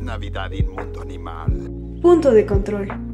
Navidad, 0.00 0.50
inmundo 0.52 1.02
animal. 1.02 1.70
Punto 2.00 2.32
de 2.32 2.46
control. 2.46 3.09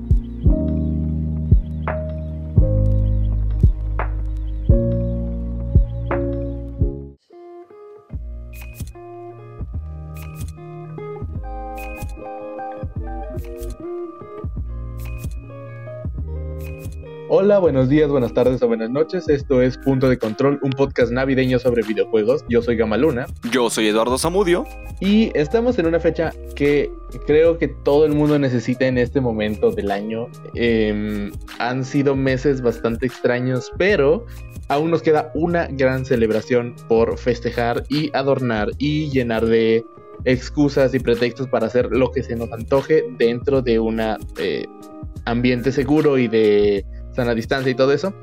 Hola, 17.28 17.58
buenos 17.58 17.88
días, 17.88 18.08
buenas 18.08 18.32
tardes 18.34 18.62
o 18.62 18.68
buenas 18.68 18.88
noches. 18.88 19.28
Esto 19.28 19.60
es 19.60 19.76
Punto 19.78 20.08
de 20.08 20.16
Control, 20.16 20.60
un 20.62 20.70
podcast 20.70 21.10
navideño 21.10 21.58
sobre 21.58 21.82
videojuegos. 21.82 22.44
Yo 22.48 22.62
soy 22.62 22.76
Gamaluna. 22.76 23.26
Yo 23.50 23.68
soy 23.68 23.88
Eduardo 23.88 24.16
Zamudio. 24.16 24.64
Y 25.00 25.32
estamos 25.34 25.76
en 25.80 25.86
una 25.86 25.98
fecha 25.98 26.32
que 26.54 26.88
creo 27.26 27.58
que 27.58 27.66
todo 27.66 28.06
el 28.06 28.12
mundo 28.12 28.38
necesita 28.38 28.86
en 28.86 28.96
este 28.96 29.20
momento 29.20 29.72
del 29.72 29.90
año. 29.90 30.28
Em, 30.54 31.32
han 31.58 31.84
sido 31.84 32.14
meses 32.14 32.62
bastante 32.62 33.06
extraños, 33.06 33.72
pero 33.76 34.24
aún 34.68 34.92
nos 34.92 35.02
queda 35.02 35.32
una 35.34 35.66
gran 35.66 36.04
celebración 36.04 36.76
por 36.86 37.18
festejar 37.18 37.82
y 37.88 38.08
adornar 38.16 38.68
y 38.78 39.10
llenar 39.10 39.46
de 39.46 39.84
excusas 40.24 40.94
y 40.94 41.00
pretextos 41.00 41.48
para 41.48 41.66
hacer 41.66 41.88
lo 41.90 42.12
que 42.12 42.22
se 42.22 42.36
nos 42.36 42.52
antoje 42.52 43.02
dentro 43.18 43.62
de 43.62 43.80
un 43.80 44.00
eh, 44.38 44.66
ambiente 45.24 45.72
seguro 45.72 46.18
y 46.18 46.28
de 46.28 46.84
sana 47.16 47.34
distancia 47.34 47.72
y 47.72 47.74
todo 47.74 47.92
eso. 47.92 48.14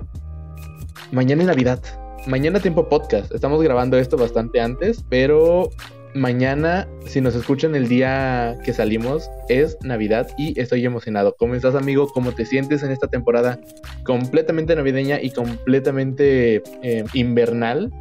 Mañana 1.11 1.41
es 1.41 1.47
Navidad. 1.47 1.81
Mañana 2.27 2.59
tiempo 2.59 2.88
podcast. 2.88 3.33
Estamos 3.33 3.61
grabando 3.61 3.97
esto 3.97 4.16
bastante 4.16 4.61
antes, 4.61 5.03
pero 5.09 5.69
mañana, 6.13 6.88
si 7.05 7.19
nos 7.19 7.35
escuchan 7.35 7.75
el 7.75 7.88
día 7.88 8.58
que 8.64 8.71
salimos, 8.71 9.30
es 9.49 9.77
Navidad 9.83 10.27
y 10.38 10.58
estoy 10.59 10.86
emocionado. 10.86 11.36
¿Cómo 11.38 11.55
estás, 11.55 11.75
amigo? 11.75 12.08
¿Cómo 12.08 12.31
te 12.33 12.45
sientes 12.45 12.83
en 12.83 12.91
esta 12.91 13.08
temporada 13.08 13.59
completamente 14.05 14.75
navideña 14.75 15.19
y 15.21 15.31
completamente 15.31 16.61
eh, 16.83 17.03
invernal? 17.14 17.91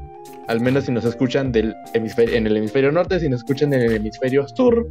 Al 0.46 0.60
menos 0.60 0.84
si 0.84 0.92
nos 0.92 1.04
escuchan 1.04 1.52
del 1.52 1.74
hemisferio, 1.94 2.36
en 2.36 2.46
el 2.46 2.56
hemisferio 2.56 2.92
norte, 2.92 3.18
si 3.18 3.28
nos 3.28 3.40
escuchan 3.40 3.72
en 3.72 3.80
el 3.80 3.92
hemisferio 3.94 4.46
sur, 4.46 4.88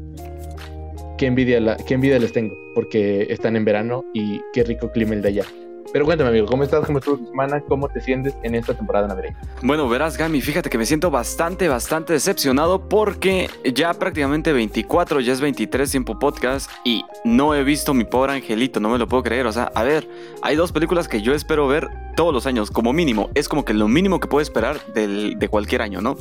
qué 1.17 1.27
envidia, 1.27 1.59
la, 1.59 1.77
qué 1.77 1.93
envidia 1.93 2.17
les 2.17 2.33
tengo, 2.33 2.55
porque 2.73 3.27
están 3.29 3.55
en 3.55 3.65
verano 3.65 4.03
y 4.13 4.41
qué 4.53 4.63
rico 4.63 4.91
clima 4.91 5.13
el 5.13 5.21
de 5.21 5.27
allá. 5.27 5.45
Pero 5.93 6.05
cuéntame, 6.05 6.29
amigo, 6.29 6.45
¿cómo 6.47 6.63
estás? 6.63 6.85
¿Cómo 6.85 6.99
estuvo 6.99 7.17
tu 7.17 7.25
semana? 7.27 7.61
¿Cómo 7.67 7.89
te 7.89 7.99
sientes 7.99 8.33
en 8.43 8.55
esta 8.55 8.73
temporada 8.73 9.07
navideña? 9.07 9.37
Bueno, 9.61 9.89
verás, 9.89 10.17
Gami, 10.17 10.41
fíjate 10.41 10.69
que 10.69 10.77
me 10.77 10.85
siento 10.85 11.11
bastante, 11.11 11.67
bastante 11.67 12.13
decepcionado 12.13 12.87
porque 12.87 13.49
ya 13.73 13.93
prácticamente 13.93 14.53
24, 14.53 15.19
ya 15.19 15.33
es 15.33 15.41
23 15.41 15.91
tiempo 15.91 16.17
podcast 16.17 16.71
y 16.85 17.03
no 17.25 17.53
he 17.55 17.63
visto 17.63 17.93
mi 17.93 18.05
pobre 18.05 18.33
angelito, 18.33 18.79
no 18.79 18.89
me 18.89 18.97
lo 18.97 19.07
puedo 19.07 19.23
creer. 19.23 19.47
O 19.47 19.51
sea, 19.51 19.71
a 19.75 19.83
ver, 19.83 20.07
hay 20.41 20.55
dos 20.55 20.71
películas 20.71 21.09
que 21.09 21.21
yo 21.21 21.33
espero 21.33 21.67
ver 21.67 21.89
todos 22.15 22.33
los 22.33 22.45
años, 22.45 22.71
como 22.71 22.93
mínimo. 22.93 23.29
Es 23.35 23.49
como 23.49 23.65
que 23.65 23.73
lo 23.73 23.87
mínimo 23.87 24.19
que 24.19 24.27
puedo 24.27 24.41
esperar 24.41 24.79
de 24.93 25.47
cualquier 25.49 25.81
año, 25.81 26.01
¿no? 26.01 26.15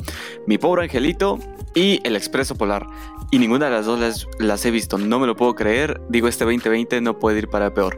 Mi 0.47 0.57
pobre 0.57 0.83
angelito 0.83 1.39
y 1.73 2.01
El 2.03 2.15
Expreso 2.15 2.55
Polar. 2.55 2.87
Y 3.31 3.39
ninguna 3.39 3.65
de 3.65 3.71
las 3.71 3.85
dos 3.85 3.99
las, 3.99 4.27
las 4.39 4.65
he 4.65 4.71
visto, 4.71 4.97
no 4.97 5.19
me 5.19 5.27
lo 5.27 5.35
puedo 5.35 5.55
creer. 5.55 6.01
Digo, 6.09 6.27
este 6.27 6.43
2020 6.43 6.99
no 6.99 7.17
puede 7.17 7.39
ir 7.39 7.47
para 7.47 7.73
peor. 7.73 7.97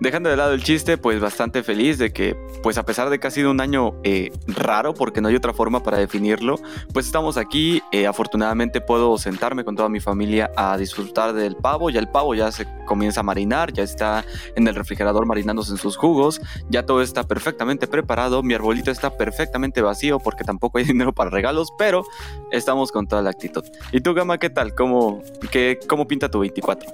Dejando 0.00 0.30
de 0.30 0.36
lado 0.36 0.52
el 0.52 0.62
chiste, 0.62 0.96
pues 0.96 1.18
bastante 1.18 1.64
feliz 1.64 1.98
de 1.98 2.12
que, 2.12 2.36
pues 2.62 2.78
a 2.78 2.84
pesar 2.84 3.10
de 3.10 3.18
que 3.18 3.26
ha 3.26 3.30
sido 3.32 3.50
un 3.50 3.60
año 3.60 3.94
eh, 4.04 4.30
raro, 4.46 4.94
porque 4.94 5.20
no 5.20 5.26
hay 5.26 5.34
otra 5.34 5.52
forma 5.52 5.82
para 5.82 5.98
definirlo, 5.98 6.54
pues 6.92 7.06
estamos 7.06 7.36
aquí. 7.36 7.82
Eh, 7.90 8.06
afortunadamente 8.06 8.80
puedo 8.80 9.18
sentarme 9.18 9.64
con 9.64 9.74
toda 9.74 9.88
mi 9.88 9.98
familia 9.98 10.52
a 10.56 10.76
disfrutar 10.76 11.32
del 11.32 11.56
pavo. 11.56 11.90
Ya 11.90 11.98
el 11.98 12.08
pavo 12.08 12.36
ya 12.36 12.52
se 12.52 12.68
comienza 12.86 13.20
a 13.20 13.22
marinar, 13.24 13.72
ya 13.72 13.82
está 13.82 14.24
en 14.54 14.68
el 14.68 14.76
refrigerador 14.76 15.26
marinándose 15.26 15.72
en 15.72 15.78
sus 15.78 15.96
jugos, 15.96 16.40
ya 16.68 16.86
todo 16.86 17.02
está 17.02 17.24
perfectamente 17.24 17.88
preparado. 17.88 18.44
Mi 18.44 18.54
arbolito 18.54 18.92
está 18.92 19.16
perfectamente 19.16 19.82
vacío 19.82 20.20
porque 20.20 20.44
tampoco 20.44 20.78
hay 20.78 20.84
dinero 20.92 21.12
para 21.12 21.30
regalos, 21.30 21.70
pero 21.76 22.04
estamos 22.52 22.92
con 22.92 23.08
toda 23.08 23.22
la 23.22 23.30
actitud. 23.30 23.64
¿Y 23.90 24.00
tú, 24.00 24.14
Gama, 24.14 24.38
qué 24.38 24.48
tal? 24.48 24.76
¿Cómo, 24.76 25.22
qué, 25.50 25.80
cómo 25.88 26.06
pinta 26.06 26.30
tu 26.30 26.38
24? 26.38 26.88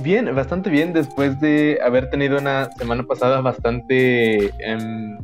Bien, 0.00 0.34
bastante 0.34 0.70
bien 0.70 0.92
después 0.92 1.38
de 1.40 1.78
haber 1.82 2.08
tenido 2.08 2.38
una 2.38 2.70
semana 2.72 3.02
pasada 3.02 3.40
bastante 3.42 4.46
em, 4.64 5.18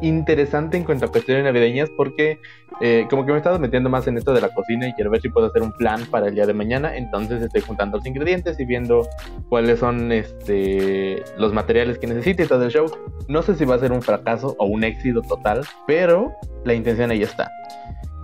interesante 0.00 0.76
en 0.76 0.84
cuanto 0.84 1.06
a 1.06 1.08
cuestiones 1.08 1.44
navideñas 1.44 1.90
porque 1.96 2.38
eh, 2.80 3.06
como 3.08 3.24
que 3.24 3.32
me 3.32 3.36
he 3.36 3.38
estado 3.38 3.58
metiendo 3.58 3.88
más 3.88 4.06
en 4.06 4.18
esto 4.18 4.32
de 4.32 4.40
la 4.40 4.48
cocina 4.48 4.88
y 4.88 4.92
quiero 4.94 5.10
ver 5.10 5.20
si 5.20 5.28
puedo 5.28 5.46
hacer 5.46 5.62
un 5.62 5.72
plan 5.72 6.04
para 6.10 6.28
el 6.28 6.34
día 6.34 6.46
de 6.46 6.54
mañana. 6.54 6.96
Entonces 6.96 7.42
estoy 7.42 7.60
juntando 7.60 7.98
los 7.98 8.06
ingredientes 8.06 8.58
y 8.58 8.64
viendo 8.64 9.06
cuáles 9.48 9.78
son 9.78 10.10
este, 10.10 11.22
los 11.36 11.52
materiales 11.52 11.98
que 11.98 12.06
necesite 12.06 12.44
y 12.44 12.46
todo 12.46 12.64
el 12.64 12.70
show. 12.70 12.86
No 13.28 13.42
sé 13.42 13.54
si 13.54 13.64
va 13.64 13.76
a 13.76 13.78
ser 13.78 13.92
un 13.92 14.02
fracaso 14.02 14.56
o 14.58 14.66
un 14.66 14.84
éxito 14.84 15.22
total, 15.22 15.62
pero 15.86 16.32
la 16.64 16.74
intención 16.74 17.10
ahí 17.10 17.22
está. 17.22 17.50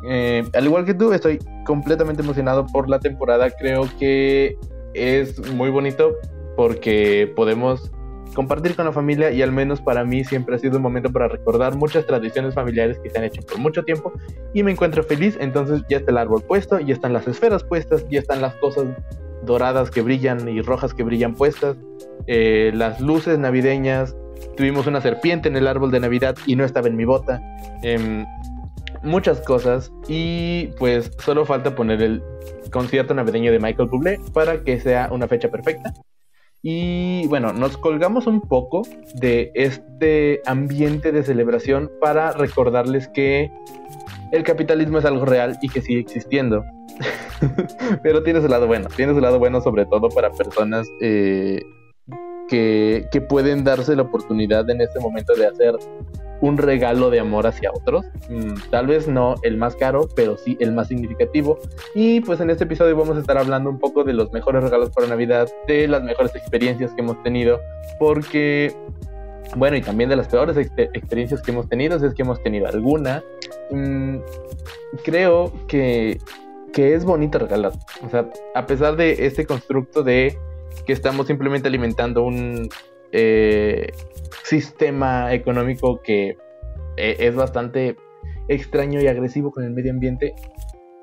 Eh, 0.08 0.44
al 0.54 0.64
igual 0.64 0.84
que 0.86 0.94
tú, 0.94 1.12
estoy 1.12 1.38
completamente 1.66 2.22
emocionado 2.22 2.66
por 2.66 2.88
la 2.88 2.98
temporada. 2.98 3.50
Creo 3.50 3.88
que 3.98 4.56
es 4.94 5.52
muy 5.52 5.70
bonito 5.70 6.16
porque 6.56 7.32
podemos 7.34 7.90
compartir 8.34 8.76
con 8.76 8.84
la 8.84 8.92
familia 8.92 9.30
y 9.30 9.42
al 9.42 9.52
menos 9.52 9.80
para 9.80 10.04
mí 10.04 10.24
siempre 10.24 10.54
ha 10.54 10.58
sido 10.58 10.76
un 10.76 10.82
momento 10.82 11.10
para 11.10 11.28
recordar 11.28 11.76
muchas 11.76 12.06
tradiciones 12.06 12.54
familiares 12.54 12.98
que 13.00 13.10
se 13.10 13.18
han 13.18 13.24
hecho 13.24 13.42
por 13.42 13.58
mucho 13.58 13.82
tiempo 13.82 14.12
y 14.54 14.62
me 14.62 14.70
encuentro 14.70 15.02
feliz, 15.02 15.36
entonces 15.40 15.82
ya 15.88 15.98
está 15.98 16.10
el 16.12 16.18
árbol 16.18 16.42
puesto, 16.42 16.78
ya 16.78 16.94
están 16.94 17.12
las 17.12 17.26
esferas 17.26 17.64
puestas, 17.64 18.06
ya 18.08 18.20
están 18.20 18.40
las 18.40 18.54
cosas 18.56 18.86
doradas 19.42 19.90
que 19.90 20.02
brillan 20.02 20.48
y 20.48 20.60
rojas 20.60 20.94
que 20.94 21.02
brillan 21.02 21.34
puestas, 21.34 21.76
eh, 22.26 22.70
las 22.74 23.00
luces 23.00 23.38
navideñas, 23.38 24.16
tuvimos 24.56 24.86
una 24.86 25.00
serpiente 25.00 25.48
en 25.48 25.56
el 25.56 25.66
árbol 25.66 25.90
de 25.90 26.00
Navidad 26.00 26.36
y 26.46 26.56
no 26.56 26.64
estaba 26.64 26.88
en 26.88 26.96
mi 26.96 27.04
bota, 27.04 27.40
em, 27.82 28.24
muchas 29.02 29.40
cosas 29.40 29.92
y 30.08 30.68
pues 30.78 31.10
solo 31.18 31.44
falta 31.46 31.74
poner 31.74 32.02
el 32.02 32.22
concierto 32.70 33.14
navideño 33.14 33.52
de 33.52 33.58
Michael 33.58 33.88
Bublé 33.88 34.20
para 34.32 34.62
que 34.62 34.80
sea 34.80 35.08
una 35.10 35.28
fecha 35.28 35.50
perfecta. 35.50 35.92
Y 36.62 37.26
bueno, 37.28 37.52
nos 37.54 37.78
colgamos 37.78 38.26
un 38.26 38.42
poco 38.42 38.82
de 39.14 39.50
este 39.54 40.42
ambiente 40.44 41.10
de 41.10 41.22
celebración 41.22 41.90
para 42.00 42.32
recordarles 42.32 43.08
que 43.08 43.50
el 44.30 44.42
capitalismo 44.42 44.98
es 44.98 45.06
algo 45.06 45.24
real 45.24 45.58
y 45.62 45.70
que 45.70 45.80
sigue 45.80 46.00
existiendo. 46.00 46.62
Pero 48.02 48.22
tiene 48.22 48.42
su 48.42 48.48
lado 48.48 48.66
bueno, 48.66 48.88
tiene 48.94 49.14
su 49.14 49.20
lado 49.20 49.38
bueno 49.38 49.62
sobre 49.62 49.86
todo 49.86 50.10
para 50.10 50.30
personas 50.30 50.86
eh, 51.00 51.62
que, 52.48 53.06
que 53.10 53.20
pueden 53.22 53.64
darse 53.64 53.96
la 53.96 54.02
oportunidad 54.02 54.68
en 54.68 54.82
este 54.82 55.00
momento 55.00 55.34
de 55.34 55.46
hacer 55.46 55.74
un 56.40 56.56
regalo 56.56 57.10
de 57.10 57.20
amor 57.20 57.46
hacia 57.46 57.70
otros. 57.72 58.04
Mm, 58.28 58.54
tal 58.70 58.86
vez 58.86 59.08
no 59.08 59.34
el 59.42 59.56
más 59.56 59.76
caro, 59.76 60.08
pero 60.14 60.36
sí 60.36 60.56
el 60.60 60.72
más 60.72 60.88
significativo. 60.88 61.58
Y 61.94 62.20
pues 62.20 62.40
en 62.40 62.50
este 62.50 62.64
episodio 62.64 62.96
vamos 62.96 63.16
a 63.16 63.20
estar 63.20 63.38
hablando 63.38 63.70
un 63.70 63.78
poco 63.78 64.04
de 64.04 64.12
los 64.12 64.32
mejores 64.32 64.62
regalos 64.62 64.90
para 64.90 65.06
Navidad, 65.06 65.48
de 65.66 65.88
las 65.88 66.02
mejores 66.02 66.34
experiencias 66.34 66.92
que 66.92 67.02
hemos 67.02 67.22
tenido, 67.22 67.60
porque, 67.98 68.74
bueno, 69.56 69.76
y 69.76 69.82
también 69.82 70.10
de 70.10 70.16
las 70.16 70.28
peores 70.28 70.56
experiencias 70.56 71.42
que 71.42 71.50
hemos 71.50 71.68
tenido, 71.68 71.98
si 71.98 72.06
es 72.06 72.14
que 72.14 72.22
hemos 72.22 72.42
tenido 72.42 72.66
alguna. 72.66 73.22
Mm, 73.70 74.18
creo 75.04 75.52
que, 75.68 76.18
que 76.72 76.94
es 76.94 77.04
bonito 77.04 77.38
regalar. 77.38 77.72
O 78.04 78.10
sea, 78.10 78.28
a 78.54 78.66
pesar 78.66 78.96
de 78.96 79.26
este 79.26 79.46
constructo 79.46 80.02
de 80.02 80.38
que 80.86 80.92
estamos 80.92 81.26
simplemente 81.26 81.68
alimentando 81.68 82.22
un... 82.22 82.68
Eh, 83.12 83.92
sistema 84.44 85.32
económico 85.34 86.00
que 86.02 86.36
eh, 86.96 87.16
es 87.18 87.34
bastante 87.34 87.96
extraño 88.48 89.00
y 89.00 89.06
agresivo 89.06 89.50
con 89.50 89.64
el 89.64 89.70
medio 89.70 89.92
ambiente, 89.92 90.34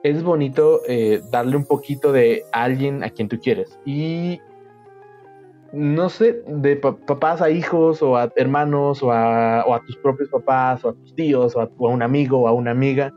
es 0.04 0.24
bonito 0.24 0.82
eh, 0.88 1.22
darle 1.32 1.58
un 1.58 1.66
poquito 1.66 2.12
de 2.12 2.44
alguien 2.52 3.04
a 3.04 3.10
quien 3.10 3.28
tú 3.28 3.40
quieres. 3.40 3.80
Y 3.86 4.40
no 5.74 6.10
sé, 6.10 6.42
de 6.48 6.78
papás 6.78 7.42
a 7.42 7.50
hijos 7.50 8.02
o 8.02 8.16
a 8.16 8.32
hermanos 8.36 9.04
o 9.04 9.12
a, 9.12 9.82
tus 9.86 9.98
propios 9.98 10.30
papás 10.30 10.84
o 10.86 10.90
a 10.90 10.94
tus 10.94 11.14
tíos 11.16 11.56
o 11.56 11.62
a, 11.62 11.70
un 11.78 12.02
amigo 12.02 12.42
o 12.42 12.48
a 12.48 12.54
una 12.54 12.72
amiga, 12.72 13.14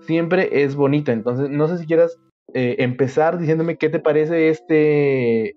siempre 0.00 0.64
es 0.64 0.74
bonito. 0.74 1.12
Entonces, 1.12 1.48
no 1.48 1.68
sé 1.68 1.78
si 1.78 1.86
quieras 1.86 2.18
empezar 2.52 3.38
diciéndome 3.38 3.76
qué 3.76 3.88
te 3.88 3.98
parece 3.98 4.48
este, 4.48 5.54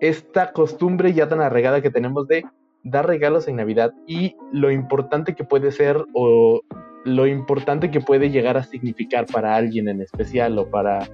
esta 0.00 0.52
costumbre 0.52 1.12
ya 1.12 1.28
tan 1.28 1.40
arregada 1.40 1.82
que 1.82 1.90
tenemos 1.90 2.26
de 2.26 2.44
dar 2.82 3.06
regalos 3.06 3.46
en 3.48 3.56
Navidad 3.56 3.92
y 4.06 4.36
lo 4.52 4.70
importante 4.70 5.34
que 5.34 5.44
puede 5.44 5.70
ser 5.70 6.04
o 6.14 6.62
lo 7.04 7.26
importante 7.26 7.90
que 7.90 8.00
puede 8.00 8.30
llegar 8.30 8.56
a 8.56 8.62
significar 8.62 9.26
para 9.26 9.54
alguien 9.56 9.88
en 9.88 10.00
especial 10.00 10.58
o 10.58 10.68
para 10.68 11.08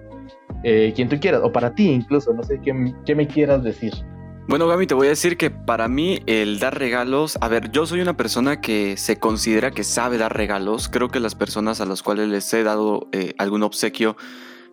eh, 0.62 0.92
quien 0.94 1.08
tú 1.08 1.18
quieras 1.20 1.42
o 1.44 1.52
para 1.52 1.74
ti 1.74 1.88
incluso, 1.88 2.32
no 2.32 2.42
sé 2.42 2.60
qué, 2.62 2.92
qué 3.04 3.14
me 3.14 3.26
quieras 3.26 3.62
decir. 3.62 3.92
Bueno, 4.48 4.68
Gaby, 4.68 4.86
te 4.86 4.94
voy 4.94 5.08
a 5.08 5.10
decir 5.10 5.36
que 5.36 5.50
para 5.50 5.88
mí 5.88 6.20
el 6.26 6.60
dar 6.60 6.78
regalos, 6.78 7.36
a 7.40 7.48
ver, 7.48 7.72
yo 7.72 7.84
soy 7.84 8.00
una 8.00 8.16
persona 8.16 8.60
que 8.60 8.96
se 8.96 9.18
considera 9.18 9.72
que 9.72 9.82
sabe 9.82 10.18
dar 10.18 10.36
regalos. 10.36 10.88
Creo 10.88 11.08
que 11.08 11.18
las 11.18 11.34
personas 11.34 11.80
a 11.80 11.84
las 11.84 12.04
cuales 12.04 12.28
les 12.28 12.54
he 12.54 12.62
dado 12.62 13.08
eh, 13.10 13.34
algún 13.38 13.64
obsequio 13.64 14.16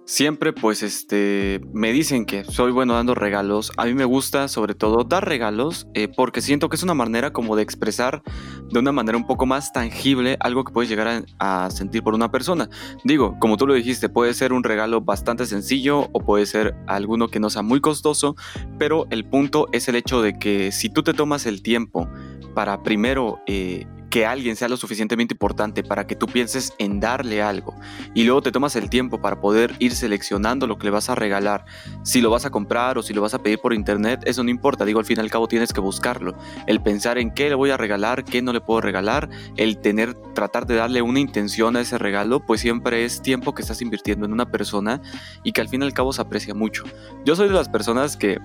siempre 0.06 0.54
pues 0.54 0.84
este 0.84 1.62
me 1.74 1.92
dicen 1.92 2.26
que 2.26 2.44
soy 2.44 2.72
bueno 2.72 2.94
dando 2.94 3.16
regalos. 3.16 3.72
A 3.78 3.86
mí 3.86 3.94
me 3.94 4.06
gusta 4.06 4.48
sobre 4.48 4.76
todo 4.76 5.04
dar 5.04 5.28
regalos 5.28 5.88
eh, 5.94 6.08
porque 6.08 6.42
siento 6.42 6.70
que 6.70 6.76
es 6.76 6.84
una 6.84 6.94
manera 6.94 7.32
como 7.32 7.56
de 7.56 7.64
expresar 7.64 8.22
de 8.70 8.80
una 8.80 8.92
manera 8.92 9.18
un 9.18 9.26
poco 9.26 9.46
más 9.46 9.72
tangible 9.72 10.38
algo 10.40 10.64
que 10.64 10.74
puedes 10.74 10.90
llegar 10.90 11.26
a, 11.40 11.70
sentir 11.70 12.04
por 12.04 12.14
una 12.14 12.32
persona. 12.32 12.70
Digo, 13.04 13.38
como 13.40 13.58
tú 13.58 13.68
lo 13.68 13.74
dijiste, 13.74 14.10
puede 14.10 14.34
ser 14.34 14.54
un 14.54 14.64
regalo 14.64 15.02
bastante 15.02 15.46
sencillo 15.46 16.10
o 16.12 16.20
puede 16.20 16.46
ser 16.46 16.76
alguno 16.88 17.28
que 17.28 17.40
no 17.40 17.50
sea 17.50 17.62
muy 17.62 17.80
costoso, 17.80 18.36
pero 18.78 19.06
el 19.10 19.26
punto 19.26 19.68
es 19.72 19.88
el 19.88 19.96
hecho 19.96 20.22
de 20.22 20.38
que 20.38 20.72
si 20.72 20.90
tú 20.90 21.04
te 21.04 21.14
tomas 21.14 21.46
el 21.46 21.62
tiempo 21.62 22.10
para 22.54 22.84
primero 22.84 23.40
eh, 23.48 23.86
que 24.14 24.28
alguien 24.28 24.56
sea 24.56 24.70
lo 24.70 24.78
suficientemente 24.78 25.34
importante 25.34 25.82
para 25.82 26.06
que 26.06 26.16
tú 26.16 26.28
pienses 26.28 26.76
en 26.78 27.00
darle 27.00 27.42
algo. 27.42 27.74
Y 28.14 28.26
luego 28.26 28.44
te 28.44 28.52
tomas 28.52 28.76
el 28.76 28.88
tiempo 28.88 29.20
para 29.20 29.42
poder 29.42 29.74
ir 29.80 29.96
seleccionando 29.96 30.68
lo 30.68 30.78
que 30.78 30.84
le 30.84 30.92
vas 30.92 31.10
a 31.10 31.16
regalar, 31.16 31.66
si 32.04 32.22
lo 32.22 32.30
vas 32.30 32.46
a 32.46 32.52
comprar 32.52 33.00
o 33.00 33.02
si 33.02 33.12
lo 33.12 33.24
vas 33.24 33.34
a 33.34 33.40
pedir 33.42 33.58
por 33.58 33.74
internet, 33.74 34.22
eso 34.26 34.44
no 34.44 34.52
importa, 34.52 34.86
digo, 34.86 35.00
al 35.00 35.06
fin 35.06 35.18
y 35.18 35.22
al 35.22 35.32
cabo 35.32 35.48
tienes 35.48 35.74
que 35.74 35.82
buscarlo, 35.82 36.38
el 36.68 36.80
pensar 36.80 37.18
en 37.18 37.32
qué 37.32 37.50
le 37.50 37.56
voy 37.56 37.72
a 37.72 37.78
regalar, 37.78 38.24
qué 38.24 38.44
no 38.44 38.54
le 38.54 38.62
puedo 38.62 38.82
regalar, 38.82 39.32
el 39.58 39.80
tener, 39.80 40.14
tratar 40.36 40.68
de 40.68 40.76
darle 40.76 41.02
una 41.02 41.20
intención 41.20 41.76
a 41.76 41.82
ese 41.82 41.98
regalo, 41.98 42.40
pues 42.40 42.62
siempre 42.62 43.06
es 43.06 43.20
tiempo 43.20 43.56
que 43.56 43.64
estás 43.64 43.82
invirtiendo 43.82 44.28
en 44.28 44.34
una 44.34 44.46
persona 44.46 45.02
y 45.44 45.54
que 45.54 45.62
al 45.62 45.70
fin 45.70 45.82
y 45.82 45.86
al 45.86 45.94
cabo 45.94 46.14
se 46.14 46.22
aprecia 46.22 46.54
mucho. 46.54 46.84
Yo 47.26 47.36
soy 47.36 47.48
de 47.48 47.56
las 47.56 47.68
personas 47.68 48.16
que 48.16 48.38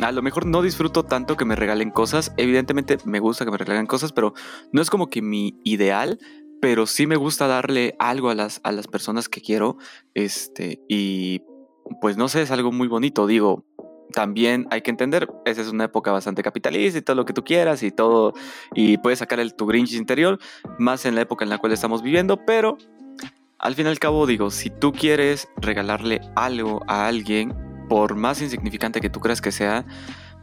a 0.00 0.12
lo 0.12 0.22
mejor 0.22 0.46
no 0.46 0.62
disfruto 0.62 1.04
tanto 1.04 1.36
que 1.36 1.44
me 1.44 1.56
regalen 1.56 1.90
cosas. 1.90 2.32
Evidentemente 2.36 2.98
me 3.04 3.20
gusta 3.20 3.44
que 3.44 3.50
me 3.50 3.58
regalen 3.58 3.86
cosas, 3.86 4.12
pero 4.12 4.34
no 4.72 4.82
es 4.82 4.90
como 4.90 5.08
que 5.08 5.22
mi 5.22 5.58
ideal. 5.64 6.18
Pero 6.60 6.86
sí 6.86 7.06
me 7.06 7.16
gusta 7.16 7.46
darle 7.46 7.94
algo 7.98 8.30
a 8.30 8.34
las, 8.34 8.60
a 8.64 8.72
las 8.72 8.86
personas 8.86 9.28
que 9.28 9.40
quiero. 9.40 9.76
Este, 10.14 10.80
y 10.88 11.42
pues 12.00 12.16
no 12.16 12.28
sé, 12.28 12.42
es 12.42 12.50
algo 12.50 12.72
muy 12.72 12.88
bonito. 12.88 13.26
Digo, 13.26 13.64
también 14.12 14.66
hay 14.70 14.80
que 14.82 14.90
entender, 14.90 15.28
esa 15.44 15.60
es 15.60 15.68
una 15.68 15.84
época 15.84 16.12
bastante 16.12 16.42
capitalista 16.42 16.98
y 16.98 17.02
todo 17.02 17.16
lo 17.16 17.24
que 17.24 17.32
tú 17.32 17.44
quieras 17.44 17.82
y 17.82 17.90
todo. 17.90 18.32
Y 18.74 18.96
puedes 18.98 19.18
sacar 19.18 19.40
el 19.40 19.54
tu 19.54 19.66
Grinch 19.66 19.92
interior, 19.92 20.38
más 20.78 21.04
en 21.04 21.14
la 21.14 21.22
época 21.22 21.44
en 21.44 21.50
la 21.50 21.58
cual 21.58 21.72
estamos 21.72 22.02
viviendo, 22.02 22.44
pero 22.46 22.78
al 23.58 23.74
fin 23.74 23.86
y 23.86 23.88
al 23.88 23.98
cabo 23.98 24.26
digo, 24.26 24.50
si 24.50 24.70
tú 24.70 24.92
quieres 24.92 25.48
regalarle 25.56 26.20
algo 26.36 26.82
a 26.86 27.06
alguien, 27.06 27.54
por 27.88 28.14
más 28.14 28.40
insignificante 28.42 29.00
que 29.00 29.10
tú 29.10 29.20
creas 29.20 29.40
que 29.40 29.52
sea, 29.52 29.84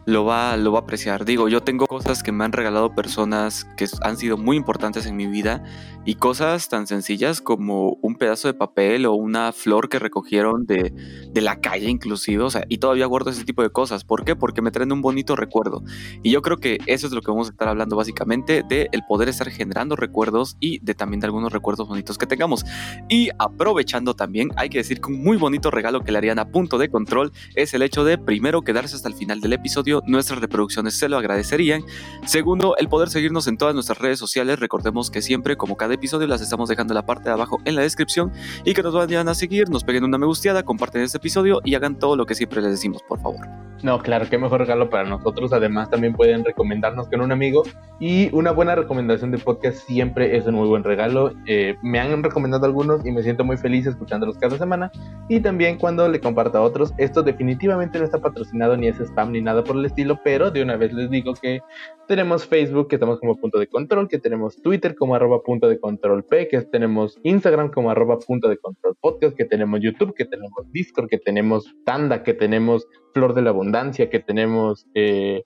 lo 0.05 0.25
va, 0.25 0.57
lo 0.57 0.71
va 0.71 0.79
a 0.79 0.81
apreciar. 0.81 1.25
Digo, 1.25 1.47
yo 1.47 1.61
tengo 1.61 1.87
cosas 1.87 2.23
que 2.23 2.31
me 2.31 2.43
han 2.43 2.51
regalado 2.51 2.95
personas 2.95 3.65
que 3.77 3.87
han 4.01 4.17
sido 4.17 4.37
muy 4.37 4.57
importantes 4.57 5.05
en 5.05 5.15
mi 5.15 5.27
vida 5.27 5.63
y 6.05 6.15
cosas 6.15 6.69
tan 6.69 6.87
sencillas 6.87 7.41
como 7.41 7.97
un 8.01 8.15
pedazo 8.15 8.47
de 8.47 8.53
papel 8.55 9.05
o 9.05 9.13
una 9.13 9.51
flor 9.51 9.89
que 9.89 9.99
recogieron 9.99 10.65
de, 10.65 10.93
de, 11.31 11.41
la 11.41 11.61
calle 11.61 11.89
inclusive, 11.89 12.43
o 12.43 12.49
sea, 12.49 12.63
y 12.69 12.79
todavía 12.79 13.05
guardo 13.05 13.29
ese 13.29 13.45
tipo 13.45 13.61
de 13.61 13.69
cosas. 13.69 14.03
¿Por 14.03 14.25
qué? 14.25 14.35
Porque 14.35 14.61
me 14.61 14.71
traen 14.71 14.91
un 14.91 15.01
bonito 15.01 15.35
recuerdo. 15.35 15.83
Y 16.23 16.31
yo 16.31 16.41
creo 16.41 16.57
que 16.57 16.79
eso 16.87 17.07
es 17.07 17.13
lo 17.13 17.21
que 17.21 17.31
vamos 17.31 17.47
a 17.47 17.51
estar 17.51 17.67
hablando 17.67 17.95
básicamente, 17.95 18.63
de 18.67 18.89
el 18.91 19.03
poder 19.07 19.29
estar 19.29 19.49
generando 19.49 19.95
recuerdos 19.95 20.57
y 20.59 20.79
de 20.79 20.95
también 20.95 21.19
de 21.19 21.27
algunos 21.27 21.51
recuerdos 21.51 21.87
bonitos 21.87 22.17
que 22.17 22.25
tengamos. 22.25 22.65
Y 23.09 23.29
aprovechando 23.37 24.15
también, 24.15 24.49
hay 24.55 24.69
que 24.69 24.79
decir 24.79 25.01
que 25.01 25.11
un 25.11 25.23
muy 25.23 25.37
bonito 25.37 25.69
regalo 25.69 26.01
que 26.01 26.11
le 26.11 26.17
harían 26.17 26.39
a 26.39 26.49
punto 26.49 26.77
de 26.77 26.89
control 26.89 27.31
es 27.55 27.73
el 27.73 27.81
hecho 27.83 28.03
de 28.03 28.17
primero 28.17 28.61
quedarse 28.63 28.95
hasta 28.95 29.07
el 29.07 29.15
final 29.15 29.41
del 29.41 29.53
episodio, 29.53 29.90
nuestras 30.05 30.39
reproducciones 30.39 30.97
se 30.97 31.09
lo 31.09 31.17
agradecerían. 31.17 31.83
Segundo, 32.25 32.75
el 32.77 32.87
poder 32.87 33.09
seguirnos 33.09 33.47
en 33.47 33.57
todas 33.57 33.73
nuestras 33.73 33.97
redes 33.97 34.19
sociales, 34.19 34.59
recordemos 34.59 35.11
que 35.11 35.21
siempre 35.21 35.57
como 35.57 35.75
cada 35.75 35.93
episodio 35.93 36.27
las 36.27 36.41
estamos 36.41 36.69
dejando 36.69 36.93
en 36.93 36.95
la 36.95 37.05
parte 37.05 37.25
de 37.25 37.33
abajo 37.33 37.59
en 37.65 37.75
la 37.75 37.81
descripción 37.81 38.31
y 38.63 38.73
que 38.73 38.83
nos 38.83 38.93
vayan 38.93 39.27
a 39.29 39.35
seguir, 39.35 39.69
nos 39.69 39.83
peguen 39.83 40.03
una 40.03 40.17
me 40.17 40.25
gusteada, 40.25 40.63
comparten 40.63 41.01
este 41.01 41.17
episodio 41.17 41.61
y 41.63 41.75
hagan 41.75 41.97
todo 41.99 42.15
lo 42.15 42.25
que 42.25 42.35
siempre 42.35 42.61
les 42.61 42.71
decimos, 42.71 43.01
por 43.03 43.19
favor. 43.21 43.70
No, 43.83 43.99
claro, 43.99 44.27
qué 44.29 44.37
mejor 44.37 44.59
regalo 44.59 44.89
para 44.89 45.09
nosotros. 45.09 45.53
Además, 45.53 45.89
también 45.89 46.13
pueden 46.13 46.45
recomendarnos 46.45 47.09
con 47.09 47.21
un 47.21 47.31
amigo 47.31 47.63
y 47.99 48.33
una 48.35 48.51
buena 48.51 48.75
recomendación 48.75 49.31
de 49.31 49.39
podcast 49.39 49.77
siempre 49.87 50.37
es 50.37 50.45
un 50.45 50.55
muy 50.55 50.67
buen 50.67 50.83
regalo. 50.83 51.33
Eh, 51.47 51.75
me 51.81 51.99
han 51.99 52.21
recomendado 52.21 52.65
algunos 52.65 53.03
y 53.05 53.11
me 53.11 53.23
siento 53.23 53.43
muy 53.43 53.57
feliz 53.57 53.87
escuchándolos 53.87 54.37
cada 54.37 54.57
semana 54.57 54.91
y 55.29 55.39
también 55.39 55.77
cuando 55.77 56.07
le 56.07 56.19
comparto 56.19 56.59
a 56.59 56.61
otros. 56.61 56.93
Esto 56.97 57.23
definitivamente 57.23 57.97
no 57.97 58.05
está 58.05 58.19
patrocinado 58.19 58.77
ni 58.77 58.87
es 58.87 58.99
spam 58.99 59.31
ni 59.31 59.41
nada 59.41 59.63
por 59.63 59.75
el 59.75 59.85
estilo, 59.85 60.19
pero 60.23 60.51
de 60.51 60.61
una 60.61 60.77
vez 60.77 60.93
les 60.93 61.09
digo 61.09 61.33
que 61.33 61.61
tenemos 62.07 62.45
Facebook, 62.45 62.89
que 62.89 62.97
estamos 62.97 63.19
como 63.19 63.37
punto 63.37 63.57
de 63.57 63.67
control, 63.67 64.09
que 64.09 64.19
tenemos 64.19 64.61
Twitter 64.61 64.95
como 64.95 65.15
arroba 65.15 65.41
punto 65.43 65.69
de 65.69 65.79
control 65.79 66.23
P, 66.25 66.49
que 66.49 66.61
tenemos 66.61 67.17
Instagram 67.23 67.71
como 67.71 67.89
arroba 67.89 68.19
punto 68.19 68.49
de 68.49 68.57
control 68.57 68.95
podcast, 68.99 69.35
que 69.35 69.45
tenemos 69.45 69.79
YouTube, 69.79 70.13
que 70.13 70.25
tenemos 70.25 70.69
Discord, 70.71 71.07
que 71.07 71.17
tenemos 71.17 71.73
Tanda, 71.85 72.21
que 72.23 72.33
tenemos 72.33 72.85
Flor 73.13 73.33
de 73.33 73.41
la 73.41 73.49
Abundancia, 73.49 74.09
que 74.09 74.19
tenemos 74.19 74.87
eh, 74.93 75.43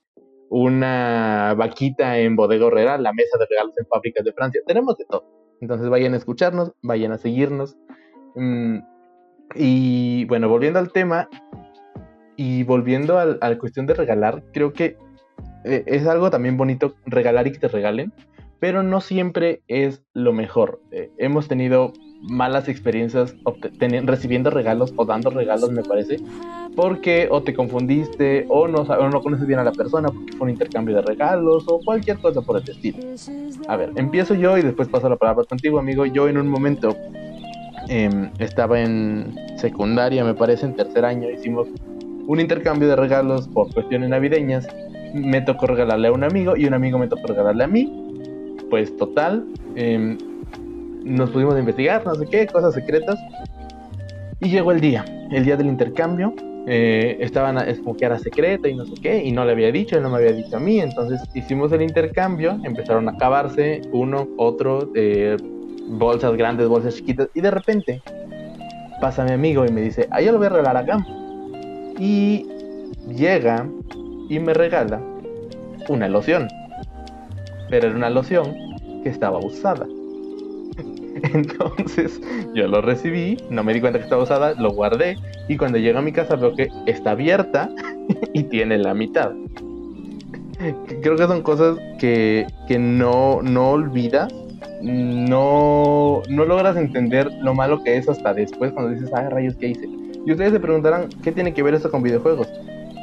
una 0.48 1.54
vaquita 1.56 2.18
en 2.18 2.36
Bodega 2.36 2.66
Herrera, 2.66 2.98
la 2.98 3.12
mesa 3.12 3.38
de 3.38 3.46
regalos 3.46 3.76
en 3.78 3.86
fábricas 3.86 4.24
de 4.24 4.32
Francia. 4.32 4.60
Tenemos 4.66 4.96
de 4.96 5.04
todo. 5.06 5.24
Entonces 5.60 5.88
vayan 5.88 6.14
a 6.14 6.18
escucharnos, 6.18 6.72
vayan 6.82 7.12
a 7.12 7.18
seguirnos. 7.18 7.76
Mm, 8.34 8.78
y 9.54 10.24
bueno, 10.26 10.48
volviendo 10.48 10.78
al 10.78 10.92
tema 10.92 11.28
y 12.36 12.64
volviendo 12.64 13.18
a 13.18 13.26
la 13.26 13.58
cuestión 13.58 13.86
de 13.86 13.94
regalar, 13.94 14.42
creo 14.52 14.72
que 14.72 14.96
eh, 15.64 15.84
es 15.86 16.06
algo 16.06 16.30
también 16.30 16.56
bonito 16.56 16.94
regalar 17.06 17.46
y 17.46 17.52
que 17.52 17.58
te 17.58 17.68
regalen, 17.68 18.12
pero 18.60 18.82
no 18.82 19.00
siempre 19.00 19.62
es 19.68 20.04
lo 20.12 20.32
mejor. 20.32 20.80
Eh, 20.90 21.10
hemos 21.18 21.48
tenido 21.48 21.92
malas 22.22 22.68
experiencias 22.68 23.34
recibiendo 24.04 24.50
regalos 24.50 24.92
o 24.96 25.04
dando 25.04 25.30
regalos, 25.30 25.70
me 25.70 25.82
parece, 25.82 26.18
porque 26.74 27.28
o 27.30 27.42
te 27.42 27.54
confundiste 27.54 28.46
o 28.48 28.68
no, 28.68 28.82
o 28.82 29.08
no 29.08 29.20
conoces 29.22 29.46
bien 29.46 29.58
a 29.58 29.64
la 29.64 29.72
persona 29.72 30.08
porque 30.08 30.32
fue 30.36 30.46
un 30.46 30.50
intercambio 30.50 30.96
de 30.96 31.02
regalos 31.02 31.64
o 31.68 31.80
cualquier 31.84 32.18
cosa 32.18 32.40
por 32.40 32.60
el 32.60 32.68
estilo. 32.68 32.98
A 33.68 33.76
ver, 33.76 33.92
empiezo 33.96 34.34
yo 34.34 34.58
y 34.58 34.62
después 34.62 34.88
paso 34.88 35.08
la 35.08 35.16
palabra 35.16 35.44
contigo, 35.44 35.78
amigo. 35.78 36.06
Yo 36.06 36.28
en 36.28 36.38
un 36.38 36.48
momento 36.48 36.96
em, 37.88 38.30
estaba 38.38 38.80
en 38.80 39.34
secundaria, 39.56 40.24
me 40.24 40.34
parece, 40.34 40.66
en 40.66 40.74
tercer 40.74 41.04
año, 41.04 41.30
hicimos 41.30 41.68
un 42.26 42.40
intercambio 42.40 42.88
de 42.88 42.96
regalos 42.96 43.46
por 43.48 43.72
cuestiones 43.72 44.08
navideñas 44.08 44.66
me 45.16 45.40
tocó 45.40 45.66
regalarle 45.66 46.08
a 46.08 46.12
un 46.12 46.24
amigo 46.24 46.56
y 46.56 46.66
un 46.66 46.74
amigo 46.74 46.98
me 46.98 47.08
tocó 47.08 47.26
regalarle 47.28 47.64
a 47.64 47.66
mí. 47.66 47.92
Pues 48.70 48.96
total, 48.96 49.46
em, 49.74 50.18
nos 51.06 51.30
pudimos 51.30 51.58
investigar, 51.58 52.04
no 52.04 52.14
sé 52.14 52.26
qué, 52.26 52.46
cosas 52.46 52.74
secretas. 52.74 53.18
Y 54.40 54.50
llegó 54.50 54.72
el 54.72 54.80
día, 54.80 55.04
el 55.30 55.44
día 55.44 55.56
del 55.56 55.68
intercambio. 55.68 56.34
Eh, 56.68 57.18
estaban, 57.20 57.58
es 57.58 57.78
como 57.78 57.96
que 57.96 58.04
era 58.04 58.18
secreta 58.18 58.68
y 58.68 58.74
no 58.74 58.84
sé 58.84 58.94
qué, 59.00 59.22
y 59.22 59.30
no 59.30 59.44
le 59.44 59.52
había 59.52 59.70
dicho, 59.70 59.96
él 59.96 60.02
no 60.02 60.10
me 60.10 60.16
había 60.16 60.32
dicho 60.32 60.56
a 60.56 60.60
mí. 60.60 60.80
Entonces 60.80 61.22
hicimos 61.32 61.70
el 61.72 61.82
intercambio, 61.82 62.58
empezaron 62.64 63.08
a 63.08 63.12
acabarse 63.12 63.82
uno, 63.92 64.28
otro, 64.36 64.90
eh, 64.96 65.36
bolsas 65.88 66.36
grandes, 66.36 66.66
bolsas 66.66 66.96
chiquitas, 66.96 67.28
y 67.34 67.40
de 67.40 67.50
repente 67.52 68.02
pasa 69.00 69.24
mi 69.24 69.30
amigo 69.30 69.64
y 69.64 69.70
me 69.70 69.80
dice, 69.80 70.08
ah, 70.10 70.20
yo 70.20 70.32
lo 70.32 70.38
voy 70.38 70.48
a 70.48 70.50
regalar 70.50 70.76
acá. 70.76 71.06
Y 71.98 72.46
llega 73.14 73.66
y 74.28 74.38
me 74.40 74.52
regala 74.52 75.00
una 75.88 76.08
loción. 76.08 76.48
Pero 77.70 77.88
era 77.88 77.96
una 77.96 78.10
loción 78.10 78.54
que 79.02 79.08
estaba 79.08 79.38
usada. 79.38 79.86
Entonces 81.34 82.20
yo 82.54 82.66
lo 82.68 82.80
recibí, 82.80 83.36
no 83.50 83.64
me 83.64 83.72
di 83.74 83.80
cuenta 83.80 83.98
que 83.98 84.04
estaba 84.04 84.22
usada, 84.22 84.54
lo 84.54 84.70
guardé 84.72 85.16
y 85.48 85.56
cuando 85.56 85.78
llego 85.78 85.98
a 85.98 86.02
mi 86.02 86.12
casa 86.12 86.36
veo 86.36 86.54
que 86.54 86.68
está 86.86 87.12
abierta 87.12 87.70
y 88.32 88.44
tiene 88.44 88.78
la 88.78 88.94
mitad. 88.94 89.32
Creo 91.02 91.16
que 91.16 91.26
son 91.26 91.42
cosas 91.42 91.78
que, 91.98 92.46
que 92.66 92.78
no, 92.78 93.42
no 93.42 93.70
olvidas, 93.72 94.32
no, 94.82 96.22
no 96.28 96.44
logras 96.44 96.76
entender 96.76 97.30
lo 97.42 97.54
malo 97.54 97.82
que 97.82 97.96
es 97.96 98.08
hasta 98.08 98.32
después 98.32 98.72
cuando 98.72 98.92
dices, 98.92 99.10
ay 99.14 99.28
rayos, 99.28 99.56
¿qué 99.56 99.68
hice? 99.68 99.88
Y 100.26 100.32
ustedes 100.32 100.52
se 100.52 100.60
preguntarán, 100.60 101.08
¿qué 101.22 101.30
tiene 101.30 101.52
que 101.52 101.62
ver 101.62 101.74
esto 101.74 101.90
con 101.90 102.02
videojuegos? 102.02 102.48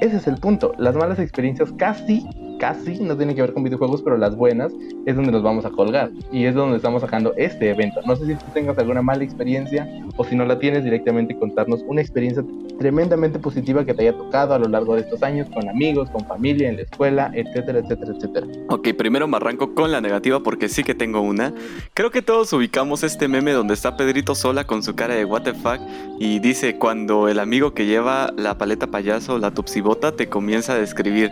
Ese 0.02 0.18
es 0.18 0.28
el 0.28 0.36
punto. 0.38 0.74
Las 0.78 0.96
malas 0.96 1.20
experiencias 1.20 1.72
casi, 1.78 2.28
casi 2.60 3.00
no 3.00 3.16
tienen 3.16 3.36
que 3.36 3.42
ver 3.42 3.54
con 3.54 3.64
videojuegos, 3.64 4.02
pero 4.02 4.18
las 4.18 4.36
buenas 4.36 4.72
es 5.06 5.16
donde 5.16 5.32
nos 5.32 5.44
vamos 5.44 5.66
a 5.66 5.70
colgar. 5.70 6.12
Y 6.32 6.46
es 6.46 6.56
donde 6.56 6.78
estamos 6.78 7.02
sacando 7.02 7.34
este 7.38 7.70
evento. 7.70 8.02
No 8.06 8.16
sé 8.16 8.26
si 8.26 8.36
tú 8.36 8.46
tengas 8.54 8.78
alguna 8.78 9.02
mala 9.02 9.24
experiencia 9.24 9.88
o 10.18 10.24
si 10.24 10.36
no 10.36 10.46
la 10.46 10.60
tienes, 10.60 10.84
directamente 10.84 11.38
contarnos 11.38 11.82
una 11.88 12.02
experiencia 12.02 12.44
tremendamente 12.80 13.40
positiva 13.40 13.86
que 13.86 13.94
te 13.94 14.04
haya 14.04 14.18
tocado 14.18 14.54
a 14.54 14.60
lo 14.60 14.68
largo 14.68 14.96
de 14.96 15.02
estos 15.02 15.24
años 15.24 15.48
con 15.54 15.70
amigos, 15.70 16.10
con 16.10 16.26
familia, 16.26 16.70
en 16.70 16.78
la 16.78 16.82
escuela, 16.84 17.32
etcétera, 17.34 17.80
etcétera, 17.80 18.14
etcétera. 18.16 18.48
Ok, 18.70 18.90
primero 18.98 19.28
me 19.28 19.38
arranco 19.38 19.74
con 19.74 19.92
la 19.92 20.02
negativa 20.02 20.42
porque 20.42 20.70
sí 20.70 20.84
que 20.84 20.96
tengo 20.96 21.22
una. 21.22 21.54
Creo 21.94 22.12
que 22.12 22.22
todos 22.22 22.52
ubicamos 22.54 23.04
este 23.04 23.28
meme 23.28 23.52
donde 23.52 23.74
está 23.74 23.96
Pedrito 23.98 24.36
sola 24.36 24.66
con 24.66 24.84
su 24.84 24.96
cara 24.96 25.16
de 25.16 25.26
fuck 25.26 25.80
y 26.20 26.40
dice 26.40 26.78
cuando 26.78 27.28
el 27.28 27.40
amigo 27.40 27.74
que 27.74 27.86
lleva 27.86 28.34
la 28.38 28.58
paleta 28.58 28.88
payaso, 28.88 29.38
la 29.38 29.52
tupsibota, 29.52 30.16
te 30.16 30.28
comienza 30.28 30.74
a 30.74 30.78
describir. 30.78 31.32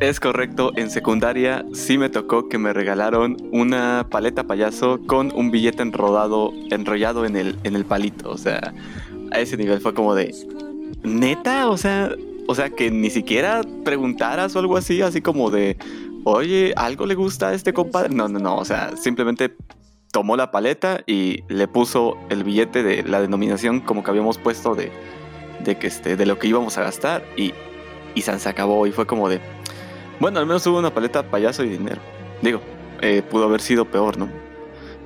Es 0.00 0.18
correcto, 0.18 0.72
en 0.76 0.90
secundaria 0.90 1.64
sí 1.72 1.98
me 1.98 2.08
tocó 2.08 2.48
que 2.48 2.58
me 2.58 2.72
regalaron 2.72 3.36
una 3.52 4.06
paleta 4.10 4.44
payaso 4.44 5.00
con 5.06 5.32
un 5.34 5.50
billete 5.50 5.82
enrollado 5.82 7.24
en 7.24 7.36
el, 7.36 7.58
en 7.62 7.76
el 7.76 7.84
palito. 7.84 8.30
O 8.30 8.36
sea, 8.36 8.74
a 9.30 9.38
ese 9.38 9.56
nivel 9.56 9.80
fue 9.80 9.94
como 9.94 10.14
de, 10.14 10.34
neta, 11.04 11.70
o 11.70 11.76
sea, 11.76 12.10
o 12.48 12.54
sea, 12.54 12.70
que 12.70 12.90
ni 12.90 13.08
siquiera 13.10 13.62
preguntaras 13.84 14.56
o 14.56 14.58
algo 14.58 14.76
así, 14.76 15.00
así 15.00 15.20
como 15.20 15.50
de, 15.50 15.76
oye, 16.24 16.72
¿algo 16.76 17.06
le 17.06 17.14
gusta 17.14 17.48
a 17.48 17.54
este 17.54 17.72
compadre? 17.72 18.14
No, 18.14 18.28
no, 18.28 18.40
no, 18.40 18.56
o 18.56 18.64
sea, 18.64 18.96
simplemente 18.96 19.54
tomó 20.12 20.36
la 20.36 20.50
paleta 20.50 21.02
y 21.06 21.44
le 21.48 21.68
puso 21.68 22.16
el 22.30 22.44
billete 22.44 22.82
de 22.82 23.02
la 23.04 23.20
denominación 23.20 23.80
como 23.80 24.02
que 24.02 24.10
habíamos 24.10 24.38
puesto 24.38 24.74
de, 24.74 24.90
de, 25.64 25.78
que 25.78 25.86
este, 25.86 26.16
de 26.16 26.26
lo 26.26 26.38
que 26.38 26.48
íbamos 26.48 26.78
a 26.78 26.82
gastar 26.82 27.24
y, 27.36 27.52
y 28.14 28.22
se 28.22 28.48
acabó 28.48 28.86
y 28.86 28.92
fue 28.92 29.06
como 29.06 29.28
de, 29.28 29.40
bueno, 30.24 30.40
al 30.40 30.46
menos 30.46 30.66
hubo 30.66 30.78
una 30.78 30.88
paleta 30.88 31.22
payaso 31.22 31.64
y 31.64 31.68
dinero. 31.68 32.00
Digo, 32.40 32.62
eh, 33.02 33.20
pudo 33.30 33.44
haber 33.44 33.60
sido 33.60 33.84
peor, 33.84 34.16
¿no? 34.16 34.30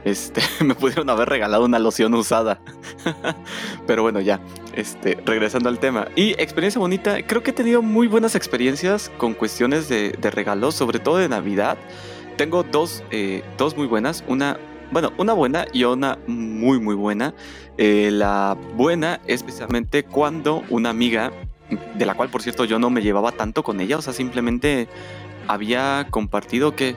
Este, 0.04 0.40
me 0.64 0.76
pudieron 0.76 1.10
haber 1.10 1.28
regalado 1.28 1.64
una 1.64 1.80
loción 1.80 2.14
usada. 2.14 2.60
Pero 3.88 4.02
bueno, 4.02 4.20
ya. 4.20 4.38
Este, 4.74 5.18
regresando 5.26 5.70
al 5.70 5.80
tema. 5.80 6.06
Y 6.14 6.40
experiencia 6.40 6.78
bonita, 6.78 7.20
creo 7.26 7.42
que 7.42 7.50
he 7.50 7.52
tenido 7.52 7.82
muy 7.82 8.06
buenas 8.06 8.36
experiencias 8.36 9.10
con 9.18 9.34
cuestiones 9.34 9.88
de, 9.88 10.12
regalos, 10.30 10.76
sobre 10.76 11.00
todo 11.00 11.16
de 11.16 11.28
Navidad. 11.28 11.78
Tengo 12.36 12.62
dos, 12.62 13.02
eh, 13.10 13.42
dos 13.56 13.76
muy 13.76 13.88
buenas. 13.88 14.22
Una, 14.28 14.56
bueno, 14.92 15.12
una 15.18 15.32
buena 15.32 15.66
y 15.72 15.82
una 15.82 16.16
muy, 16.28 16.78
muy 16.78 16.94
buena. 16.94 17.34
Eh, 17.76 18.10
la 18.12 18.56
buena 18.76 19.18
es 19.26 19.44
cuando 20.12 20.62
una 20.70 20.90
amiga, 20.90 21.32
de 21.70 22.06
la 22.06 22.14
cual 22.14 22.30
por 22.30 22.42
cierto 22.42 22.64
yo 22.64 22.78
no 22.78 22.90
me 22.90 23.02
llevaba 23.02 23.32
tanto 23.32 23.62
con 23.62 23.80
ella, 23.80 23.98
o 23.98 24.02
sea, 24.02 24.12
simplemente 24.12 24.88
había 25.46 26.06
compartido 26.10 26.74
que 26.74 26.96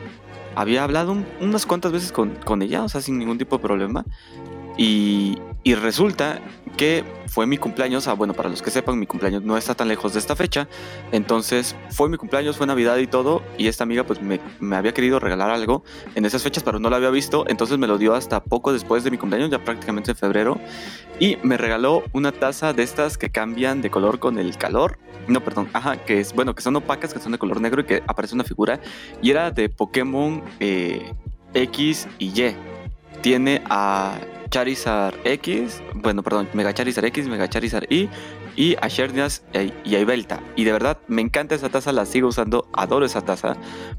había 0.56 0.84
hablado 0.84 1.16
unas 1.40 1.66
cuantas 1.66 1.92
veces 1.92 2.12
con, 2.12 2.36
con, 2.36 2.62
ella, 2.62 2.84
o 2.84 2.90
sea, 2.90 3.02
sin 3.02 3.18
ningún 3.18 3.38
tipo 3.38 3.58
de 3.58 3.64
problema. 3.64 4.06
Y, 4.78 5.38
y 5.64 5.76
resulta 5.76 6.42
que 6.78 7.04
fue 7.28 7.46
mi 7.46 7.58
cumpleaños, 7.58 8.08
ah, 8.08 8.14
bueno, 8.14 8.34
para 8.34 8.50
los 8.50 8.62
que 8.62 8.72
sepan, 8.72 9.00
mi 9.00 9.06
cumpleaños 9.06 9.44
no 9.44 9.56
está 9.56 9.76
tan 9.76 9.88
lejos 9.88 10.14
de 10.14 10.20
esta 10.20 10.36
fecha, 10.36 10.68
entonces 11.12 11.76
fue 11.90 12.10
mi 12.10 12.18
cumpleaños, 12.18 12.58
fue 12.58 12.68
Navidad 12.68 12.98
y 12.98 13.08
todo, 13.08 13.42
y 13.58 13.68
esta 13.68 13.84
amiga 13.84 14.04
pues 14.04 14.22
me, 14.22 14.40
me, 14.60 14.76
había 14.76 14.94
querido 14.94 15.20
regalar 15.20 15.50
algo 15.50 15.84
en 16.16 16.26
esas 16.26 16.44
fechas, 16.44 16.64
pero 16.64 16.80
no 16.80 16.90
lo 16.90 16.96
había 16.96 17.10
visto, 17.10 17.46
entonces 17.48 17.78
me 17.78 17.88
lo 17.88 17.98
dio 17.98 18.16
hasta 18.16 18.44
poco 18.44 18.74
después 18.74 19.04
de 19.04 19.12
mi 19.12 19.18
cumpleaños, 19.18 19.50
ya 19.50 19.64
prácticamente 19.64 20.12
en 20.12 20.18
febrero, 20.18 20.60
y 21.20 21.38
me 21.44 21.58
regaló 21.58 22.04
una 22.12 22.32
taza 22.32 22.74
de 22.74 22.84
estas 22.84 23.18
que 23.18 23.30
cambian 23.30 23.82
de 23.82 23.90
color 23.90 24.20
con 24.20 24.40
el 24.40 24.58
calor, 24.58 24.98
no, 25.28 25.42
perdón, 25.42 25.70
ajá, 25.74 25.98
que 25.98 26.20
es, 26.20 26.34
bueno, 26.34 26.56
que 26.56 26.62
son 26.62 26.76
opacas, 26.76 27.14
que 27.14 27.20
son 27.20 27.32
de 27.32 27.38
color 27.38 27.62
negro 27.62 27.82
y 27.82 27.86
que 27.86 28.04
aparece 28.08 28.36
una 28.36 28.44
figura, 28.44 28.80
y 29.22 29.30
era 29.30 29.52
de 29.52 29.70
Pokémon 29.70 30.44
eh, 30.60 31.14
X 31.54 32.08
y 32.18 32.28
Y. 32.28 32.56
Tiene 33.22 33.62
a 33.70 34.16
Charizard 34.52 35.16
X, 35.24 35.82
bueno, 35.96 36.22
perdón, 36.24 36.50
Mega 36.54 36.74
Charizard 36.74 37.06
X, 37.06 37.28
Mega 37.28 37.50
Charizard 37.50 37.90
Y 37.90 38.10
y 38.56 38.76
a 38.82 38.90
Shernias 38.90 39.44
y 39.86 39.96
a 39.96 40.00
Ibelta. 40.00 40.42
Y 40.58 40.66
de 40.66 40.74
verdad, 40.74 41.00
me 41.08 41.22
encanta 41.22 41.56
esa 41.56 41.70
taza, 41.70 41.94
la 41.94 42.06
sigo 42.06 42.28
usando, 42.28 42.68
adoro 42.74 43.06
esa 43.06 43.22
taza, 43.22 43.56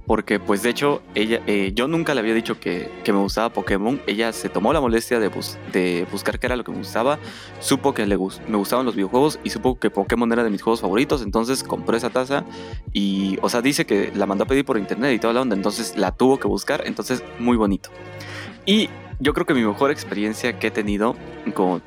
porque 0.07 0.39
pues 0.39 0.63
de 0.63 0.69
hecho, 0.69 1.03
ella, 1.15 1.41
eh, 1.47 1.73
yo 1.75 1.89
nunca 1.89 2.15
le 2.15 2.21
había 2.21 2.35
dicho 2.35 2.61
que, 2.61 2.91
me 3.07 3.19
gustaba 3.19 3.51
Pokémon, 3.51 4.01
ella 4.07 4.33
se 4.33 4.51
tomó 4.51 4.75
la 4.75 4.81
molestia 4.81 5.19
de, 5.19 5.31
de 5.73 6.07
buscar 6.13 6.39
qué 6.39 6.47
era 6.47 6.57
lo 6.57 6.65
que 6.65 6.73
me 6.73 6.79
gustaba, 6.79 7.19
supo 7.61 7.95
que 7.95 8.07
le 8.07 8.19
me 8.49 8.57
gustaban 8.57 8.85
los 8.85 8.95
videojuegos 8.95 9.39
y 9.43 9.51
supo 9.51 9.79
que 9.79 9.89
Pokémon 9.89 10.31
era 10.33 10.45
de 10.45 10.51
mis 10.51 10.61
juegos 10.61 10.83
favoritos, 10.83 11.23
entonces 11.23 11.63
compró 11.63 11.97
esa 11.97 12.11
taza 12.11 12.45
y, 12.93 13.39
o 13.41 13.49
sea, 13.49 13.63
dice 13.63 13.87
que 13.87 14.13
la 14.15 14.27
mandó 14.27 14.45
a 14.45 14.47
pedir 14.47 14.67
por 14.67 14.77
internet 14.77 15.15
y 15.15 15.19
toda 15.19 15.33
la 15.33 15.41
onda, 15.41 15.57
entonces 15.57 15.97
la 15.97 16.13
tuvo 16.13 16.39
que 16.39 16.47
buscar, 16.47 16.83
entonces 16.87 17.25
muy 17.39 17.57
bonito. 17.57 17.89
Y 18.67 18.91
yo 19.23 19.33
creo 19.35 19.47
que 19.47 19.55
mi 19.55 19.63
mejor 19.63 19.91
experiencia 19.91 20.59
que 20.59 20.67
he 20.67 20.71
tenido, 20.71 21.17
como 21.55 21.81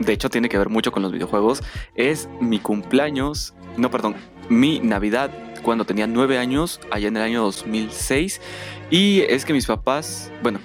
de 0.00 0.12
hecho 0.12 0.28
tiene 0.28 0.48
que 0.48 0.58
ver 0.58 0.68
mucho 0.68 0.90
con 0.90 1.02
los 1.02 1.12
videojuegos, 1.12 1.62
es 1.94 2.28
mi 2.40 2.58
cumpleaños, 2.58 3.54
no, 3.76 3.90
perdón, 3.90 4.16
mi 4.48 4.80
Navidad 4.80 5.30
cuando 5.62 5.84
tenía 5.84 6.06
nueve 6.06 6.38
años, 6.38 6.80
allá 6.90 7.08
en 7.08 7.16
el 7.16 7.22
año 7.22 7.42
2006. 7.42 8.40
Y 8.90 9.20
es 9.20 9.44
que 9.44 9.52
mis 9.52 9.66
papás, 9.66 10.32
bueno, 10.42 10.58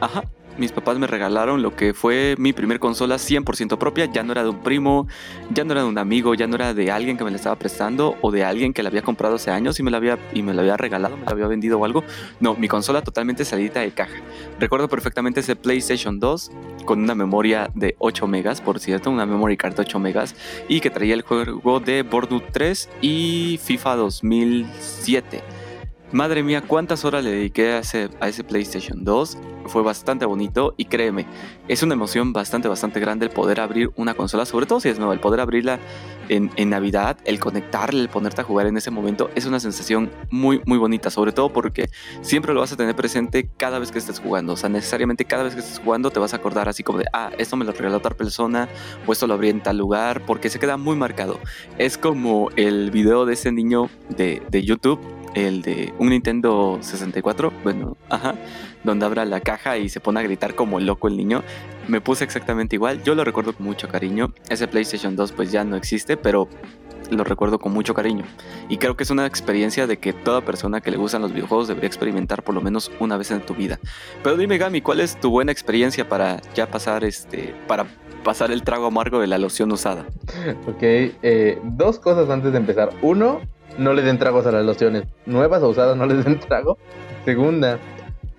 ajá, 0.00 0.24
mis 0.58 0.72
papás 0.72 0.98
me 0.98 1.06
regalaron 1.06 1.62
lo 1.62 1.74
que 1.74 1.94
fue 1.94 2.34
mi 2.38 2.52
primer 2.52 2.80
consola 2.80 3.16
100% 3.16 3.78
propia. 3.78 4.06
Ya 4.06 4.22
no 4.22 4.32
era 4.32 4.42
de 4.42 4.50
un 4.50 4.62
primo, 4.62 5.06
ya 5.50 5.64
no 5.64 5.72
era 5.72 5.82
de 5.82 5.88
un 5.88 5.98
amigo, 5.98 6.34
ya 6.34 6.46
no 6.46 6.56
era 6.56 6.74
de 6.74 6.90
alguien 6.90 7.16
que 7.16 7.24
me 7.24 7.30
la 7.30 7.36
estaba 7.36 7.56
prestando 7.56 8.16
o 8.20 8.30
de 8.30 8.44
alguien 8.44 8.72
que 8.72 8.82
la 8.82 8.88
había 8.88 9.02
comprado 9.02 9.36
hace 9.36 9.50
años 9.50 9.78
y 9.78 9.82
me 9.82 9.90
la 9.90 9.98
había, 9.98 10.18
y 10.34 10.42
me 10.42 10.52
la 10.54 10.62
había 10.62 10.76
regalado, 10.76 11.16
me 11.16 11.24
la 11.24 11.32
había 11.32 11.46
vendido 11.46 11.78
o 11.78 11.84
algo. 11.84 12.04
No, 12.40 12.54
mi 12.54 12.68
consola 12.68 13.02
totalmente 13.02 13.44
salida 13.44 13.80
de 13.80 13.92
caja. 13.92 14.16
Recuerdo 14.58 14.88
perfectamente 14.88 15.40
ese 15.40 15.56
PlayStation 15.56 16.18
2 16.18 16.50
con 16.84 17.00
una 17.00 17.14
memoria 17.14 17.70
de 17.74 17.94
8 17.98 18.26
megas, 18.26 18.60
por 18.60 18.80
cierto, 18.80 19.10
una 19.10 19.26
memory 19.26 19.56
card 19.56 19.74
de 19.74 19.82
8 19.82 19.98
megas 19.98 20.34
y 20.68 20.80
que 20.80 20.90
traía 20.90 21.14
el 21.14 21.22
juego 21.22 21.80
de 21.80 22.02
Bordeaux 22.02 22.44
3 22.52 22.88
y 23.00 23.60
FIFA 23.62 23.96
2007 23.96 25.57
Madre 26.10 26.42
mía, 26.42 26.62
cuántas 26.66 27.04
horas 27.04 27.22
le 27.22 27.32
dediqué 27.32 27.72
a 27.72 27.80
ese, 27.80 28.08
PlayStation 28.44 29.04
2. 29.04 29.36
Fue 29.66 29.82
bastante 29.82 30.24
bonito 30.24 30.72
y 30.78 30.86
créeme, 30.86 31.26
es 31.68 31.82
una 31.82 31.92
emoción 31.92 32.32
bastante, 32.32 32.68
bastante 32.68 32.98
grande 33.00 33.26
el 33.26 33.30
poder 33.30 33.60
abrir 33.60 33.90
una 33.96 34.14
consola, 34.14 34.46
sobre 34.46 34.64
todo 34.64 34.80
si 34.80 34.88
es 34.88 34.98
nueva, 34.98 35.12
el 35.12 35.20
poder 35.20 35.40
abrirla 35.40 35.78
en, 36.30 36.50
en 36.56 36.70
Navidad, 36.70 37.18
el 37.26 37.38
conectarle, 37.38 38.00
el 38.00 38.08
ponerte 38.08 38.40
a 38.40 38.44
jugar 38.44 38.66
en 38.66 38.78
ese 38.78 38.90
momento, 38.90 39.28
es 39.34 39.44
una 39.44 39.60
sensación 39.60 40.10
muy, 40.30 40.62
muy 40.64 40.78
bonita, 40.78 41.10
sobre 41.10 41.32
todo 41.32 41.52
porque 41.52 41.90
siempre 42.22 42.54
lo 42.54 42.60
vas 42.60 42.72
a 42.72 42.76
tener 42.78 42.96
presente 42.96 43.50
cada 43.58 43.78
vez 43.78 43.92
que 43.92 43.98
estés 43.98 44.20
jugando. 44.20 44.54
O 44.54 44.56
sea, 44.56 44.70
necesariamente 44.70 45.26
cada 45.26 45.42
vez 45.42 45.52
que 45.52 45.60
estés 45.60 45.80
jugando 45.80 46.10
te 46.10 46.18
vas 46.18 46.32
a 46.32 46.36
acordar 46.36 46.70
así 46.70 46.82
como 46.82 47.00
de, 47.00 47.04
ah, 47.12 47.30
esto 47.36 47.54
me 47.58 47.66
lo 47.66 47.72
regaló 47.72 47.98
otra 47.98 48.16
persona, 48.16 48.70
o 49.06 49.12
esto 49.12 49.26
lo 49.26 49.34
abrí 49.34 49.50
en 49.50 49.62
tal 49.62 49.76
lugar, 49.76 50.24
porque 50.24 50.48
se 50.48 50.58
queda 50.58 50.78
muy 50.78 50.96
marcado. 50.96 51.38
Es 51.76 51.98
como 51.98 52.48
el 52.56 52.90
video 52.90 53.26
de 53.26 53.34
ese 53.34 53.52
niño 53.52 53.90
de, 54.08 54.40
de 54.48 54.62
YouTube 54.64 55.17
el 55.34 55.62
de 55.62 55.92
un 55.98 56.10
Nintendo 56.10 56.78
64, 56.80 57.52
bueno, 57.62 57.96
ajá, 58.08 58.34
donde 58.84 59.06
abra 59.06 59.24
la 59.24 59.40
caja 59.40 59.78
y 59.78 59.88
se 59.88 60.00
pone 60.00 60.20
a 60.20 60.22
gritar 60.22 60.54
como 60.54 60.80
loco 60.80 61.08
el 61.08 61.16
niño. 61.16 61.42
Me 61.86 62.00
puse 62.00 62.24
exactamente 62.24 62.76
igual, 62.76 63.02
yo 63.02 63.14
lo 63.14 63.24
recuerdo 63.24 63.52
con 63.52 63.66
mucho 63.66 63.88
cariño. 63.88 64.32
Ese 64.48 64.68
PlayStation 64.68 65.16
2 65.16 65.32
pues 65.32 65.50
ya 65.52 65.64
no 65.64 65.76
existe, 65.76 66.16
pero 66.16 66.48
lo 67.10 67.24
recuerdo 67.24 67.58
con 67.58 67.72
mucho 67.72 67.94
cariño. 67.94 68.24
Y 68.68 68.78
creo 68.78 68.96
que 68.96 69.04
es 69.04 69.10
una 69.10 69.26
experiencia 69.26 69.86
de 69.86 69.98
que 69.98 70.12
toda 70.12 70.42
persona 70.42 70.80
que 70.80 70.90
le 70.90 70.96
gustan 70.96 71.22
los 71.22 71.32
videojuegos 71.32 71.68
debería 71.68 71.88
experimentar 71.88 72.42
por 72.42 72.54
lo 72.54 72.60
menos 72.60 72.90
una 73.00 73.16
vez 73.16 73.30
en 73.30 73.40
tu 73.40 73.54
vida. 73.54 73.78
Pero 74.22 74.36
dime 74.36 74.58
Gami, 74.58 74.80
¿cuál 74.82 75.00
es 75.00 75.18
tu 75.18 75.30
buena 75.30 75.52
experiencia 75.52 76.08
para 76.08 76.40
ya 76.54 76.70
pasar 76.70 77.04
este, 77.04 77.54
para 77.66 77.86
pasar 78.24 78.50
el 78.50 78.62
trago 78.62 78.86
amargo 78.86 79.20
de 79.20 79.26
la 79.26 79.38
loción 79.38 79.72
usada? 79.72 80.06
Ok, 80.66 80.82
eh, 80.82 81.58
dos 81.64 81.98
cosas 81.98 82.28
antes 82.30 82.52
de 82.52 82.58
empezar. 82.58 82.90
Uno, 83.02 83.40
no 83.78 83.92
les 83.92 84.04
den 84.04 84.18
tragos 84.18 84.46
a 84.46 84.52
las 84.52 84.64
lociones 84.64 85.04
nuevas 85.24 85.62
o 85.62 85.68
usadas, 85.70 85.96
no 85.96 86.06
les 86.06 86.24
den 86.24 86.38
trago. 86.40 86.76
Segunda, 87.24 87.78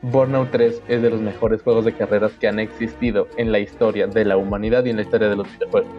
Burnout 0.02 0.52
3 0.52 0.84
es 0.88 1.02
de 1.02 1.10
los 1.10 1.22
mejores 1.22 1.62
juegos 1.62 1.86
de 1.86 1.94
carreras 1.94 2.32
que 2.40 2.48
han 2.48 2.60
existido 2.60 3.28
en 3.38 3.52
la 3.52 3.60
historia 3.60 4.08
de 4.08 4.26
la 4.26 4.38
humanidad 4.38 4.86
y 4.86 4.92
en 4.92 4.98
la 4.98 5.02
historia 5.02 5.30
de 5.30 5.36
los 5.36 5.52
videojuegos. 5.52 5.90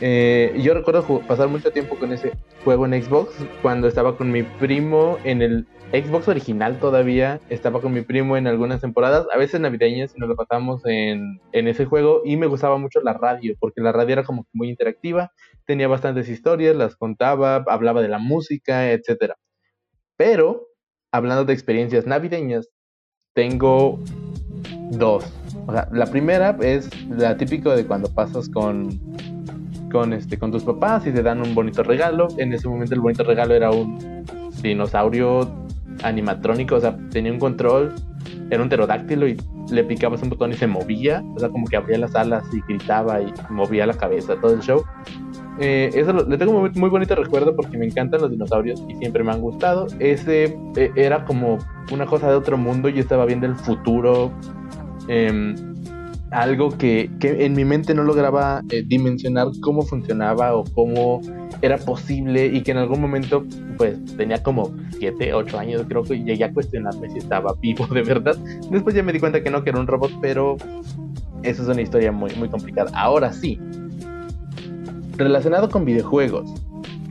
Eh, 0.00 0.54
yo 0.62 0.74
recuerdo 0.74 1.04
pasar 1.26 1.48
mucho 1.48 1.72
tiempo 1.72 1.96
con 1.96 2.12
ese 2.12 2.32
juego 2.64 2.86
en 2.86 3.02
Xbox 3.02 3.34
cuando 3.62 3.88
estaba 3.88 4.16
con 4.16 4.30
mi 4.30 4.44
primo 4.44 5.18
en 5.24 5.42
el 5.42 5.66
Xbox 5.92 6.28
original 6.28 6.78
todavía. 6.78 7.40
Estaba 7.48 7.80
con 7.80 7.92
mi 7.92 8.02
primo 8.02 8.36
en 8.36 8.46
algunas 8.46 8.80
temporadas, 8.80 9.26
a 9.32 9.38
veces 9.38 9.60
navideñas, 9.60 10.14
y 10.16 10.20
nos 10.20 10.28
lo 10.28 10.36
pasamos 10.36 10.82
en, 10.84 11.40
en 11.52 11.68
ese 11.68 11.84
juego. 11.84 12.22
Y 12.24 12.36
me 12.36 12.46
gustaba 12.46 12.78
mucho 12.78 13.00
la 13.00 13.14
radio, 13.14 13.54
porque 13.58 13.80
la 13.80 13.92
radio 13.92 14.14
era 14.14 14.24
como 14.24 14.46
muy 14.52 14.68
interactiva 14.68 15.32
tenía 15.68 15.86
bastantes 15.86 16.30
historias, 16.30 16.74
las 16.74 16.96
contaba, 16.96 17.56
hablaba 17.68 18.00
de 18.00 18.08
la 18.08 18.18
música, 18.18 18.90
etc. 18.90 19.34
Pero, 20.16 20.68
hablando 21.12 21.44
de 21.44 21.52
experiencias 21.52 22.06
navideñas, 22.06 22.70
tengo 23.34 24.00
dos. 24.90 25.30
O 25.66 25.72
sea, 25.72 25.86
la 25.92 26.06
primera 26.06 26.56
es 26.62 26.88
la 27.10 27.36
típica 27.36 27.76
de 27.76 27.86
cuando 27.86 28.08
pasas 28.08 28.48
con, 28.48 28.98
con, 29.92 30.14
este, 30.14 30.38
con 30.38 30.50
tus 30.50 30.64
papás 30.64 31.06
y 31.06 31.12
te 31.12 31.22
dan 31.22 31.42
un 31.42 31.54
bonito 31.54 31.82
regalo. 31.82 32.28
En 32.38 32.54
ese 32.54 32.66
momento 32.66 32.94
el 32.94 33.00
bonito 33.00 33.22
regalo 33.22 33.52
era 33.52 33.70
un 33.70 34.24
dinosaurio 34.62 35.67
animatrónico, 36.02 36.76
o 36.76 36.80
sea, 36.80 36.96
tenía 37.10 37.32
un 37.32 37.38
control, 37.38 37.94
era 38.50 38.62
un 38.62 38.68
pterodáctilo 38.68 39.28
y 39.28 39.36
le 39.70 39.84
picabas 39.84 40.22
un 40.22 40.30
botón 40.30 40.52
y 40.52 40.54
se 40.54 40.66
movía, 40.66 41.22
o 41.34 41.38
sea, 41.38 41.48
como 41.48 41.66
que 41.66 41.76
abría 41.76 41.98
las 41.98 42.14
alas 42.14 42.44
y 42.52 42.60
gritaba 42.68 43.20
y 43.20 43.32
movía 43.50 43.86
la 43.86 43.94
cabeza, 43.94 44.36
todo 44.40 44.54
el 44.54 44.60
show. 44.60 44.82
Eh, 45.60 45.90
eso 45.94 46.12
le 46.12 46.38
tengo 46.38 46.52
muy, 46.52 46.70
muy, 46.70 46.88
bonito 46.88 47.16
recuerdo 47.16 47.56
porque 47.56 47.76
me 47.76 47.84
encantan 47.84 48.20
los 48.20 48.30
dinosaurios 48.30 48.80
y 48.88 48.94
siempre 48.96 49.24
me 49.24 49.32
han 49.32 49.40
gustado. 49.40 49.88
Ese 49.98 50.56
eh, 50.76 50.92
era 50.94 51.24
como 51.24 51.58
una 51.92 52.06
cosa 52.06 52.28
de 52.30 52.36
otro 52.36 52.56
mundo. 52.56 52.88
Yo 52.88 53.00
estaba 53.00 53.24
viendo 53.26 53.46
el 53.46 53.56
futuro. 53.56 54.30
Em, 55.08 55.56
algo 56.30 56.70
que, 56.76 57.10
que, 57.18 57.44
en 57.46 57.54
mi 57.54 57.64
mente 57.64 57.94
no 57.94 58.02
lograba 58.04 58.62
eh, 58.70 58.84
dimensionar 58.86 59.48
cómo 59.62 59.82
funcionaba 59.82 60.54
o 60.54 60.64
cómo 60.64 61.20
era 61.62 61.78
posible 61.78 62.46
y 62.46 62.62
que 62.62 62.70
en 62.70 62.78
algún 62.78 63.00
momento, 63.00 63.44
pues 63.76 63.98
tenía 64.16 64.42
como 64.42 64.74
7, 64.98 65.34
8 65.34 65.58
años, 65.58 65.84
creo 65.88 66.02
que 66.02 66.22
llegué 66.22 66.44
a 66.44 66.52
cuestionarme 66.52 67.10
si 67.10 67.18
estaba 67.18 67.54
vivo 67.60 67.86
de 67.86 68.02
verdad. 68.02 68.36
Después 68.70 68.94
ya 68.94 69.02
me 69.02 69.12
di 69.12 69.20
cuenta 69.20 69.42
que 69.42 69.50
no, 69.50 69.64
que 69.64 69.70
era 69.70 69.80
un 69.80 69.86
robot, 69.86 70.12
pero 70.20 70.56
eso 71.42 71.62
es 71.62 71.68
una 71.68 71.80
historia 71.80 72.12
muy, 72.12 72.34
muy 72.36 72.48
complicada. 72.48 72.90
Ahora 72.94 73.32
sí, 73.32 73.58
relacionado 75.16 75.68
con 75.68 75.84
videojuegos. 75.84 76.50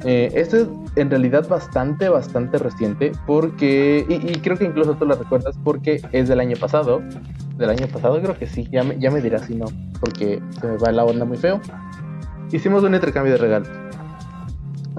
Eh, 0.03 0.31
esto 0.35 0.57
es 0.57 0.67
en 0.95 1.09
realidad 1.09 1.47
bastante, 1.47 2.07
bastante 2.07 2.59
reciente 2.59 3.11
porque, 3.25 4.05
y, 4.07 4.39
creo 4.39 4.55
que 4.55 4.65
incluso 4.65 4.95
tú 4.95 5.05
lo 5.05 5.15
recuerdas 5.15 5.57
porque 5.63 6.01
es 6.11 6.27
del 6.27 6.39
año 6.39 6.55
pasado. 6.57 7.01
Del 7.57 7.71
año 7.71 7.87
pasado 7.87 8.21
creo 8.21 8.37
que 8.37 8.45
sí, 8.45 8.67
ya 8.71 8.83
me 8.83 9.21
dirás 9.21 9.47
si 9.47 9.55
no, 9.55 9.65
porque 9.99 10.39
se 10.61 10.67
me 10.67 10.77
va 10.77 10.91
la 10.91 11.03
onda 11.03 11.25
muy 11.25 11.37
feo. 11.37 11.59
Hicimos 12.51 12.83
un 12.83 12.93
intercambio 12.93 13.33
de 13.33 13.39
regalos. 13.39 13.86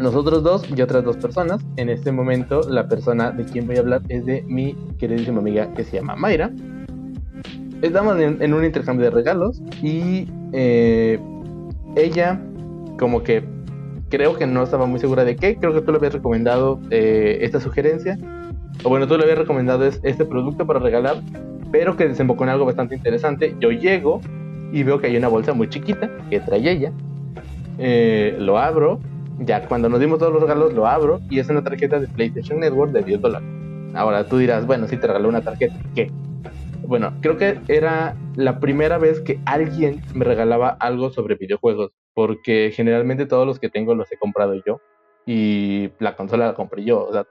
Nosotros 0.01 0.43
dos 0.43 0.65
y 0.71 0.81
otras 0.81 1.05
dos 1.05 1.17
personas. 1.17 1.61
En 1.77 1.89
este 1.89 2.13
momento 2.13 2.61
la 2.69 2.89
persona 2.89 3.31
de 3.31 3.45
quien 3.45 3.67
voy 3.67 3.77
a 3.77 3.81
hablar 3.81 4.03
es 4.09 4.25
de 4.25 4.43
mi 4.47 4.75
queridísima 4.99 5.41
amiga 5.41 5.73
que 5.75 5.85
se 5.85 5.97
llama 5.97 6.15
Mayra. 6.17 6.51
Estamos 7.83 8.19
en, 8.19 8.53
un 8.53 8.65
intercambio 8.65 9.05
de 9.07 9.11
regalos 9.11 9.63
y 9.83 10.29
eh, 10.53 11.19
ella 11.97 12.41
como 12.99 13.23
que 13.23 13.45
creo 14.09 14.37
que 14.37 14.47
no 14.47 14.63
estaba 14.63 14.87
muy 14.87 15.01
segura 15.01 15.25
de 15.25 15.37
qué. 15.37 15.57
Creo 15.57 15.73
que 15.73 15.81
tú 15.83 15.93
le 15.93 15.99
habías 15.99 16.13
recomendado 16.13 16.81
eh, 16.91 17.39
esta 17.43 17.61
sugerencia. 17.61 18.19
O 18.85 18.89
bueno, 18.89 19.07
tú 19.07 19.17
le 19.17 19.25
habías 19.25 19.39
recomendado 19.39 19.85
este 19.85 20.25
producto 20.25 20.67
para 20.67 20.79
regalar, 20.79 21.23
pero 21.73 21.97
que 21.97 22.07
desembocó 22.07 22.45
en 22.45 22.51
algo 22.51 22.65
bastante 22.65 22.95
interesante. 22.95 23.57
Yo 23.61 23.71
llego 23.71 24.21
y 24.73 24.83
veo 24.83 25.01
que 25.01 25.09
hay 25.09 25.17
una 25.17 25.29
bolsa 25.29 25.53
muy 25.55 25.69
chiquita 25.69 26.11
que 26.31 26.41
trae 26.41 26.71
ella. 26.71 26.93
Eh, 27.79 28.37
lo 28.39 28.59
abro. 28.59 29.01
Ya 29.41 29.67
cuando 29.67 29.89
nos 29.89 30.01
dimos 30.01 30.19
todos 30.19 30.33
los 30.33 30.43
regalos, 30.43 30.73
lo 30.73 30.87
abro 30.87 31.21
y 31.31 31.39
es 31.39 31.49
una 31.49 31.63
tarjeta 31.63 32.01
de 32.01 32.09
PlayStation 32.09 32.61
Network 32.61 32.93
de 32.93 33.03
10 33.03 33.21
dólares. 33.21 33.49
Ahora 33.95 34.25
tú 34.25 34.39
dirás, 34.39 34.67
bueno, 34.67 34.87
si 34.89 34.97
te 34.97 35.07
regaló 35.07 35.29
una 35.29 35.43
tarjeta, 35.43 35.77
¿qué? 35.95 36.11
Bueno, 36.83 37.13
creo 37.21 37.37
que 37.37 37.61
era 37.69 38.17
la 38.35 38.61
primera 38.61 38.99
vez 38.99 39.21
que 39.21 39.41
alguien 39.47 40.01
me 40.15 40.25
regalaba 40.25 40.71
algo 40.81 41.11
sobre 41.11 41.35
videojuegos 41.35 41.93
porque 42.15 42.73
generalmente 42.75 43.27
todos 43.27 43.47
los 43.47 43.59
que 43.59 43.69
tengo 43.69 43.95
los 43.95 44.11
he 44.11 44.17
comprado 44.17 44.55
yo 44.67 44.81
y 45.27 45.91
la 45.99 46.17
consola 46.17 46.47
la 46.47 46.55
compré 46.55 46.85
yo. 46.85 47.05
O 47.05 47.13
sea, 47.13 47.27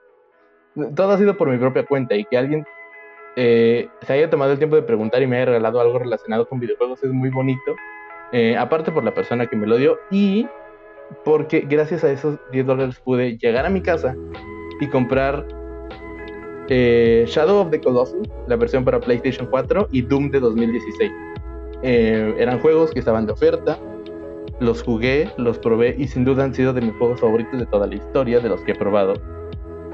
todo 0.94 1.12
ha 1.12 1.18
sido 1.18 1.36
por 1.36 1.50
mi 1.50 1.58
propia 1.58 1.84
cuenta 1.84 2.14
y 2.14 2.24
que 2.24 2.38
alguien 2.38 2.64
eh, 3.36 3.88
se 4.02 4.12
haya 4.12 4.30
tomado 4.30 4.52
el 4.52 4.58
tiempo 4.58 4.76
de 4.76 4.82
preguntar 4.82 5.22
y 5.22 5.26
me 5.26 5.36
haya 5.36 5.46
regalado 5.46 5.80
algo 5.80 5.98
relacionado 5.98 6.48
con 6.48 6.60
videojuegos 6.60 7.02
es 7.02 7.12
muy 7.12 7.30
bonito. 7.30 7.76
Eh, 8.32 8.56
aparte 8.56 8.92
por 8.92 9.04
la 9.04 9.12
persona 9.14 9.46
que 9.46 9.56
me 9.56 9.66
lo 9.66 9.76
dio 9.76 9.98
y 10.10 10.46
porque 11.24 11.66
gracias 11.68 12.04
a 12.04 12.10
esos 12.10 12.38
10 12.52 12.66
dólares 12.66 13.00
pude 13.04 13.36
llegar 13.38 13.66
a 13.66 13.70
mi 13.70 13.80
casa 13.80 14.16
y 14.80 14.86
comprar 14.88 15.46
eh, 16.68 17.24
Shadow 17.26 17.62
of 17.62 17.70
the 17.70 17.80
Colossus, 17.80 18.28
la 18.46 18.56
versión 18.56 18.84
para 18.84 19.00
PlayStation 19.00 19.46
4 19.48 19.88
y 19.90 20.02
Doom 20.02 20.30
de 20.30 20.40
2016. 20.40 21.12
eran 21.82 22.60
juegos 22.60 22.90
que 22.90 22.98
estaban 22.98 23.26
de 23.26 23.32
oferta 23.32 23.78
los 24.60 24.82
jugué, 24.82 25.30
los 25.36 25.58
probé 25.58 25.94
y 25.98 26.08
sin 26.08 26.24
duda 26.24 26.44
han 26.44 26.54
sido 26.54 26.72
de 26.72 26.80
mis 26.80 26.94
juegos 26.96 27.20
favoritos 27.20 27.58
de 27.58 27.66
toda 27.66 27.86
la 27.86 27.94
historia, 27.94 28.40
de 28.40 28.48
los 28.48 28.60
que 28.62 28.72
he 28.72 28.74
probado. 28.74 29.14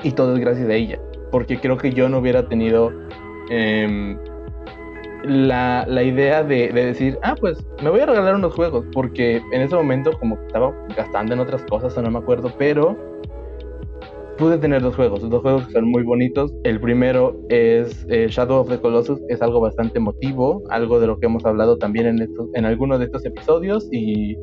Y 0.02 0.12
todo 0.12 0.35
es 0.35 0.40
gracias 0.40 0.68
a 0.68 0.75
ella, 0.75 0.99
porque 1.30 1.59
creo 1.59 1.76
que 1.76 1.92
yo 1.92 2.09
no 2.09 2.18
hubiera 2.18 2.49
tenido 2.49 2.92
em, 3.50 4.18
la, 5.25 6.02
idea 6.02 6.43
de, 6.43 6.69
decir, 6.73 7.19
ah, 7.23 7.35
pues 7.38 7.64
me 7.83 7.90
voy 7.90 8.00
a 8.00 8.07
regalar 8.07 8.35
unos 8.35 8.54
juegos, 8.54 8.85
porque 8.93 9.43
en 9.52 9.62
ese 9.62 9.75
momento 9.75 10.12
como 10.19 10.37
estaba 10.47 10.75
gastando 10.97 11.35
en 11.35 11.40
otras 11.40 11.62
cosas 11.64 11.97
o 11.97 12.02
no 12.02 12.11
me 12.11 12.19
acuerdo, 12.19 12.52
pero 12.59 12.97
pude 14.37 14.59
tener 14.59 14.83
dos 14.83 14.97
juegos, 14.97 15.28
dos 15.28 15.43
juegos 15.43 15.66
que 15.66 15.73
son 15.73 15.87
muy 15.90 16.02
bonitos. 16.02 16.52
El 16.64 16.81
primero 16.81 17.37
es 17.49 18.04
eh, 18.09 18.26
Shadow 18.28 18.61
of 18.61 18.69
the 18.69 18.81
Colossus, 18.81 19.21
es 19.28 19.40
algo 19.43 19.61
bastante 19.61 19.99
emotivo, 19.99 20.62
algo 20.71 21.00
de 21.00 21.07
lo 21.07 21.19
que 21.19 21.26
hemos 21.26 21.45
hablado 21.47 21.76
también 21.78 22.07
en, 22.07 22.23
estos, 22.23 22.49
en 22.54 22.64
algunos 22.64 22.99
de 22.99 23.07
estos 23.07 23.25
episodios 23.25 23.88
y 23.93 24.37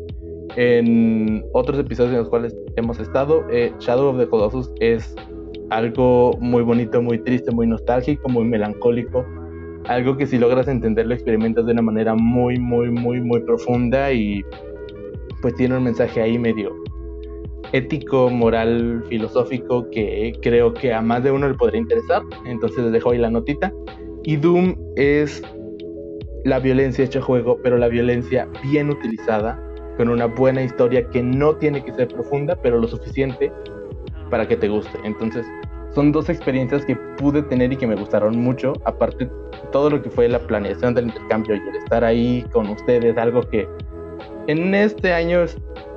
en 0.56 1.44
otros 1.54 1.80
episodios 1.80 2.14
en 2.14 2.20
los 2.20 2.30
cuales 2.30 2.56
hemos 2.76 3.00
estado. 3.00 3.44
Eh, 3.52 3.74
Shadow 3.80 4.10
of 4.10 4.18
the 4.18 4.28
Colossus 4.28 4.72
es 4.80 5.16
algo 5.70 6.38
muy 6.40 6.64
bonito, 6.64 7.02
muy 7.02 7.18
triste, 7.20 7.52
muy 7.52 7.68
nostálgico, 7.68 8.30
muy 8.30 8.46
melancólico. 8.46 9.26
Algo 9.86 10.16
que 10.16 10.28
si 10.28 10.38
logras 10.38 10.68
entender 10.68 11.08
lo 11.08 11.14
experimentas 11.14 11.66
de 11.66 11.74
una 11.74 11.82
manera 11.82 12.16
muy, 12.16 12.60
muy, 12.60 12.90
muy, 12.90 13.20
muy 13.22 13.40
profunda 13.42 14.12
y 14.12 14.44
pues 15.42 15.56
tiene 15.56 15.78
un 15.78 15.84
mensaje 15.84 16.22
ahí 16.22 16.38
medio 16.38 16.76
ético, 17.74 18.30
moral, 18.30 19.04
filosófico 19.08 19.90
que 19.92 20.34
creo 20.42 20.74
que 20.74 20.94
a 20.94 21.02
más 21.02 21.24
de 21.24 21.32
uno 21.32 21.48
le 21.48 21.56
podría 21.56 21.82
interesar. 21.82 22.22
Entonces 22.46 22.84
les 22.84 22.92
dejo 22.92 23.12
ahí 23.12 23.18
la 23.18 23.30
notita. 23.30 23.74
Y 24.24 24.36
Doom 24.36 24.76
es 24.96 25.42
la 26.44 26.60
violencia 26.60 27.06
hecha 27.06 27.22
juego, 27.22 27.60
pero 27.64 27.78
la 27.78 27.88
violencia 27.88 28.48
bien 28.64 28.90
utilizada, 28.90 29.60
con 29.98 30.10
una 30.10 30.26
buena 30.26 30.64
historia 30.64 31.08
que 31.10 31.22
no 31.22 31.56
tiene 31.56 31.84
que 31.84 31.94
ser 31.94 32.08
profunda, 32.08 32.56
pero 32.62 32.80
lo 32.80 32.88
suficiente 32.88 33.52
para 34.30 34.48
que 34.48 34.58
te 34.58 34.68
guste. 34.68 34.98
Entonces, 35.04 35.46
son 35.94 36.12
dos 36.12 36.30
experiencias 36.30 36.86
que 36.86 36.96
pude 36.96 37.42
tener 37.44 37.74
y 37.74 37.78
que 37.78 37.88
me 37.88 37.96
gustaron 37.96 38.38
mucho. 38.38 38.74
Aparte, 38.86 39.30
todo 39.72 39.90
lo 39.90 40.02
que 40.02 40.10
fue 40.10 40.28
la 40.30 40.40
planeación 40.40 40.94
del 40.94 41.08
intercambio 41.08 41.56
y 41.56 41.60
el 41.60 41.76
estar 41.76 42.04
ahí 42.04 42.46
con 42.52 42.70
ustedes, 42.70 43.18
algo 43.18 43.42
que 43.42 43.68
en 44.48 44.74
este 44.74 45.14
año 45.14 45.46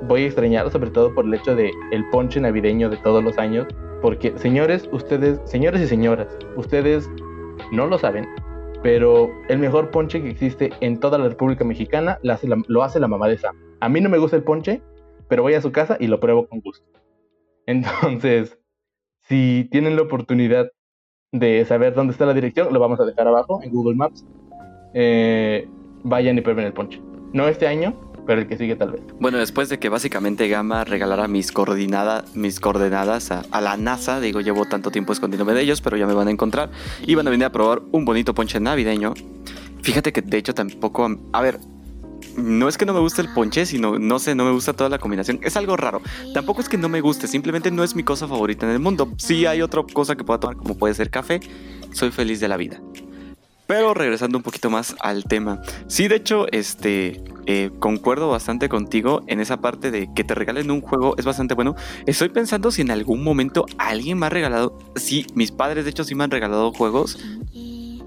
voy 0.07 0.23
a 0.23 0.25
extrañar, 0.25 0.69
sobre 0.71 0.89
todo 0.91 1.13
por 1.13 1.25
el 1.25 1.33
hecho 1.33 1.55
de 1.55 1.71
el 1.91 2.07
ponche 2.09 2.39
navideño 2.39 2.89
de 2.89 2.97
todos 2.97 3.23
los 3.23 3.37
años, 3.37 3.67
porque 4.01 4.37
señores, 4.37 4.87
ustedes, 4.91 5.39
señores 5.45 5.81
y 5.81 5.87
señoras, 5.87 6.27
ustedes 6.55 7.09
no 7.71 7.87
lo 7.87 7.97
saben, 7.97 8.25
pero 8.83 9.31
el 9.49 9.59
mejor 9.59 9.89
ponche 9.89 10.21
que 10.21 10.29
existe 10.29 10.71
en 10.81 10.99
toda 10.99 11.17
la 11.17 11.29
República 11.29 11.63
Mexicana 11.63 12.19
lo 12.21 12.33
hace 12.33 12.47
la, 12.47 12.61
lo 12.67 12.83
hace 12.83 12.99
la 12.99 13.07
mamá 13.07 13.27
de 13.27 13.37
Sam. 13.37 13.55
A 13.79 13.89
mí 13.89 14.01
no 14.01 14.09
me 14.09 14.17
gusta 14.17 14.37
el 14.37 14.43
ponche, 14.43 14.81
pero 15.27 15.41
voy 15.43 15.53
a 15.53 15.61
su 15.61 15.71
casa 15.71 15.97
y 15.99 16.07
lo 16.07 16.19
pruebo 16.19 16.47
con 16.47 16.59
gusto. 16.59 16.85
Entonces, 17.65 18.59
si 19.27 19.67
tienen 19.71 19.95
la 19.95 20.03
oportunidad 20.03 20.71
de 21.31 21.65
saber 21.65 21.93
dónde 21.93 22.13
está 22.13 22.25
la 22.25 22.33
dirección, 22.33 22.71
lo 22.71 22.79
vamos 22.79 22.99
a 22.99 23.05
dejar 23.05 23.27
abajo 23.27 23.59
en 23.63 23.71
Google 23.71 23.95
Maps. 23.95 24.25
Eh, 24.93 25.67
vayan 26.03 26.37
y 26.37 26.41
prueben 26.41 26.65
el 26.65 26.73
ponche. 26.73 27.01
No 27.33 27.47
este 27.47 27.67
año, 27.67 27.93
pero 28.25 28.41
el 28.41 28.47
que 28.47 28.57
sigue 28.57 28.75
tal 28.75 28.91
vez. 28.91 29.01
Bueno, 29.19 29.37
después 29.37 29.69
de 29.69 29.79
que 29.79 29.89
básicamente 29.89 30.47
Gama 30.47 30.83
regalara 30.83 31.27
mis, 31.27 31.53
mis 32.33 32.59
coordenadas 32.59 33.31
a, 33.31 33.61
la 33.61 33.77
NASA, 33.77 34.19
digo, 34.19 34.41
llevo 34.41 34.65
tanto 34.65 34.91
tiempo 34.91 35.13
escondiéndome 35.13 35.53
de 35.53 35.61
ellos, 35.61 35.81
pero 35.81 35.97
ya 35.97 36.07
me 36.07 36.13
van 36.13 36.27
a 36.27 36.31
encontrar 36.31 36.69
y 37.05 37.15
van 37.15 37.27
a 37.27 37.31
venir 37.31 37.45
a 37.45 37.51
probar 37.51 37.81
un 37.91 38.05
bonito 38.05 38.33
ponche 38.33 38.59
navideño. 38.59 39.13
Fíjate 39.81 40.13
que 40.13 40.21
de 40.21 40.37
hecho 40.37 40.53
tampoco, 40.53 41.07
a 41.33 41.41
ver, 41.41 41.59
no 42.37 42.67
es 42.67 42.77
que 42.77 42.85
no 42.85 42.93
me 42.93 42.99
guste 42.99 43.21
el 43.21 43.33
ponche, 43.33 43.65
sino, 43.65 43.99
no 43.99 44.19
sé, 44.19 44.35
no 44.35 44.45
me 44.45 44.51
gusta 44.51 44.73
toda 44.73 44.89
la 44.89 44.99
combinación. 44.99 45.39
Es 45.43 45.57
algo 45.57 45.77
raro. 45.77 46.01
Tampoco 46.33 46.61
es 46.61 46.69
que 46.69 46.77
no 46.77 46.89
me 46.89 47.01
guste, 47.01 47.27
simplemente 47.27 47.71
no 47.71 47.83
es 47.83 47.95
mi 47.95 48.03
cosa 48.03 48.27
favorita 48.27 48.65
en 48.65 48.73
el 48.73 48.79
mundo. 48.79 49.11
Si 49.17 49.45
hay 49.45 49.61
otra 49.61 49.83
cosa 49.93 50.15
que 50.15 50.23
pueda 50.23 50.39
tomar, 50.39 50.57
como 50.57 50.75
puede 50.75 50.93
ser 50.93 51.09
café. 51.09 51.39
Soy 51.93 52.11
feliz 52.11 52.39
de 52.39 52.47
la 52.47 52.57
vida. 52.57 52.81
Pero 53.67 53.93
regresando 53.93 54.37
un 54.37 54.43
poquito 54.43 54.69
más 54.69 54.95
al 54.99 55.23
tema. 55.23 55.61
Sí, 55.87 56.07
de 56.07 56.17
hecho, 56.17 56.45
este, 56.51 57.23
eh, 57.47 57.71
concuerdo 57.79 58.29
bastante 58.29 58.69
contigo 58.69 59.23
en 59.27 59.39
esa 59.39 59.57
parte 59.57 59.89
de 59.89 60.09
que 60.13 60.23
te 60.23 60.35
regalen 60.35 60.69
un 60.69 60.81
juego 60.81 61.15
es 61.17 61.25
bastante 61.25 61.55
bueno. 61.55 61.75
Estoy 62.05 62.29
pensando 62.29 62.71
si 62.71 62.81
en 62.81 62.91
algún 62.91 63.23
momento 63.23 63.65
alguien 63.77 64.19
me 64.19 64.27
ha 64.27 64.29
regalado, 64.29 64.77
sí, 64.95 65.25
mis 65.33 65.51
padres 65.51 65.83
de 65.85 65.91
hecho 65.91 66.03
sí 66.03 66.13
me 66.13 66.23
han 66.23 66.31
regalado 66.31 66.71
juegos. 66.73 67.17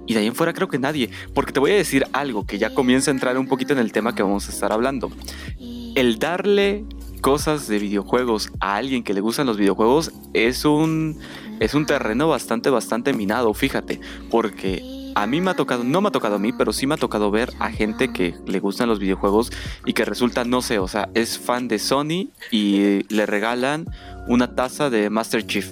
Y 0.08 0.14
de 0.14 0.20
ahí 0.20 0.26
en 0.26 0.34
fuera 0.34 0.54
creo 0.54 0.68
que 0.68 0.78
nadie, 0.78 1.10
porque 1.34 1.52
te 1.52 1.60
voy 1.60 1.70
a 1.70 1.74
decir 1.74 2.06
algo 2.12 2.46
que 2.46 2.58
ya 2.58 2.74
comienza 2.74 3.10
a 3.10 3.14
entrar 3.14 3.38
un 3.38 3.46
poquito 3.46 3.74
en 3.74 3.78
el 3.78 3.92
tema 3.92 4.14
que 4.14 4.22
vamos 4.22 4.48
a 4.48 4.52
estar 4.52 4.72
hablando. 4.72 5.12
El 5.94 6.18
darle 6.18 6.84
cosas 7.20 7.68
de 7.68 7.78
videojuegos 7.78 8.50
a 8.58 8.76
alguien 8.76 9.04
que 9.04 9.12
le 9.12 9.20
gustan 9.20 9.46
los 9.46 9.58
videojuegos 9.58 10.12
es 10.32 10.64
un 10.64 11.18
es 11.60 11.74
un 11.74 11.84
terreno 11.84 12.28
bastante 12.28 12.70
bastante 12.70 13.12
minado, 13.12 13.52
fíjate, 13.52 14.00
porque 14.30 15.12
a 15.14 15.26
mí 15.26 15.40
me 15.42 15.50
ha 15.50 15.54
tocado, 15.54 15.84
no 15.84 16.00
me 16.00 16.08
ha 16.08 16.12
tocado 16.12 16.36
a 16.36 16.38
mí, 16.38 16.52
pero 16.52 16.72
sí 16.72 16.86
me 16.86 16.94
ha 16.94 16.98
tocado 16.98 17.30
ver 17.30 17.52
a 17.58 17.70
gente 17.70 18.12
que 18.12 18.34
le 18.46 18.60
gustan 18.60 18.88
los 18.88 19.00
videojuegos 19.00 19.52
y 19.84 19.92
que 19.92 20.06
resulta, 20.06 20.44
no 20.44 20.62
sé, 20.62 20.78
o 20.78 20.88
sea, 20.88 21.10
es 21.14 21.38
fan 21.38 21.68
de 21.68 21.78
Sony 21.78 22.30
y 22.50 23.02
le 23.12 23.26
regalan 23.26 23.86
una 24.26 24.54
taza 24.54 24.88
de 24.88 25.10
Master 25.10 25.46
Chief. 25.46 25.70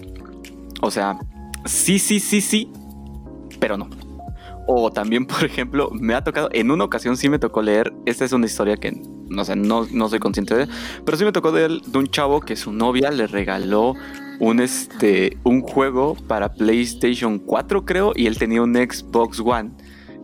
O 0.83 0.90
sea, 0.90 1.18
sí, 1.64 1.99
sí, 1.99 2.20
sí, 2.20 2.40
sí, 2.40 2.68
pero 3.61 3.79
no. 3.79 4.06
O 4.66 4.90
también, 4.90 5.26
por 5.26 5.44
ejemplo, 5.44 5.90
me 5.92 6.14
ha 6.14 6.22
tocado, 6.22 6.48
en 6.52 6.70
una 6.70 6.85
ocasión 6.85 7.16
sí 7.16 7.29
me 7.29 7.38
tocó 7.38 7.62
leer, 7.62 7.92
esta 8.05 8.24
es 8.24 8.33
una 8.33 8.46
historia 8.46 8.76
que 8.76 9.00
no 9.29 9.44
sé, 9.44 9.57
no, 9.57 9.87
no 9.90 10.09
soy 10.09 10.18
consciente 10.18 10.55
de, 10.55 10.68
pero 11.05 11.16
sí 11.16 11.24
me 11.24 11.33
tocó 11.33 11.52
de, 11.52 11.81
de 11.85 11.98
un 11.98 12.07
chavo 12.07 12.40
que 12.40 12.57
su 12.57 12.72
novia 12.72 13.11
le 13.11 13.26
regaló 13.26 13.94
un, 14.38 14.61
este, 14.61 15.37
un 15.44 15.62
juego 15.62 16.16
para 16.29 16.52
PlayStation 16.52 17.38
4, 17.38 17.85
creo, 17.85 18.12
y 18.14 18.26
él 18.26 18.38
tenía 18.38 18.62
un 18.62 18.74
Xbox 18.74 19.40
One. 19.40 19.70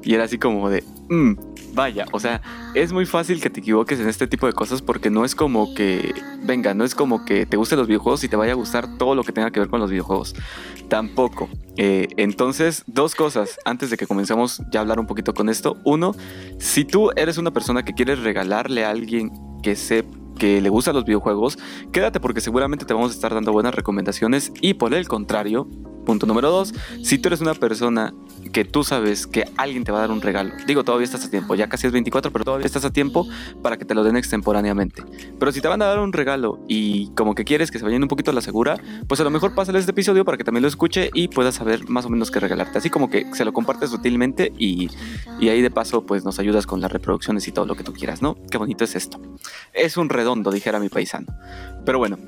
Y 0.03 0.15
era 0.15 0.25
así 0.25 0.39
como 0.39 0.69
de, 0.69 0.83
mm, 1.09 1.33
vaya, 1.73 2.07
o 2.13 2.21
sea, 2.21 2.41
es 2.75 2.93
muy 2.93 3.07
fácil 3.07 3.41
que 3.41 3.51
te 3.51 3.61
equivoques 3.61 3.99
en 4.01 4.09
este 4.09 4.27
tipo 4.27 4.47
de 4.47 4.53
cosas 4.53 4.83
porque 4.83 5.11
no 5.11 5.25
es 5.25 5.35
como 5.35 5.75
que, 5.75 6.15
venga, 6.43 6.75
no 6.75 6.85
es 6.85 6.95
como 6.95 7.25
que 7.25 7.47
te 7.47 7.57
gusten 7.57 7.79
los 7.79 7.89
videojuegos 7.89 8.25
y 8.25 8.29
te 8.29 8.37
vaya 8.37 8.53
a 8.53 8.57
gustar 8.57 8.99
todo 8.99 9.15
lo 9.15 9.25
que 9.25 9.33
tenga 9.33 9.51
que 9.51 9.61
ver 9.61 9.69
con 9.69 9.81
los 9.81 9.91
videojuegos. 9.91 10.35
Tampoco. 10.89 11.49
Eh, 11.77 12.09
entonces, 12.17 12.85
dos 12.87 13.15
cosas 13.15 13.59
antes 13.65 13.91
de 13.91 13.97
que 13.97 14.07
comencemos 14.07 14.63
ya 14.71 14.81
a 14.81 14.83
hablar 14.83 15.01
un 15.01 15.07
poquito 15.07 15.33
con 15.35 15.49
esto. 15.49 15.79
Uno, 15.85 16.15
si 16.59 16.85
tú 16.85 17.11
eres 17.17 17.39
una 17.39 17.51
persona 17.51 17.85
que 17.85 17.95
quieres 17.95 18.19
regalarle 18.21 18.85
a 18.85 18.91
alguien 18.91 19.31
que, 19.63 19.75
se, 19.77 20.05
que 20.39 20.61
le 20.61 20.69
gustan 20.69 20.95
los 20.95 21.05
videojuegos, 21.05 21.59
quédate 21.93 22.21
porque 22.21 22.41
seguramente 22.41 22.85
te 22.85 22.93
vamos 22.93 23.13
a 23.13 23.15
estar 23.15 23.33
dando 23.33 23.53
buenas 23.53 23.75
recomendaciones 23.75 24.53
y 24.61 24.75
por 24.75 24.93
el 24.93 25.09
contrario, 25.09 25.69
punto 26.05 26.27
número 26.27 26.51
dos, 26.51 26.75
si 27.03 27.19
tú 27.19 27.29
eres 27.29 27.41
una 27.41 27.55
persona 27.55 28.15
que 28.53 28.65
tú 28.65 28.85
sabes 28.85 29.27
que 29.27 29.45
alguien 29.57 29.85
te 29.85 29.93
va 29.93 29.99
a 29.99 30.01
dar 30.03 30.11
un 30.11 30.21
regalo, 30.21 30.53
digo, 30.67 30.85
todavía 30.85 31.05
estás 31.05 31.25
a 31.25 31.31
tiempo, 31.31 31.55
ya 31.55 31.69
casi 31.69 31.87
es 31.87 31.93
24, 31.93 32.33
pero 32.33 32.45
todavía 32.45 32.67
estás 32.67 32.85
a 32.85 32.93
tiempo 32.93 33.27
para 33.63 33.77
que 33.77 33.85
te 33.85 33.95
lo 33.95 34.05
den 34.05 34.17
extemporáneamente. 34.17 35.03
Pero 35.39 35.53
si 35.53 35.61
te 35.61 35.69
van 35.69 35.83
a 35.83 35.87
dar 35.87 36.01
un 36.01 36.13
regalo 36.13 36.61
y 36.69 37.09
como 37.15 37.35
que 37.35 37.45
quieres 37.45 37.71
que 37.71 37.79
se 37.79 37.85
vayan 37.85 38.03
un 38.03 38.09
poquito 38.09 38.31
a 38.31 38.35
la 38.35 38.41
segura, 38.41 38.79
pues 39.07 39.21
a 39.21 39.25
lo 39.25 39.31
mejor 39.31 39.55
pásale 39.55 39.79
este 39.79 39.93
episodio 39.93 40.25
para 40.25 40.37
que 40.37 40.45
también 40.45 40.63
lo 40.63 40.69
escuche 40.69 41.11
y 41.15 41.29
puedas 41.29 41.55
saber 41.55 41.89
más 41.89 42.05
o 42.07 42.11
menos 42.11 42.31
qué 42.31 42.41
regalarte. 42.41 42.79
Así 42.79 42.91
como 42.91 43.11
que 43.11 43.27
se 43.35 43.45
lo 43.45 43.53
compartes 43.53 43.91
sutilmente 43.91 44.53
y, 44.59 44.91
y 45.41 45.49
ahí 45.49 45.63
de 45.63 45.71
paso 45.71 46.05
pues 46.05 46.25
nos 46.25 46.39
ayudas 46.39 46.67
con 46.67 46.81
las 46.81 46.93
reproducciones 46.93 47.47
y 47.49 47.53
todo 47.53 47.67
lo 47.67 47.75
que 47.75 47.85
tú 47.85 47.93
quieras, 47.93 48.23
¿no? 48.23 48.37
Qué 48.51 48.59
bonito 48.59 48.85
es 48.85 48.95
esto. 48.97 49.21
Es 49.73 49.97
un 49.97 50.09
redondo, 50.09 50.51
dijera 50.51 50.81
mi 50.81 50.89
paisano. 50.89 51.27
Pero 51.85 51.99
bueno, 51.99 52.19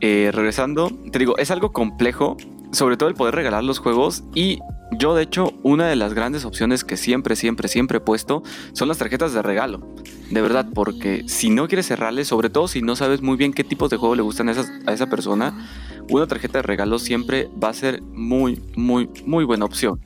eh, 0.00 0.30
regresando, 0.32 0.90
te 1.10 1.18
digo, 1.18 1.36
es 1.38 1.50
algo 1.50 1.72
complejo, 1.72 2.36
sobre 2.72 2.96
todo 2.96 3.08
el 3.08 3.14
poder 3.14 3.34
regalar 3.34 3.64
los 3.64 3.78
juegos 3.78 4.24
y 4.34 4.60
yo 4.92 5.14
de 5.14 5.22
hecho 5.22 5.52
una 5.62 5.86
de 5.86 5.96
las 5.96 6.14
grandes 6.14 6.44
opciones 6.44 6.84
que 6.84 6.96
siempre, 6.96 7.36
siempre, 7.36 7.68
siempre 7.68 7.98
he 7.98 8.00
puesto 8.00 8.42
son 8.72 8.88
las 8.88 8.98
tarjetas 8.98 9.32
de 9.32 9.42
regalo. 9.42 9.86
De 10.30 10.40
verdad, 10.40 10.66
porque 10.74 11.24
si 11.26 11.50
no 11.50 11.68
quieres 11.68 11.86
cerrarle, 11.86 12.24
sobre 12.24 12.50
todo 12.50 12.68
si 12.68 12.82
no 12.82 12.96
sabes 12.96 13.22
muy 13.22 13.36
bien 13.36 13.52
qué 13.52 13.64
tipos 13.64 13.90
de 13.90 13.96
juego 13.96 14.14
le 14.14 14.22
gustan 14.22 14.48
a, 14.48 14.54
a 14.86 14.92
esa 14.92 15.06
persona, 15.08 15.68
una 16.08 16.26
tarjeta 16.26 16.58
de 16.58 16.62
regalo 16.62 16.98
siempre 16.98 17.48
va 17.62 17.68
a 17.68 17.74
ser 17.74 18.02
muy, 18.02 18.62
muy, 18.76 19.08
muy 19.26 19.44
buena 19.44 19.64
opción. 19.64 20.00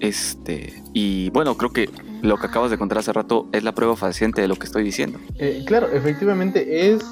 Este, 0.00 0.82
y 0.92 1.30
bueno, 1.30 1.56
creo 1.56 1.72
que 1.72 1.88
lo 2.22 2.36
que 2.36 2.46
acabas 2.46 2.70
de 2.70 2.78
contar 2.78 2.98
hace 2.98 3.12
rato 3.12 3.48
es 3.52 3.62
la 3.64 3.74
prueba 3.74 3.96
fehaciente 3.96 4.40
de 4.40 4.48
lo 4.48 4.56
que 4.56 4.66
estoy 4.66 4.82
diciendo. 4.82 5.18
Eh, 5.38 5.62
claro, 5.66 5.88
efectivamente 5.92 6.92
es 6.92 7.04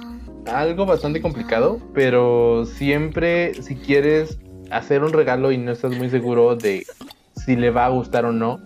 algo 0.46 0.86
bastante 0.86 1.20
complicado, 1.20 1.78
pero 1.94 2.64
siempre 2.66 3.54
si 3.62 3.76
quieres 3.76 4.38
hacer 4.70 5.02
un 5.02 5.12
regalo 5.12 5.52
y 5.52 5.58
no 5.58 5.72
estás 5.72 5.96
muy 5.96 6.08
seguro 6.08 6.56
de 6.56 6.84
si 7.36 7.56
le 7.56 7.70
va 7.70 7.86
a 7.86 7.90
gustar 7.90 8.24
o 8.24 8.32
no, 8.32 8.60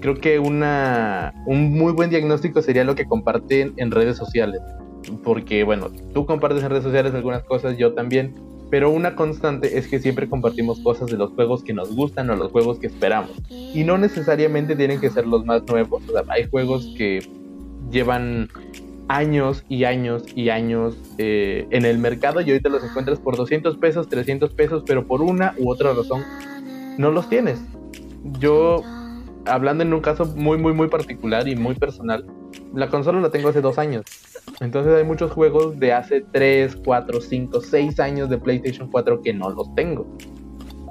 creo 0.00 0.14
que 0.14 0.38
una, 0.38 1.32
un 1.46 1.72
muy 1.72 1.92
buen 1.92 2.10
diagnóstico 2.10 2.62
sería 2.62 2.84
lo 2.84 2.94
que 2.94 3.06
comparten 3.06 3.74
en 3.76 3.90
redes 3.90 4.16
sociales. 4.16 4.60
Porque 5.24 5.64
bueno, 5.64 5.88
tú 6.12 6.26
compartes 6.26 6.62
en 6.62 6.70
redes 6.70 6.84
sociales 6.84 7.14
algunas 7.14 7.42
cosas, 7.44 7.76
yo 7.78 7.94
también, 7.94 8.34
pero 8.70 8.90
una 8.90 9.16
constante 9.16 9.78
es 9.78 9.88
que 9.88 9.98
siempre 9.98 10.28
compartimos 10.28 10.78
cosas 10.80 11.08
de 11.08 11.16
los 11.16 11.30
juegos 11.30 11.64
que 11.64 11.72
nos 11.72 11.94
gustan 11.94 12.30
o 12.30 12.36
los 12.36 12.52
juegos 12.52 12.78
que 12.78 12.86
esperamos. 12.86 13.32
Y 13.48 13.82
no 13.84 13.98
necesariamente 13.98 14.76
tienen 14.76 15.00
que 15.00 15.10
ser 15.10 15.26
los 15.26 15.44
más 15.44 15.62
nuevos. 15.66 16.02
O 16.08 16.12
sea, 16.12 16.22
hay 16.28 16.48
juegos 16.48 16.94
que 16.96 17.26
llevan 17.90 18.48
años 19.10 19.64
y 19.68 19.84
años 19.84 20.22
y 20.36 20.50
años 20.50 20.96
eh, 21.18 21.66
en 21.70 21.84
el 21.84 21.98
mercado 21.98 22.40
y 22.40 22.50
ahorita 22.50 22.68
los 22.68 22.84
encuentras 22.84 23.18
por 23.18 23.36
200 23.36 23.76
pesos, 23.76 24.08
300 24.08 24.54
pesos, 24.54 24.84
pero 24.86 25.04
por 25.04 25.20
una 25.20 25.52
u 25.58 25.68
otra 25.68 25.92
razón 25.92 26.22
no 26.96 27.10
los 27.10 27.28
tienes. 27.28 27.60
Yo, 28.38 28.84
hablando 29.46 29.82
en 29.82 29.92
un 29.92 30.00
caso 30.00 30.26
muy, 30.26 30.58
muy, 30.58 30.72
muy 30.74 30.86
particular 30.86 31.48
y 31.48 31.56
muy 31.56 31.74
personal, 31.74 32.24
la 32.72 32.88
consola 32.88 33.20
la 33.20 33.30
tengo 33.30 33.48
hace 33.48 33.60
dos 33.60 33.78
años. 33.78 34.04
Entonces 34.60 34.94
hay 34.94 35.02
muchos 35.02 35.32
juegos 35.32 35.80
de 35.80 35.92
hace 35.92 36.24
3, 36.30 36.76
4, 36.84 37.20
5, 37.20 37.60
6 37.62 37.98
años 37.98 38.30
de 38.30 38.38
PlayStation 38.38 38.88
4 38.88 39.22
que 39.22 39.34
no 39.34 39.50
los 39.50 39.74
tengo. 39.74 40.06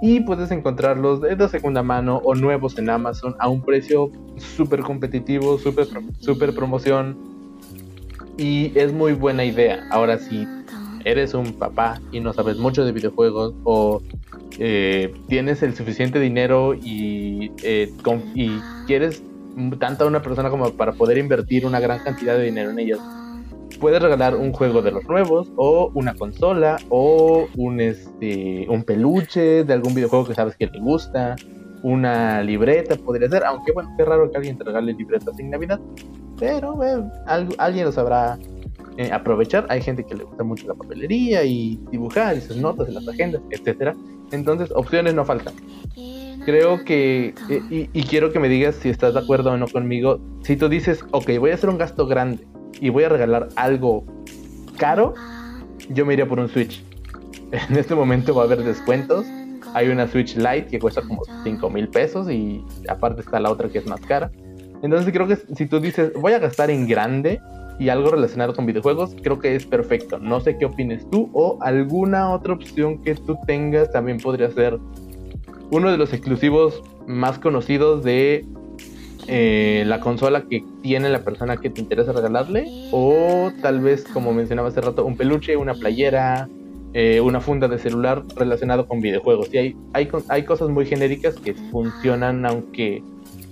Y 0.02 0.20
puedes 0.22 0.52
encontrarlos 0.52 1.22
de, 1.22 1.48
segunda 1.48 1.84
mano 1.84 2.22
o 2.26 2.36
nuevos 2.36 2.78
en 2.80 2.90
Amazon 2.90 3.36
a 3.40 3.48
un 3.48 3.62
precio 3.62 4.12
súper 4.36 4.82
competitivo, 4.82 5.58
súper 5.58 5.88
super 6.20 6.54
promoción. 6.54 7.39
Y 8.40 8.72
es 8.80 8.94
muy 8.94 9.12
buena 9.12 9.44
idea. 9.44 9.86
Ahora, 9.92 10.18
si 10.18 10.48
eres 11.04 11.34
un 11.34 11.52
papá 11.52 12.00
y 12.14 12.22
no 12.22 12.32
sabes 12.32 12.58
mucho 12.58 12.86
de 12.86 12.94
videojuegos 12.94 13.54
o 13.66 14.02
eh, 14.58 15.14
tienes 15.28 15.62
el 15.62 15.76
suficiente 15.76 16.22
dinero 16.22 16.74
y, 16.74 17.52
eh, 17.64 17.92
y 18.36 18.52
quieres 18.88 19.22
tanta 19.78 20.06
una 20.06 20.22
persona 20.22 20.50
como 20.50 20.72
para 20.72 20.94
poder 20.94 21.18
invertir 21.18 21.66
una 21.66 21.82
gran 21.82 22.02
cantidad 22.02 22.38
de 22.38 22.46
dinero 22.46 22.70
en 22.70 22.80
ellos, 22.80 23.00
puedes 23.82 24.02
regalar 24.02 24.38
un 24.38 24.54
juego 24.54 24.82
de 24.82 24.92
los 24.92 25.04
nuevos 25.04 25.52
o 25.58 25.92
una 25.94 26.14
consola 26.14 26.78
o 26.88 27.46
un 27.58 27.82
este 27.82 28.66
un 28.70 28.84
peluche 28.84 29.66
de 29.66 29.74
algún 29.74 29.94
videojuego 29.94 30.26
que 30.26 30.34
sabes 30.34 30.56
que 30.56 30.68
te 30.68 30.80
gusta 30.80 31.36
una 31.84 32.42
libreta 32.44 32.96
podría 32.96 33.30
ser 33.30 33.44
aunque 33.46 33.72
bueno 33.72 33.94
qué 33.98 34.06
raro 34.06 34.30
que 34.30 34.38
alguien 34.38 34.58
te 34.58 34.64
regale 34.64 34.94
libretas 34.94 35.36
sin 35.36 35.50
navidad 35.50 35.80
pero 36.38 36.84
eh, 36.84 37.04
alguien 37.58 37.86
lo 37.86 37.92
sabrá 37.92 38.38
eh, 38.98 39.12
aprovechar 39.12 39.66
hay 39.70 39.82
gente 39.82 40.04
que 40.04 40.16
le 40.16 40.24
gusta 40.24 40.44
mucho 40.44 40.68
la 40.68 40.74
papelería 40.74 41.44
y 41.44 41.80
dibujar 41.92 42.38
y 42.38 42.42
sus 42.42 42.58
notas 42.58 42.88
en 42.88 42.96
las 42.96 43.08
agendas 43.08 43.42
etcétera 43.50 43.96
entonces 44.32 44.72
opciones 44.76 45.14
no 45.14 45.26
faltan 45.26 45.54
creo 46.46 46.84
que, 46.84 47.36
y, 47.70 47.90
y, 47.94 48.04
quiero 48.04 48.32
que 48.32 48.40
me 48.40 48.50
digas 48.50 48.76
si 48.76 48.90
estás 48.90 49.14
de 49.14 49.20
acuerdo 49.20 49.52
o 49.52 49.58
no 49.58 49.68
conmigo, 49.68 50.20
si 50.42 50.56
tú 50.56 50.68
dices, 50.70 51.04
ok, 51.12 51.32
voy 51.38 51.52
a 51.52 51.56
hacer 51.56 51.70
un 51.70 51.78
gasto 51.78 52.08
grande 52.08 52.48
y 52.80 52.90
voy 52.90 53.04
a 53.04 53.10
regalar 53.10 53.50
algo 53.56 54.04
caro, 54.78 55.14
yo 55.90 56.06
me 56.06 56.14
iría 56.14 56.28
por 56.28 56.40
un 56.40 56.50
Switch. 56.50 56.84
En 57.70 57.78
este 57.78 57.96
momento 57.96 58.36
va 58.36 58.44
a 58.44 58.46
haber 58.46 58.64
descuentos. 58.64 59.26
Hay 59.74 59.90
una 59.90 60.08
Switch 60.08 60.36
Lite 60.36 60.68
que 60.68 60.80
cuesta 60.80 61.02
como 61.02 61.22
5 61.44 61.70
mil 61.70 61.88
pesos 61.90 62.30
y 62.30 62.64
aparte 62.88 63.22
está 63.22 63.40
la 63.40 63.52
otra 63.52 63.70
que 63.70 63.80
es 63.80 63.86
más 63.86 64.02
cara. 64.02 64.32
Entonces 64.82 65.12
creo 65.14 65.28
que 65.28 65.36
si 65.36 65.66
tú 65.66 65.80
dices, 65.80 66.14
voy 66.14 66.34
a 66.34 66.40
gastar 66.40 66.70
en 66.70 66.88
grande 66.88 67.40
y 67.80 67.90
algo 67.90 68.12
relacionado 68.12 68.54
con 68.54 68.66
videojuegos, 68.66 69.16
creo 69.22 69.40
que 69.40 69.56
es 69.56 69.66
perfecto. 69.66 70.20
No 70.20 70.40
sé 70.42 70.58
qué 70.58 70.66
opines 70.66 71.10
tú 71.10 71.30
o 71.34 71.58
alguna 71.62 72.30
otra 72.32 72.54
opción 72.54 73.02
que 73.02 73.16
tú 73.16 73.38
tengas 73.46 73.92
también 73.92 74.18
podría 74.20 74.50
ser 74.52 74.78
uno 75.72 75.92
de 75.92 75.98
los 75.98 76.14
exclusivos 76.14 76.82
más 77.08 77.40
conocidos 77.40 78.04
de 78.04 78.46
eh, 79.28 79.84
la 79.86 80.00
consola 80.00 80.44
que 80.50 80.64
tiene 80.82 81.10
la 81.10 81.20
persona 81.20 81.58
que 81.58 81.70
te 81.70 81.82
interesa 81.82 82.12
regalarle 82.12 82.66
o 82.92 83.52
tal 83.62 83.80
vez 83.80 84.04
como 84.06 84.34
mencionaba 84.34 84.70
hace 84.70 84.82
rato 84.82 85.06
un 85.06 85.16
peluche, 85.16 85.56
una 85.56 85.76
playera, 85.76 86.50
eh, 86.94 87.22
una 87.22 87.42
funda 87.42 87.68
de 87.68 87.80
celular 87.80 88.24
relacionado 88.36 88.88
con 88.88 89.02
videojuegos. 89.02 89.50
Y 89.54 89.58
hay, 89.58 89.76
hay, 89.94 90.10
hay 90.28 90.46
cosas 90.46 90.70
muy 90.70 90.86
genéricas 90.86 91.36
que 91.36 91.54
funcionan 91.54 92.46
aunque 92.46 93.04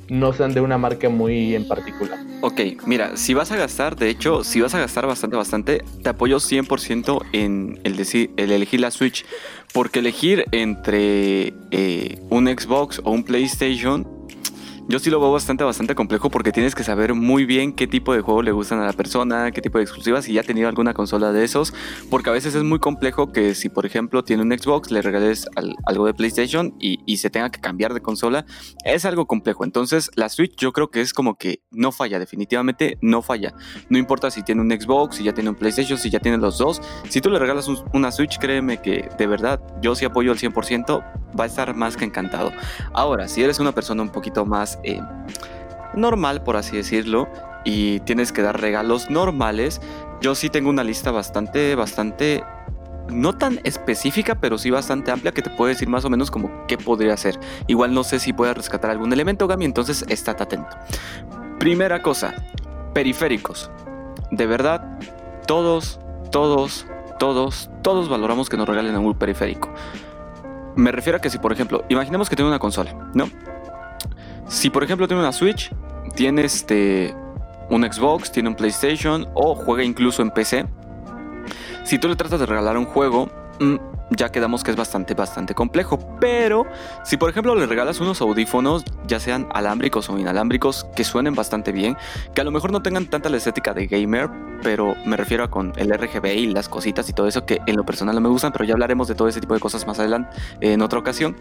no 0.09 0.33
sean 0.33 0.53
de 0.53 0.61
una 0.61 0.77
marca 0.77 1.09
muy 1.09 1.55
en 1.55 1.67
particular. 1.67 2.19
Ok, 2.41 2.61
mira, 2.85 3.17
si 3.17 3.33
vas 3.33 3.51
a 3.51 3.57
gastar, 3.57 3.95
de 3.95 4.09
hecho, 4.09 4.43
si 4.43 4.61
vas 4.61 4.73
a 4.73 4.79
gastar 4.79 5.05
bastante, 5.05 5.35
bastante, 5.35 5.83
te 6.01 6.09
apoyo 6.09 6.37
100% 6.37 7.25
en 7.33 7.79
el, 7.83 7.97
decir, 7.97 8.31
el 8.37 8.51
elegir 8.51 8.79
la 8.79 8.91
Switch, 8.91 9.25
porque 9.73 9.99
elegir 9.99 10.45
entre 10.51 11.53
eh, 11.71 12.21
un 12.29 12.47
Xbox 12.47 13.01
o 13.03 13.11
un 13.11 13.23
PlayStation 13.23 14.07
yo 14.89 14.99
sí 14.99 15.09
lo 15.09 15.19
veo 15.19 15.31
bastante, 15.31 15.63
bastante 15.63 15.95
complejo 15.95 16.29
porque 16.29 16.51
tienes 16.51 16.73
que 16.73 16.83
saber 16.83 17.13
muy 17.13 17.45
bien 17.45 17.73
qué 17.73 17.87
tipo 17.87 18.13
de 18.13 18.21
juego 18.21 18.41
le 18.41 18.51
gustan 18.51 18.79
a 18.79 18.85
la 18.85 18.93
persona, 18.93 19.51
qué 19.51 19.61
tipo 19.61 19.77
de 19.77 19.83
exclusivas, 19.83 20.25
si 20.25 20.33
ya 20.33 20.41
ha 20.41 20.43
tenido 20.43 20.69
alguna 20.69 20.93
consola 20.93 21.33
de 21.33 21.43
esos, 21.43 21.73
porque 22.09 22.29
a 22.29 22.33
veces 22.33 22.55
es 22.55 22.63
muy 22.63 22.79
complejo 22.79 23.33
que 23.33 23.53
si 23.53 23.67
por 23.67 23.85
ejemplo 23.85 24.23
tiene 24.23 24.43
un 24.43 24.57
Xbox, 24.57 24.89
le 24.91 25.01
regales 25.01 25.47
algo 25.85 26.05
de 26.05 26.13
PlayStation 26.13 26.73
y, 26.79 27.17
se 27.17 27.31
tenga 27.31 27.49
que 27.49 27.59
cambiar 27.59 27.95
de 27.95 28.01
consola, 28.01 28.45
es 28.85 29.03
algo 29.03 29.25
complejo. 29.25 29.65
Entonces 29.65 30.11
la 30.15 30.29
Switch 30.29 30.55
yo 30.55 30.71
creo 30.71 30.91
que 30.91 31.01
es 31.01 31.13
como 31.13 31.35
que 31.35 31.63
no 31.71 31.91
falla, 31.91 32.19
definitivamente 32.19 32.99
no 33.01 33.23
falla. 33.23 33.55
No 33.89 33.97
importa 33.97 34.29
si 34.29 34.43
tiene 34.43 34.61
un 34.61 34.69
Xbox, 34.69 35.15
si 35.15 35.23
ya 35.23 35.33
tiene 35.33 35.49
un 35.49 35.55
PlayStation, 35.55 35.97
si 35.97 36.11
ya 36.11 36.19
tiene 36.19 36.37
los 36.37 36.59
dos, 36.59 36.79
si 37.09 37.19
tú 37.19 37.31
le 37.31 37.39
regalas 37.39 37.67
una 37.93 38.11
Switch, 38.11 38.37
créeme 38.37 38.81
que 38.81 39.09
de 39.17 39.27
verdad 39.27 39.59
yo 39.81 39.95
sí 39.95 40.05
apoyo 40.05 40.31
al 40.31 40.37
100%, 40.37 41.16
va 41.39 41.45
a 41.45 41.47
estar 41.47 41.75
más 41.75 41.97
que 41.97 42.05
encantado. 42.05 42.51
Ahora, 42.93 43.27
si 43.27 43.43
eres 43.43 43.59
una 43.59 43.71
persona 43.71 44.01
un 44.01 44.09
poquito 44.09 44.45
más 44.45 44.79
eh, 44.83 45.01
normal, 45.93 46.43
por 46.43 46.57
así 46.57 46.75
decirlo, 46.75 47.27
y 47.63 47.99
tienes 48.01 48.31
que 48.31 48.41
dar 48.41 48.59
regalos 48.59 49.09
normales, 49.09 49.81
yo 50.21 50.35
sí 50.35 50.49
tengo 50.49 50.69
una 50.69 50.83
lista 50.83 51.11
bastante, 51.11 51.75
bastante, 51.75 52.43
no 53.09 53.33
tan 53.37 53.59
específica, 53.63 54.35
pero 54.35 54.57
sí 54.57 54.69
bastante 54.69 55.11
amplia 55.11 55.31
que 55.31 55.41
te 55.41 55.49
puede 55.49 55.73
decir 55.73 55.89
más 55.89 56.05
o 56.05 56.09
menos 56.09 56.31
como 56.31 56.65
qué 56.67 56.77
podría 56.77 57.13
hacer. 57.13 57.39
Igual 57.67 57.93
no 57.93 58.03
sé 58.03 58.19
si 58.19 58.33
puedes 58.33 58.55
rescatar 58.55 58.91
algún 58.91 59.11
elemento, 59.13 59.47
Gami, 59.47 59.65
entonces 59.65 60.05
estate 60.07 60.43
atento. 60.43 60.77
Primera 61.59 62.01
cosa, 62.01 62.33
periféricos. 62.93 63.69
De 64.31 64.45
verdad, 64.45 64.97
todos, 65.45 65.99
todos, 66.31 66.85
todos, 67.19 67.69
todos 67.81 68.09
valoramos 68.09 68.49
que 68.49 68.57
nos 68.57 68.67
regalen 68.67 68.95
un 68.97 69.13
periférico. 69.17 69.69
Me 70.77 70.91
refiero 70.91 71.17
a 71.17 71.21
que 71.21 71.29
si, 71.29 71.39
por 71.39 71.51
ejemplo, 71.51 71.83
imaginemos 71.89 72.29
que 72.29 72.35
tiene 72.35 72.49
una 72.49 72.59
consola, 72.59 73.09
¿no? 73.13 73.29
Si 74.47 74.69
por 74.69 74.83
ejemplo 74.83 75.07
tiene 75.07 75.21
una 75.21 75.31
Switch, 75.31 75.71
tiene 76.15 76.43
este 76.45 77.13
un 77.69 77.83
Xbox, 77.83 78.31
tiene 78.31 78.47
un 78.47 78.55
PlayStation 78.55 79.27
o 79.33 79.55
juega 79.55 79.83
incluso 79.83 80.21
en 80.21 80.31
PC. 80.31 80.65
Si 81.83 81.97
tú 81.97 82.07
le 82.07 82.15
tratas 82.15 82.39
de 82.39 82.45
regalar 82.45 82.77
un 82.77 82.85
juego, 82.85 83.27
mm, 83.59 83.75
ya 84.09 84.29
quedamos 84.29 84.63
que 84.63 84.71
es 84.71 84.77
bastante, 84.77 85.13
bastante 85.13 85.53
complejo. 85.53 85.99
Pero 86.19 86.65
si 87.03 87.17
por 87.17 87.29
ejemplo 87.29 87.55
le 87.55 87.65
regalas 87.65 87.99
unos 87.99 88.21
audífonos, 88.21 88.83
ya 89.07 89.19
sean 89.19 89.47
alámbricos 89.53 90.09
o 90.09 90.17
inalámbricos, 90.17 90.85
que 90.95 91.03
suenen 91.03 91.35
bastante 91.35 91.71
bien, 91.71 91.97
que 92.33 92.41
a 92.41 92.43
lo 92.43 92.51
mejor 92.51 92.71
no 92.71 92.81
tengan 92.81 93.07
tanta 93.07 93.29
la 93.29 93.37
estética 93.37 93.73
de 93.73 93.87
gamer, 93.87 94.29
pero 94.63 94.95
me 95.05 95.17
refiero 95.17 95.43
a 95.43 95.51
con 95.51 95.73
el 95.77 95.93
RGB 95.93 96.25
y 96.35 96.47
las 96.47 96.69
cositas 96.69 97.09
y 97.09 97.13
todo 97.13 97.27
eso 97.27 97.45
que 97.45 97.61
en 97.65 97.75
lo 97.75 97.85
personal 97.85 98.15
no 98.15 98.21
me 98.21 98.29
gustan, 98.29 98.51
pero 98.51 98.65
ya 98.65 98.73
hablaremos 98.73 99.07
de 99.07 99.15
todo 99.15 99.27
ese 99.27 99.39
tipo 99.39 99.53
de 99.53 99.59
cosas 99.59 99.85
más 99.87 99.99
adelante 99.99 100.35
en 100.61 100.81
otra 100.81 100.99
ocasión. 100.99 101.35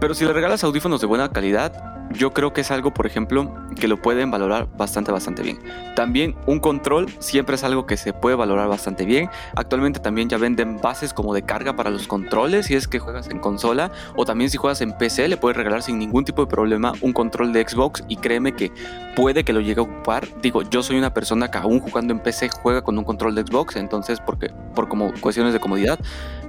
Pero 0.00 0.14
si 0.14 0.24
le 0.24 0.32
regalas 0.32 0.62
audífonos 0.64 1.00
de 1.00 1.06
buena 1.06 1.28
calidad, 1.30 1.98
yo 2.10 2.32
creo 2.32 2.52
que 2.52 2.62
es 2.62 2.70
algo, 2.70 2.94
por 2.94 3.06
ejemplo, 3.06 3.54
que 3.78 3.88
lo 3.88 4.00
pueden 4.00 4.30
valorar 4.30 4.68
bastante, 4.76 5.12
bastante 5.12 5.42
bien. 5.42 5.58
También 5.94 6.36
un 6.46 6.58
control 6.58 7.08
siempre 7.18 7.56
es 7.56 7.64
algo 7.64 7.86
que 7.86 7.96
se 7.96 8.12
puede 8.12 8.36
valorar 8.36 8.68
bastante 8.68 9.04
bien. 9.04 9.28
Actualmente 9.54 10.00
también 10.00 10.28
ya 10.28 10.38
venden 10.38 10.80
bases 10.80 11.12
como 11.12 11.34
de 11.34 11.42
carga 11.42 11.76
para 11.76 11.90
los 11.90 12.06
controles 12.06 12.66
si 12.66 12.74
es 12.74 12.88
que 12.88 12.98
juegas 12.98 13.28
en 13.28 13.40
consola 13.40 13.90
o 14.16 14.24
también 14.24 14.50
si 14.50 14.56
juegas 14.56 14.80
en 14.80 14.92
PC 14.92 15.28
le 15.28 15.36
puedes 15.36 15.56
regalar 15.56 15.82
sin 15.82 15.98
ningún 15.98 16.24
tipo 16.24 16.42
de 16.42 16.48
problema 16.48 16.92
un 17.02 17.12
control 17.12 17.52
de 17.52 17.68
Xbox 17.68 18.04
y 18.08 18.16
créeme 18.16 18.52
que 18.52 18.72
puede 19.14 19.44
que 19.44 19.52
lo 19.52 19.60
llegue 19.60 19.80
a 19.80 19.84
ocupar. 19.84 20.26
Digo, 20.40 20.62
yo 20.62 20.82
soy 20.82 20.96
una 20.96 21.12
persona 21.12 21.50
que 21.50 21.58
aún 21.58 21.80
jugando 21.80 22.12
en 22.12 22.20
PC 22.20 22.48
juega 22.48 22.82
con 22.82 22.96
un 22.98 23.04
control 23.04 23.34
de 23.34 23.42
Xbox, 23.42 23.76
entonces 23.76 24.20
porque 24.20 24.50
por 24.74 24.88
como 24.88 25.12
cuestiones 25.20 25.52
de 25.52 25.60
comodidad. 25.60 25.98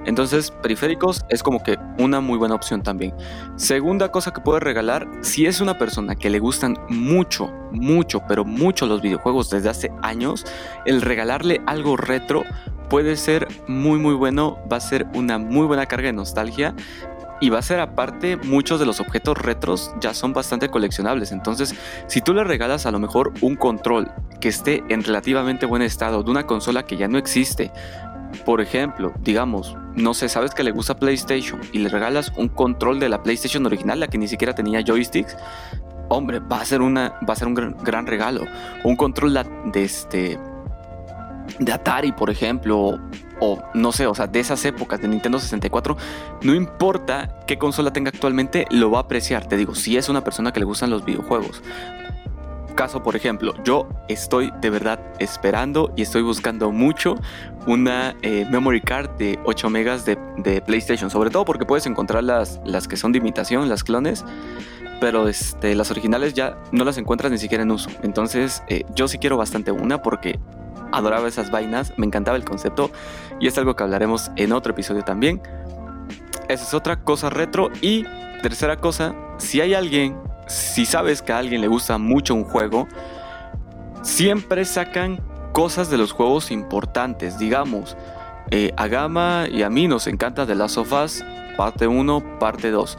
Entonces, 0.06 0.50
periféricos 0.50 1.24
es 1.28 1.42
como 1.42 1.62
que 1.62 1.78
una 1.98 2.20
muy 2.20 2.38
buena 2.38 2.54
opción 2.54 2.82
también. 2.82 3.14
Segunda 3.56 4.10
cosa 4.10 4.32
que 4.32 4.40
puedes 4.40 4.62
regalar, 4.62 5.06
si 5.20 5.46
es 5.46 5.60
una 5.60 5.78
persona 5.78 6.14
que 6.14 6.30
le 6.30 6.38
gustan 6.38 6.76
mucho, 6.88 7.50
mucho, 7.70 8.22
pero 8.26 8.44
mucho 8.44 8.86
los 8.86 9.02
videojuegos 9.02 9.50
desde 9.50 9.68
hace 9.68 9.92
años, 10.02 10.46
el 10.86 11.02
regalarle 11.02 11.60
algo 11.66 11.96
retro 11.96 12.44
puede 12.88 13.16
ser 13.16 13.46
muy 13.68 13.98
muy 13.98 14.14
bueno, 14.14 14.58
va 14.70 14.78
a 14.78 14.80
ser 14.80 15.06
una 15.14 15.38
muy 15.38 15.66
buena 15.66 15.86
carga 15.86 16.06
de 16.06 16.12
nostalgia 16.12 16.74
y 17.40 17.48
va 17.48 17.58
a 17.58 17.62
ser 17.62 17.80
aparte 17.80 18.36
muchos 18.36 18.78
de 18.78 18.86
los 18.86 19.00
objetos 19.00 19.38
retros 19.38 19.92
ya 20.00 20.14
son 20.14 20.32
bastante 20.32 20.68
coleccionables. 20.68 21.32
Entonces, 21.32 21.74
si 22.06 22.20
tú 22.20 22.34
le 22.34 22.44
regalas 22.44 22.86
a 22.86 22.90
lo 22.90 22.98
mejor 22.98 23.32
un 23.40 23.56
control 23.56 24.10
que 24.40 24.48
esté 24.48 24.84
en 24.88 25.02
relativamente 25.02 25.66
buen 25.66 25.82
estado 25.82 26.22
de 26.22 26.30
una 26.30 26.46
consola 26.46 26.84
que 26.84 26.96
ya 26.96 27.08
no 27.08 27.18
existe, 27.18 27.72
por 28.44 28.60
ejemplo, 28.60 29.12
digamos, 29.20 29.76
no 29.94 30.14
sé, 30.14 30.28
sabes 30.28 30.52
que 30.52 30.64
le 30.64 30.70
gusta 30.70 30.96
PlayStation 30.96 31.60
y 31.72 31.78
le 31.78 31.88
regalas 31.88 32.32
un 32.36 32.48
control 32.48 33.00
de 33.00 33.08
la 33.08 33.22
PlayStation 33.22 33.64
original, 33.66 34.00
la 34.00 34.08
que 34.08 34.18
ni 34.18 34.28
siquiera 34.28 34.54
tenía 34.54 34.82
joysticks, 34.82 35.36
hombre, 36.08 36.40
va 36.40 36.60
a 36.60 36.64
ser 36.64 36.82
una 36.82 37.14
va 37.28 37.32
a 37.32 37.36
ser 37.36 37.48
un 37.48 37.54
gran, 37.54 38.06
regalo. 38.06 38.44
Un 38.84 38.96
control 38.96 39.38
de 39.72 39.84
este 39.84 40.38
de 41.58 41.72
Atari, 41.72 42.12
por 42.12 42.30
ejemplo, 42.30 42.98
o 43.40 43.62
no 43.74 43.92
sé, 43.92 44.06
o 44.06 44.14
sea, 44.14 44.26
de 44.26 44.40
esas 44.40 44.64
épocas 44.64 45.00
de 45.00 45.08
Nintendo 45.08 45.38
64, 45.38 45.96
no 46.42 46.54
importa 46.54 47.40
qué 47.46 47.58
consola 47.58 47.92
tenga 47.92 48.10
actualmente, 48.10 48.66
lo 48.70 48.90
va 48.90 48.98
a 48.98 49.02
apreciar. 49.02 49.46
Te 49.46 49.56
digo, 49.56 49.74
si 49.74 49.96
es 49.96 50.08
una 50.08 50.22
persona 50.22 50.52
que 50.52 50.60
le 50.60 50.66
gustan 50.66 50.90
los 50.90 51.04
videojuegos 51.04 51.62
caso, 52.74 53.02
por 53.02 53.16
ejemplo, 53.16 53.54
yo 53.64 53.88
estoy 54.08 54.52
de 54.60 54.70
verdad 54.70 55.00
esperando 55.18 55.92
y 55.96 56.02
estoy 56.02 56.22
buscando 56.22 56.70
mucho 56.70 57.16
una 57.66 58.16
eh, 58.22 58.46
memory 58.50 58.80
card 58.80 59.10
de 59.18 59.38
8 59.44 59.70
megas 59.70 60.04
de, 60.04 60.16
PlayStation, 60.66 61.10
sobre 61.10 61.30
todo 61.30 61.44
porque 61.44 61.66
puedes 61.66 61.86
encontrar 61.86 62.24
las, 62.24 62.60
las 62.64 62.88
que 62.88 62.96
son 62.96 63.12
de 63.12 63.18
imitación, 63.18 63.68
las 63.68 63.84
clones, 63.84 64.24
pero 65.00 65.28
este, 65.28 65.74
las 65.74 65.90
originales 65.90 66.34
ya 66.34 66.58
no 66.72 66.84
las 66.84 66.98
encuentras 66.98 67.30
ni 67.30 67.38
siquiera 67.38 67.62
en 67.62 67.70
uso. 67.70 67.90
Entonces, 68.02 68.62
eh, 68.68 68.84
yo 68.94 69.08
sí 69.08 69.18
quiero 69.18 69.36
bastante 69.36 69.70
una 69.70 70.02
porque 70.02 70.38
adoraba 70.92 71.28
esas 71.28 71.50
vainas, 71.50 71.92
me 71.96 72.06
encantaba 72.06 72.36
el 72.36 72.44
concepto 72.44 72.90
y 73.38 73.46
es 73.46 73.56
algo 73.58 73.76
que 73.76 73.82
hablaremos 73.82 74.30
en 74.36 74.52
otro 74.52 74.72
episodio 74.72 75.02
también. 75.02 75.40
Esa 76.48 76.64
es 76.64 76.74
otra 76.74 77.02
cosa 77.02 77.30
retro 77.30 77.70
y 77.80 78.04
tercera 78.42 78.76
cosa, 78.76 79.14
si 79.38 79.60
hay 79.60 79.74
alguien 79.74 80.16
si 80.50 80.84
sabes 80.84 81.22
que 81.22 81.32
a 81.32 81.38
alguien 81.38 81.60
le 81.60 81.68
gusta 81.68 81.96
mucho 81.96 82.34
un 82.34 82.44
juego, 82.44 82.88
siempre 84.02 84.64
sacan 84.64 85.20
cosas 85.52 85.90
de 85.90 85.96
los 85.96 86.12
juegos 86.12 86.50
importantes. 86.50 87.38
Digamos, 87.38 87.96
eh, 88.50 88.72
a 88.76 88.88
Gama 88.88 89.46
y 89.50 89.62
a 89.62 89.70
mí 89.70 89.86
nos 89.86 90.08
encanta 90.08 90.46
The 90.46 90.56
Last 90.56 90.78
of 90.78 90.92
Us, 90.92 91.24
parte 91.56 91.86
1, 91.86 92.38
parte 92.40 92.70
2. 92.70 92.98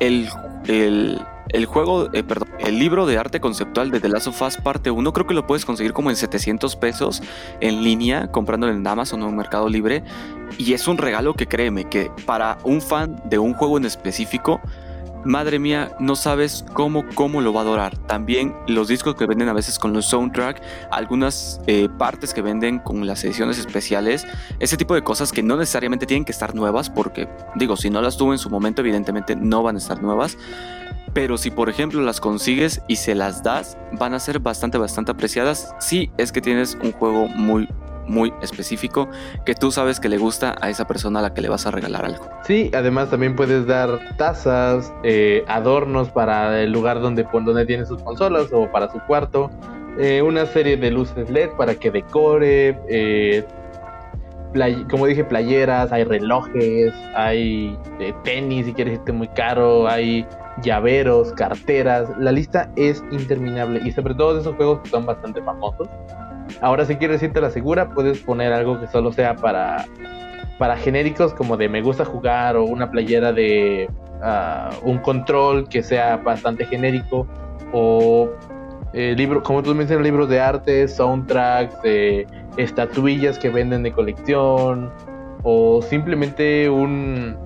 El, 0.00 0.28
el, 0.66 1.66
juego, 1.66 2.10
eh, 2.12 2.24
el 2.58 2.78
libro 2.78 3.06
de 3.06 3.16
arte 3.16 3.40
conceptual 3.40 3.90
de 3.90 3.98
The 3.98 4.10
Last 4.10 4.26
of 4.26 4.42
Us, 4.42 4.58
parte 4.58 4.90
1, 4.90 5.12
creo 5.14 5.26
que 5.26 5.34
lo 5.34 5.46
puedes 5.46 5.64
conseguir 5.64 5.94
como 5.94 6.10
en 6.10 6.16
700 6.16 6.76
pesos 6.76 7.22
en 7.60 7.82
línea, 7.82 8.30
comprándolo 8.30 8.74
en 8.74 8.86
Amazon 8.86 9.22
o 9.22 9.30
en 9.30 9.36
Mercado 9.36 9.68
Libre. 9.70 10.04
Y 10.58 10.74
es 10.74 10.86
un 10.86 10.98
regalo 10.98 11.32
que 11.32 11.46
créeme 11.46 11.88
que 11.88 12.10
para 12.26 12.58
un 12.64 12.82
fan 12.82 13.22
de 13.24 13.38
un 13.38 13.54
juego 13.54 13.78
en 13.78 13.86
específico, 13.86 14.60
madre 15.24 15.58
mía, 15.58 15.94
no 15.98 16.16
sabes 16.16 16.64
cómo, 16.72 17.04
cómo 17.14 17.40
lo 17.40 17.52
va 17.52 17.60
a 17.60 17.64
adorar. 17.64 17.98
También 18.06 18.54
los 18.66 18.88
discos 18.88 19.14
que 19.14 19.26
venden 19.26 19.48
a 19.48 19.52
veces 19.52 19.78
con 19.78 19.92
los 19.92 20.06
soundtrack, 20.06 20.62
algunas 20.90 21.60
eh, 21.66 21.88
partes 21.98 22.34
que 22.34 22.42
venden 22.42 22.78
con 22.78 23.06
las 23.06 23.24
ediciones 23.24 23.58
especiales, 23.58 24.26
ese 24.58 24.76
tipo 24.76 24.94
de 24.94 25.02
cosas 25.02 25.32
que 25.32 25.42
no 25.42 25.56
necesariamente 25.56 26.06
tienen 26.06 26.24
que 26.24 26.32
estar 26.32 26.54
nuevas, 26.54 26.90
porque 26.90 27.28
digo, 27.56 27.76
si 27.76 27.90
no 27.90 28.00
las 28.02 28.16
tuvo 28.16 28.32
en 28.32 28.38
su 28.38 28.50
momento, 28.50 28.80
evidentemente 28.80 29.36
no 29.36 29.62
van 29.62 29.76
a 29.76 29.78
estar 29.78 30.02
nuevas. 30.02 30.36
Pero 31.12 31.36
si 31.36 31.50
por 31.50 31.68
ejemplo 31.68 32.00
las 32.00 32.20
consigues 32.20 32.80
y 32.88 32.96
se 32.96 33.14
las 33.14 33.42
das, 33.42 33.76
van 33.92 34.14
a 34.14 34.20
ser 34.20 34.38
bastante, 34.38 34.78
bastante 34.78 35.10
apreciadas 35.10 35.74
si 35.78 36.10
es 36.16 36.32
que 36.32 36.40
tienes 36.40 36.78
un 36.82 36.92
juego 36.92 37.28
muy, 37.28 37.68
muy 38.06 38.32
específico 38.42 39.08
que 39.44 39.54
tú 39.54 39.70
sabes 39.70 40.00
que 40.00 40.08
le 40.08 40.18
gusta 40.18 40.54
a 40.60 40.70
esa 40.70 40.86
persona 40.86 41.20
a 41.20 41.22
la 41.22 41.34
que 41.34 41.40
le 41.40 41.48
vas 41.48 41.66
a 41.66 41.70
regalar 41.70 42.04
algo. 42.04 42.28
Sí, 42.44 42.70
además 42.74 43.10
también 43.10 43.36
puedes 43.36 43.66
dar 43.66 44.16
tazas, 44.16 44.92
eh, 45.02 45.44
adornos 45.48 46.10
para 46.10 46.60
el 46.60 46.72
lugar 46.72 47.00
donde, 47.00 47.26
donde 47.32 47.66
tiene 47.66 47.86
sus 47.86 48.02
consolas 48.02 48.48
o 48.52 48.70
para 48.70 48.90
su 48.90 48.98
cuarto, 49.06 49.50
eh, 49.98 50.22
una 50.22 50.46
serie 50.46 50.76
de 50.76 50.90
luces 50.90 51.28
LED 51.30 51.50
para 51.50 51.74
que 51.74 51.90
decore, 51.90 52.78
eh, 52.88 53.44
como 54.90 55.06
dije, 55.06 55.24
playeras, 55.24 55.92
hay 55.92 56.04
relojes, 56.04 56.92
hay 57.14 57.78
tenis 58.24 58.66
si 58.66 58.74
quieres 58.74 58.94
irte 58.94 59.12
muy 59.12 59.28
caro, 59.28 59.88
hay 59.88 60.26
llaveros, 60.62 61.32
carteras, 61.32 62.08
la 62.18 62.32
lista 62.32 62.70
es 62.76 63.02
interminable 63.10 63.80
y 63.84 63.92
sobre 63.92 64.14
todo 64.14 64.34
de 64.34 64.40
esos 64.40 64.54
juegos 64.56 64.80
que 64.80 64.90
son 64.90 65.06
bastante 65.06 65.42
famosos. 65.42 65.88
Ahora 66.60 66.84
si 66.84 66.96
quieres 66.96 67.22
irte 67.22 67.38
a 67.38 67.42
la 67.42 67.50
segura, 67.50 67.90
puedes 67.90 68.20
poner 68.20 68.52
algo 68.52 68.80
que 68.80 68.86
solo 68.86 69.12
sea 69.12 69.36
para, 69.36 69.84
para 70.58 70.76
genéricos 70.76 71.34
como 71.34 71.56
de 71.56 71.68
me 71.68 71.82
gusta 71.82 72.04
jugar 72.04 72.56
o 72.56 72.64
una 72.64 72.90
playera 72.90 73.32
de 73.32 73.88
ah, 74.22 74.70
un 74.82 74.98
control 74.98 75.68
que 75.68 75.82
sea 75.82 76.16
bastante 76.18 76.64
genérico 76.66 77.26
o 77.72 78.30
eh, 78.92 79.16
como 79.42 79.62
tú 79.62 79.74
mencionas, 79.74 80.04
libros 80.04 80.28
de 80.28 80.40
arte, 80.40 80.86
soundtracks, 80.86 81.76
estatuillas 82.56 83.38
que 83.38 83.48
venden 83.48 83.82
de 83.82 83.92
colección 83.92 84.92
o 85.42 85.80
simplemente 85.80 86.68
un, 86.68 87.36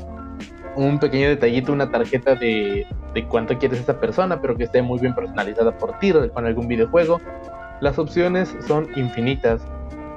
un 0.75 0.99
pequeño 0.99 1.29
detallito, 1.29 1.73
una 1.73 1.91
tarjeta 1.91 2.35
de, 2.35 2.87
de 3.15 3.25
cuánto 3.27 3.57
quieres 3.59 3.81
esa 3.81 3.99
persona, 3.99 4.41
pero 4.41 4.57
que 4.57 4.65
esté 4.65 4.83
muy 4.83 4.99
bien 4.99 5.15
personalizada 5.15 5.77
por 5.79 5.99
ti 5.99 6.13
con 6.13 6.47
algún 6.47 6.69
videojuego. 6.69 7.21
Las 7.81 7.99
opciones 7.99 8.57
son 8.67 8.89
infinitas. 8.97 9.67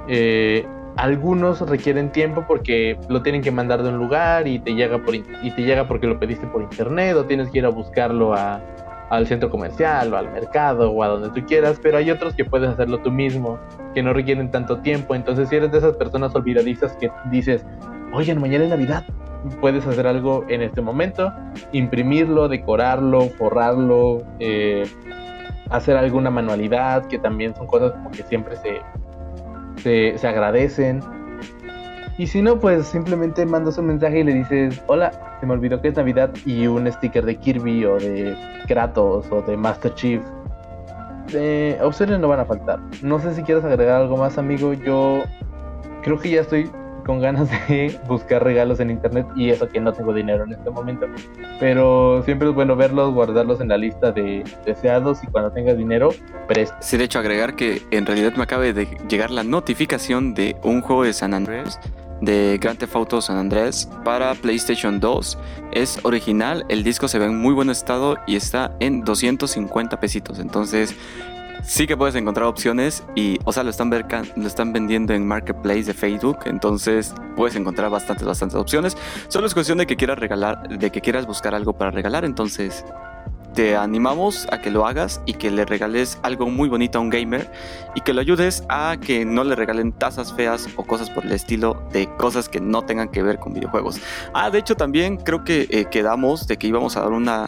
Eh, 0.08 0.66
algunos 0.98 1.62
requieren 1.62 2.12
tiempo 2.12 2.44
porque 2.48 3.00
lo 3.08 3.22
tienen 3.22 3.42
que 3.42 3.52
mandar 3.52 3.84
de 3.84 3.90
un 3.90 3.98
lugar 3.98 4.48
y 4.48 4.60
te 4.60 4.74
llega 4.74 4.98
por 4.98 5.16
y 5.16 5.22
te 5.22 5.62
llega 5.62 5.88
porque 5.88 6.08
lo 6.08 6.20
pediste 6.20 6.46
por 6.48 6.62
internet 6.62 7.16
o 7.16 7.26
tienes 7.26 7.50
que 7.50 7.60
ir 7.60 7.66
a 7.66 7.70
buscarlo 7.70 8.34
al 8.34 9.28
centro 9.28 9.50
comercial 9.50 10.14
o 10.14 10.18
al 10.18 10.32
mercado 10.32 10.92
o 10.92 11.04
a 11.04 11.08
donde 11.08 11.30
tú 11.30 11.46
quieras, 11.46 11.80
pero 11.82 11.98
hay 11.98 12.12
otros 12.12 12.34
que 12.34 12.44
puedes 12.44 12.70
hacerlo 12.70 13.00
tú 13.00 13.12
mismo, 13.12 13.58
que 13.94 14.04
no 14.04 14.14
requieren 14.14 14.52
tanto 14.52 14.80
tiempo. 14.80 15.16
Entonces, 15.16 15.50
si 15.50 15.56
eres 15.56 15.72
de 15.72 15.78
esas 15.78 15.96
personas 15.96 16.36
olvidadizas 16.36 16.96
que 16.98 17.10
dices, 17.32 17.66
oye, 18.12 18.36
mañana 18.36 18.66
es 18.66 18.70
Navidad, 18.70 19.06
puedes 19.62 19.86
hacer 19.88 20.06
algo 20.06 20.46
en 20.50 20.62
este 20.62 20.82
momento, 20.82 21.32
imprimirlo, 21.72 22.48
decorarlo, 22.48 23.30
forrarlo, 23.38 24.24
eh, 24.40 24.84
hacer 25.70 25.98
alguna 25.98 26.30
manualidad, 26.30 27.06
que 27.06 27.20
también 27.20 27.56
son 27.56 27.68
cosas 27.68 27.92
como 27.92 28.12
que 28.12 28.24
siempre 28.24 28.56
se, 28.58 30.18
se, 30.18 30.28
agradecen. 30.28 31.02
Y 32.18 32.28
si 32.28 32.42
no, 32.42 32.60
pues 32.60 32.88
simplemente 32.88 33.46
mandas 33.46 33.78
un 33.78 33.88
mensaje 33.88 34.20
y 34.20 34.24
le 34.24 34.34
dices, 34.34 34.82
hola, 34.88 35.38
se 35.40 35.46
me 35.46 35.54
olvidó 35.54 35.82
que 35.82 35.90
es 35.90 35.96
Navidad 35.96 36.32
y 36.46 36.68
un 36.68 36.92
sticker 36.92 37.26
de 37.26 37.38
Kirby 37.38 37.86
o 37.86 37.98
de 37.98 38.36
Kratos 38.68 39.32
o 39.32 39.42
de 39.42 39.56
Master 39.56 39.94
Chief. 39.96 40.22
opciones 41.82 42.20
no 42.20 42.28
van 42.28 42.42
a 42.42 42.46
faltar. 42.46 42.80
No 43.02 43.20
sé 43.20 43.34
si 43.34 43.44
quieres 43.44 43.64
agregar 43.64 44.02
algo 44.02 44.18
más, 44.18 44.38
amigo. 44.38 44.74
Yo 44.74 45.24
creo 46.04 46.20
que 46.20 46.32
ya 46.32 46.42
estoy 46.42 46.70
con 47.10 47.22
ganas 47.22 47.50
de 47.68 48.00
buscar 48.08 48.44
regalos 48.44 48.80
en 48.80 48.92
internet 48.92 49.26
y 49.36 49.50
eso 49.50 49.68
que 49.68 49.80
no 49.80 49.92
tengo 49.92 50.14
dinero 50.14 50.44
en 50.44 50.54
este 50.54 50.70
momento. 50.70 51.08
Pero 51.60 52.22
siempre 52.24 52.50
es 52.50 52.54
bueno 52.54 52.76
verlos, 52.76 53.16
guardarlos 53.16 53.60
en 53.62 53.70
la 53.70 53.80
lista 53.80 54.12
de 54.12 54.44
deseados 54.64 55.24
y 55.24 55.28
cuando 55.28 55.52
tengas 55.52 55.76
dinero, 55.76 56.12
presta. 56.48 56.80
Sí, 56.84 56.98
de 56.98 57.06
hecho 57.06 57.18
agregar 57.18 57.56
que 57.56 57.82
en 57.90 58.06
realidad 58.06 58.34
me 58.36 58.44
acaba 58.44 58.62
de 58.62 58.86
llegar 59.10 59.32
la 59.32 59.44
notificación 59.44 60.36
de 60.36 60.56
un 60.62 60.82
juego 60.82 61.04
de 61.04 61.14
San 61.14 61.34
Andreas 61.34 61.80
de 62.22 62.60
Grand 62.62 62.78
Theft 62.78 62.96
Auto 62.96 63.22
San 63.22 63.38
Andrés 63.38 63.90
para 64.06 64.36
PlayStation 64.36 65.00
2. 65.00 65.36
Es 65.72 66.00
original, 66.04 66.64
el 66.70 66.84
disco 66.84 67.08
se 67.08 67.18
ve 67.18 67.26
en 67.26 67.40
muy 67.40 67.56
buen 67.56 67.72
estado 67.72 68.18
y 68.28 68.36
está 68.36 68.76
en 68.80 69.04
250 69.04 70.00
pesitos. 70.00 70.38
Entonces, 70.38 70.94
sí 71.64 71.88
que 71.88 71.98
puedes 71.98 72.16
encontrar 72.16 72.48
opciones 72.48 73.04
y, 73.16 73.40
o 73.46 73.54
sea, 73.54 73.64
lo 73.64 73.70
están, 73.70 73.90
lo 73.90 74.48
están 74.48 74.74
vendiendo 74.74 75.14
en 75.14 75.28
Marketplace 75.28 75.84
de 75.84 75.94
Facebook, 75.94 76.40
entonces 76.46 77.14
puedes 77.36 77.56
encontrar 77.56 77.90
bastantes, 77.90 78.26
bastantes 78.26 78.56
opciones. 78.56 78.98
Solo 79.28 79.48
es 79.48 79.54
cuestión 79.54 79.78
de 79.78 79.88
que 79.88 79.96
quieras 79.96 80.20
regalar, 80.20 80.68
de 80.68 80.92
que 80.92 81.02
quieras 81.02 81.26
buscar 81.26 81.56
algo 81.56 81.74
para 81.74 81.92
regalar, 81.92 82.26
entonces 82.26 82.84
te 83.54 83.76
animamos 83.76 84.48
a 84.52 84.62
que 84.62 84.72
lo 84.72 84.86
hagas 84.86 85.22
y 85.26 85.34
que 85.34 85.52
le 85.52 85.66
regales 85.66 86.20
algo 86.24 86.48
muy 86.50 86.70
bonito 86.70 87.00
a 87.00 87.02
un 87.02 87.10
gamer 87.10 87.52
y 87.96 88.02
que 88.02 88.14
lo 88.14 88.22
ayudes 88.22 88.64
a 88.70 88.98
que 89.02 89.26
no 89.26 89.44
le 89.44 89.56
regalen 89.56 89.92
tazas 89.92 90.34
feas 90.34 90.68
o 90.76 90.84
cosas 90.86 91.10
por 91.10 91.26
el 91.26 91.32
estilo 91.32 91.82
de 91.92 92.08
cosas 92.18 92.48
que 92.48 92.62
no 92.62 92.84
tengan 92.84 93.10
que 93.10 93.24
ver 93.24 93.40
con 93.40 93.54
videojuegos. 93.54 94.00
Ah, 94.34 94.50
de 94.50 94.60
hecho 94.60 94.76
también 94.76 95.18
creo 95.18 95.44
que 95.44 95.68
eh, 95.70 95.86
quedamos 95.92 96.48
de 96.48 96.58
que 96.58 96.68
íbamos 96.68 96.96
a 96.96 97.02
dar 97.02 97.12
una 97.12 97.48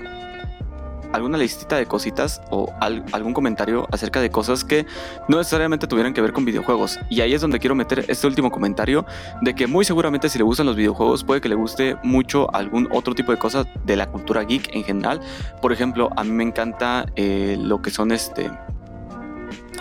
alguna 1.13 1.37
listita 1.37 1.77
de 1.77 1.85
cositas 1.85 2.41
o 2.49 2.71
algún 2.79 3.33
comentario 3.33 3.87
acerca 3.91 4.21
de 4.21 4.29
cosas 4.29 4.63
que 4.63 4.85
no 5.27 5.37
necesariamente 5.37 5.87
tuvieran 5.87 6.13
que 6.13 6.21
ver 6.21 6.33
con 6.33 6.45
videojuegos. 6.45 6.99
Y 7.09 7.21
ahí 7.21 7.33
es 7.33 7.41
donde 7.41 7.59
quiero 7.59 7.75
meter 7.75 8.05
este 8.07 8.27
último 8.27 8.51
comentario 8.51 9.05
de 9.41 9.53
que 9.55 9.67
muy 9.67 9.85
seguramente 9.85 10.29
si 10.29 10.37
le 10.37 10.43
gustan 10.43 10.65
los 10.65 10.75
videojuegos 10.75 11.23
puede 11.23 11.41
que 11.41 11.49
le 11.49 11.55
guste 11.55 11.97
mucho 12.03 12.53
algún 12.53 12.87
otro 12.91 13.15
tipo 13.15 13.31
de 13.31 13.37
cosas 13.37 13.65
de 13.85 13.95
la 13.95 14.07
cultura 14.07 14.43
geek 14.43 14.75
en 14.75 14.83
general. 14.83 15.21
Por 15.61 15.71
ejemplo, 15.71 16.09
a 16.15 16.23
mí 16.23 16.31
me 16.31 16.43
encanta 16.43 17.05
eh, 17.15 17.57
lo 17.59 17.81
que 17.81 17.91
son 17.91 18.11
este 18.11 18.49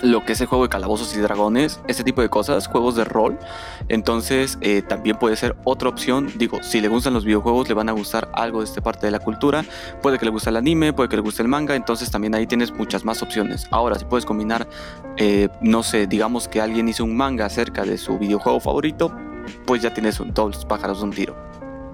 lo 0.03 0.25
que 0.25 0.33
es 0.33 0.41
el 0.41 0.47
juego 0.47 0.65
de 0.65 0.71
calabozos 0.71 1.15
y 1.17 1.21
dragones, 1.21 1.81
este 1.87 2.05
tipo 2.05 2.23
de 2.23 2.29
cosas, 2.29 2.67
juegos 2.67 2.97
de 2.97 3.05
rol. 3.05 3.39
Entonces 3.89 4.59
eh, 4.61 4.83
también 4.83 5.19
puede 5.19 5.37
ser 5.37 5.57
otra 5.65 5.89
opción. 5.89 6.31
Digo, 6.37 6.63
si 6.63 6.81
le 6.81 6.89
gustan 6.89 7.15
los 7.15 7.25
videojuegos, 7.25 7.69
le 7.69 7.75
van 7.75 7.89
a 7.89 7.93
gustar 7.93 8.29
algo 8.33 8.61
de 8.61 8.65
esta 8.65 8.81
parte 8.81 9.07
de 9.07 9.13
la 9.13 9.19
cultura. 9.19 9.65
Puede 10.03 10.19
que 10.19 10.25
le 10.25 10.31
guste 10.31 10.51
el 10.51 10.57
anime, 10.57 10.93
puede 10.93 11.09
que 11.09 11.17
le 11.17 11.23
guste 11.23 11.43
el 11.43 11.49
manga. 11.49 11.75
Entonces 11.75 12.11
también 12.11 12.35
ahí 12.35 12.47
tienes 12.47 12.73
muchas 12.73 13.05
más 13.05 13.23
opciones. 13.23 13.67
Ahora, 13.71 13.99
si 13.99 14.05
puedes 14.05 14.25
combinar, 14.25 14.67
eh, 15.17 15.49
no 15.61 15.83
sé, 15.83 16.07
digamos 16.07 16.49
que 16.49 16.61
alguien 16.61 16.89
hizo 16.89 17.05
un 17.05 17.17
manga 17.17 17.47
acerca 17.47 17.85
de 17.85 17.99
su 17.99 18.19
videojuego 18.19 18.61
favorito, 18.61 19.15
pues 19.67 19.83
ya 19.83 19.93
tienes 19.93 20.21
un, 20.21 20.33
dos 20.33 20.65
pájaros 20.65 20.99
de 20.99 21.05
un 21.05 21.11
tiro 21.11 21.50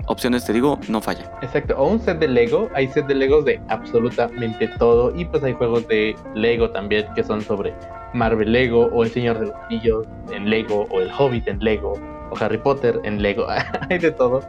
opciones, 0.07 0.45
te 0.45 0.53
digo, 0.53 0.79
no 0.89 1.01
falla. 1.01 1.31
Exacto, 1.43 1.75
o 1.77 1.89
un 1.89 2.01
set 2.01 2.19
de 2.19 2.29
Lego, 2.29 2.69
hay 2.75 2.89
set 2.89 3.07
de 3.07 3.15
Legos 3.15 3.45
de 3.45 3.61
absolutamente 3.69 4.69
todo 4.79 5.15
y 5.15 5.25
pues 5.25 5.43
hay 5.45 5.53
juegos 5.53 5.87
de 5.89 6.15
Lego 6.35 6.71
también 6.71 7.07
que 7.15 7.23
son 7.23 7.41
sobre 7.41 7.75
Marvel 8.15 8.53
Lego 8.53 8.89
o 8.93 9.05
El 9.05 9.11
Señor 9.11 9.39
de 9.39 9.47
los 9.47 9.55
Anillos 9.67 10.07
en 10.33 10.49
Lego 10.49 10.87
o 10.91 11.01
El 11.01 11.11
Hobbit 11.17 11.49
en 11.49 11.59
Lego 11.61 11.95
o 12.31 12.37
Harry 12.41 12.59
Potter 12.59 12.99
en 13.05 13.23
Lego, 13.23 13.47
hay 13.91 13.99
de 13.99 14.11
todo. 14.11 14.41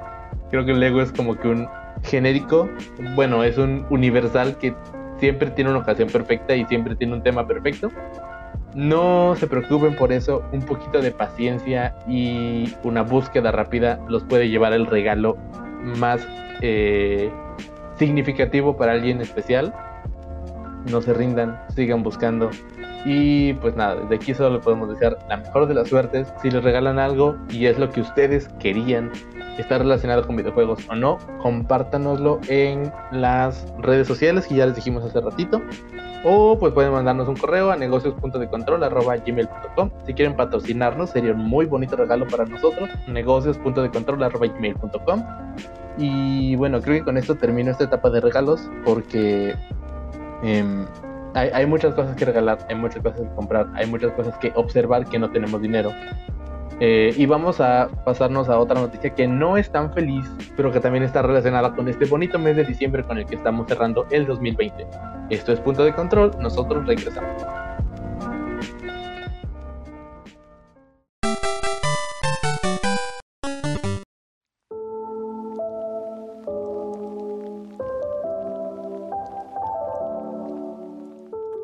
Creo 0.50 0.66
que 0.66 0.72
el 0.72 0.80
Lego 0.80 1.02
es 1.02 1.12
como 1.12 1.36
que 1.36 1.48
un 1.48 1.68
genérico, 2.04 2.70
bueno, 3.16 3.44
es 3.44 3.58
un 3.58 3.86
universal 3.90 4.58
que 4.58 4.74
siempre 5.20 5.50
tiene 5.52 5.72
una 5.72 5.80
ocasión 5.80 6.10
perfecta 6.10 6.56
y 6.56 6.66
siempre 6.66 6.96
tiene 6.96 7.14
un 7.14 7.24
tema 7.24 7.46
perfecto. 7.48 7.92
No 8.78 9.36
se 9.36 9.48
preocupen 9.48 9.96
por 9.96 10.12
eso, 10.12 10.44
un 10.52 10.62
poquito 10.62 11.02
de 11.02 11.10
paciencia 11.10 11.96
y 12.08 12.76
una 12.84 13.02
búsqueda 13.02 13.52
rápida 13.52 14.00
los 14.08 14.24
puede 14.24 14.50
llevar 14.50 14.72
el 14.74 14.86
regalo 14.86 15.36
más 15.82 16.22
eh, 16.62 17.32
significativo 17.98 18.78
para 18.78 18.92
alguien 18.92 19.20
especial. 19.20 19.74
No 20.92 21.02
se 21.02 21.12
rindan, 21.16 21.60
sigan 21.76 22.04
buscando. 22.04 22.52
Y 23.04 23.54
pues 23.54 23.76
nada, 23.76 23.96
desde 23.96 24.14
aquí 24.14 24.36
solo 24.36 24.62
podemos 24.62 24.90
desear 24.90 25.18
la 25.28 25.38
mejor 25.38 25.68
de 25.68 25.74
las 25.74 25.88
suertes. 25.88 26.32
Si 26.44 26.52
les 26.52 26.64
regalan 26.64 27.00
algo 27.00 27.36
y 27.50 27.66
es 27.66 27.80
lo 27.80 27.90
que 27.90 28.02
ustedes 28.02 28.48
querían, 28.60 29.12
está 29.58 29.80
relacionado 29.80 30.28
con 30.28 30.36
videojuegos 30.36 30.88
o 30.88 30.94
no, 30.94 31.18
compártanoslo 31.42 32.40
en 32.48 32.92
las 33.12 33.66
redes 33.80 34.08
sociales 34.08 34.46
que 34.46 34.54
ya 34.54 34.68
les 34.68 34.76
dijimos 34.76 35.04
hace 35.04 35.20
ratito. 35.20 35.64
O 36.30 36.60
pues 36.60 36.74
pueden 36.74 36.92
mandarnos 36.92 37.30
un 37.30 37.38
correo 37.38 37.72
a 37.72 37.78
negocios.decontrol.gmail.com 37.78 39.90
Si 40.06 40.14
quieren 40.14 40.36
patrocinarnos, 40.36 41.12
sería 41.12 41.32
un 41.32 41.46
muy 41.46 41.66
bonito 41.66 41.96
regalo 41.96 42.28
para 42.28 42.44
nosotros. 42.44 42.90
negocios.decontrol.gmail.com 43.08 45.24
Y 45.98 46.58
bueno, 46.58 46.82
creo 46.82 46.98
que 46.98 47.06
con 47.06 47.18
esto 47.18 47.36
termino 47.36 47.72
esta 47.72 47.86
etapa 47.86 48.10
de 48.10 48.20
regalos 48.20 48.70
porque 48.84 49.56
em, 50.44 50.86
hay, 51.34 51.50
hay 51.54 51.66
muchas 51.66 51.94
cosas 51.94 52.14
que 52.18 52.26
regalar, 52.26 52.58
hay 52.68 52.76
muchas 52.76 53.02
cosas 53.02 53.22
que 53.22 53.34
comprar, 53.34 53.70
hay 53.74 53.86
muchas 53.86 54.12
cosas 54.12 54.38
que 54.40 54.52
observar 54.56 55.06
que 55.06 55.20
no 55.20 55.32
tenemos 55.32 55.62
dinero. 55.62 55.94
Eh, 56.80 57.14
y 57.18 57.26
vamos 57.26 57.60
a 57.60 57.90
pasarnos 58.06 58.50
a 58.50 58.60
otra 58.60 58.80
noticia 58.80 59.10
que 59.10 59.28
no 59.28 59.58
es 59.58 59.72
tan 59.72 59.92
feliz, 59.94 60.26
pero 60.56 60.72
que 60.72 60.80
también 60.80 61.04
está 61.04 61.22
relacionada 61.22 61.74
con 61.74 61.88
este 61.88 62.06
bonito 62.06 62.38
mes 62.38 62.56
de 62.56 62.66
diciembre 62.66 63.04
con 63.04 63.18
el 63.18 63.26
que 63.26 63.36
estamos 63.36 63.68
cerrando 63.68 64.06
el 64.12 64.28
2020. 64.28 64.86
Esto 65.30 65.54
es 65.54 65.60
punto 65.60 65.84
de 65.84 65.94
control, 65.94 66.32
nosotros 66.40 66.86
regresamos. 66.86 67.44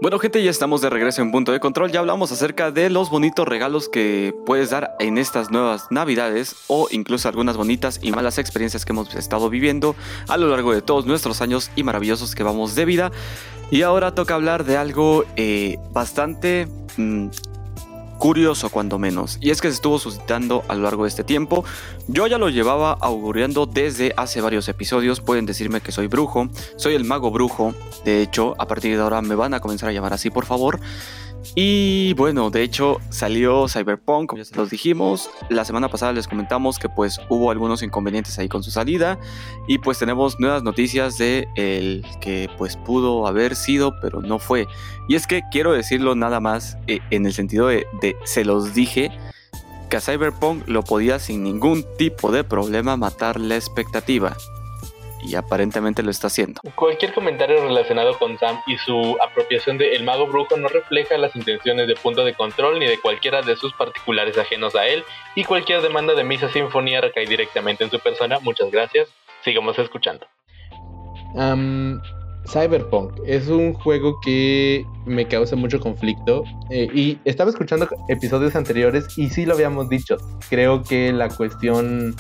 Bueno 0.03 0.19
gente, 0.19 0.43
ya 0.43 0.51
estamos 0.51 0.81
de 0.81 0.89
regreso 0.89 1.21
en 1.21 1.31
Punto 1.31 1.53
de 1.53 1.61
Control. 1.61 1.89
Ya 1.89 2.01
hablamos 2.01 2.29
acerca 2.29 2.71
de 2.71 2.89
los 2.89 3.09
bonitos 3.09 3.47
regalos 3.47 3.87
que 3.87 4.35
puedes 4.45 4.69
dar 4.69 4.97
en 4.99 5.17
estas 5.17 5.49
nuevas 5.49 5.87
navidades 5.91 6.57
o 6.67 6.89
incluso 6.91 7.29
algunas 7.29 7.55
bonitas 7.55 8.01
y 8.03 8.11
malas 8.11 8.37
experiencias 8.37 8.83
que 8.83 8.91
hemos 8.91 9.15
estado 9.15 9.49
viviendo 9.49 9.95
a 10.27 10.35
lo 10.35 10.49
largo 10.49 10.73
de 10.73 10.81
todos 10.81 11.05
nuestros 11.05 11.39
años 11.39 11.71
y 11.77 11.83
maravillosos 11.83 12.35
que 12.35 12.43
vamos 12.43 12.75
de 12.75 12.83
vida. 12.83 13.11
Y 13.71 13.83
ahora 13.83 14.13
toca 14.13 14.35
hablar 14.35 14.65
de 14.65 14.75
algo 14.75 15.23
eh, 15.37 15.77
bastante 15.93 16.67
mm, 16.97 17.29
curioso 18.23 18.69
cuando 18.69 18.99
menos, 18.99 19.38
y 19.41 19.49
es 19.49 19.59
que 19.59 19.67
se 19.67 19.73
estuvo 19.73 19.99
suscitando 19.99 20.63
a 20.69 20.75
lo 20.75 20.83
largo 20.83 21.03
de 21.03 21.09
este 21.09 21.25
tiempo. 21.25 21.65
Yo 22.07 22.25
ya 22.25 22.38
lo 22.38 22.47
llevaba 22.47 22.93
auguriando 23.01 23.65
desde 23.65 24.13
hace 24.15 24.39
varios 24.39 24.69
episodios, 24.69 25.19
pueden 25.19 25.45
decirme 25.45 25.81
que 25.81 25.91
soy 25.91 26.07
brujo, 26.07 26.47
soy 26.77 26.95
el 26.95 27.03
mago 27.03 27.31
brujo, 27.31 27.75
de 28.05 28.21
hecho, 28.21 28.55
a 28.59 28.65
partir 28.65 28.95
de 28.95 29.03
ahora 29.03 29.21
me 29.21 29.36
van 29.36 29.53
a 29.53 29.59
comenzar 29.59 29.89
a 29.89 29.91
llamar 29.91 30.13
así, 30.13 30.29
por 30.29 30.45
favor. 30.45 30.79
Y 31.56 32.13
bueno, 32.13 32.49
de 32.49 32.63
hecho 32.63 32.99
salió 33.10 33.67
Cyberpunk, 33.67 34.29
como 34.29 34.41
ya 34.41 34.56
los 34.56 34.69
dijimos. 34.69 35.29
La 35.49 35.65
semana 35.65 35.89
pasada 35.89 36.13
les 36.13 36.27
comentamos 36.27 36.79
que 36.79 36.89
pues 36.89 37.19
hubo 37.29 37.51
algunos 37.51 37.84
inconvenientes 37.84 38.39
ahí 38.39 38.49
con 38.49 38.63
su 38.63 38.71
salida. 38.71 39.19
Y 39.67 39.77
pues 39.77 39.99
tenemos 39.99 40.39
nuevas 40.39 40.63
noticias 40.63 41.17
de 41.17 41.47
el 41.56 42.06
que 42.21 42.49
pues 42.58 42.77
pudo 42.77 43.27
haber 43.27 43.56
sido, 43.56 43.99
pero 44.01 44.21
no 44.21 44.39
fue. 44.39 44.67
Y 45.08 45.15
es 45.15 45.27
que 45.27 45.41
quiero 45.51 45.73
decirlo 45.73 46.15
nada 46.15 46.39
más 46.39 46.77
eh, 46.88 46.99
en 47.10 47.25
el 47.25 47.34
sentido 47.34 47.67
de, 47.67 47.86
de 48.01 48.15
se 48.23 48.45
los 48.45 48.73
dije 48.73 49.12
que 49.89 49.97
a 49.97 50.01
Cyberpunk 50.01 50.67
lo 50.67 50.84
podía 50.84 51.19
sin 51.19 51.43
ningún 51.43 51.86
tipo 51.97 52.32
de 52.32 52.43
problema 52.43 52.97
matar 52.97 53.39
la 53.39 53.56
expectativa 53.56 54.36
y 55.23 55.36
aparentemente 55.36 56.03
lo 56.03 56.12
está 56.12 56.27
haciendo. 56.27 56.62
Cualquier 56.75 57.13
comentario 57.13 57.63
relacionado 57.63 58.17
con 58.17 58.38
Sam 58.38 58.59
y 58.67 58.77
su 58.77 59.17
apropiación 59.25 59.77
de 59.77 59.95
El 59.95 60.03
Mago 60.03 60.27
Brujo 60.27 60.57
no 60.57 60.67
refleja 60.67 61.17
las 61.17 61.36
intenciones 61.36 61.88
de 61.88 61.95
Punto 61.95 62.23
de 62.23 62.33
Control 62.33 62.79
ni 62.79 62.86
de 62.86 62.99
cualquiera 62.99 63.41
de 63.41 63.55
sus 63.55 63.73
particulares 63.73 64.38
ajenos 64.38 64.75
a 64.75 64.88
él 64.88 65.03
y 65.36 65.43
cualquier 65.43 65.81
demanda 65.81 66.13
de 66.13 66.23
Misa 66.23 66.49
Sinfonía 66.49 67.01
recae 67.01 67.25
directamente 67.25 67.83
en 67.83 67.91
su 67.91 67.99
persona. 67.99 68.39
Muchas 68.39 68.69
gracias. 68.71 69.09
Sigamos 69.43 69.77
escuchando. 69.79 70.27
Cyberpunk 72.47 73.19
es 73.25 73.47
un 73.47 73.73
juego 73.73 74.19
que 74.21 74.86
me 75.05 75.27
causa 75.27 75.55
mucho 75.55 75.79
conflicto 75.79 76.43
eh, 76.69 76.88
y 76.93 77.17
estaba 77.25 77.49
escuchando 77.49 77.88
episodios 78.09 78.55
anteriores 78.55 79.17
y 79.17 79.29
sí 79.29 79.45
lo 79.45 79.53
habíamos 79.53 79.89
dicho. 79.89 80.17
Creo 80.49 80.83
que 80.83 81.12
la 81.13 81.29
cuestión 81.29 82.15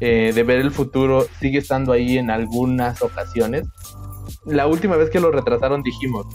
eh, 0.00 0.32
de 0.34 0.42
ver 0.42 0.60
el 0.60 0.70
futuro 0.70 1.26
sigue 1.40 1.58
estando 1.58 1.92
ahí 1.92 2.18
en 2.18 2.30
algunas 2.30 3.02
ocasiones. 3.02 3.64
La 4.44 4.66
última 4.66 4.96
vez 4.96 5.10
que 5.10 5.20
lo 5.20 5.30
retrasaron 5.30 5.82
dijimos, 5.82 6.26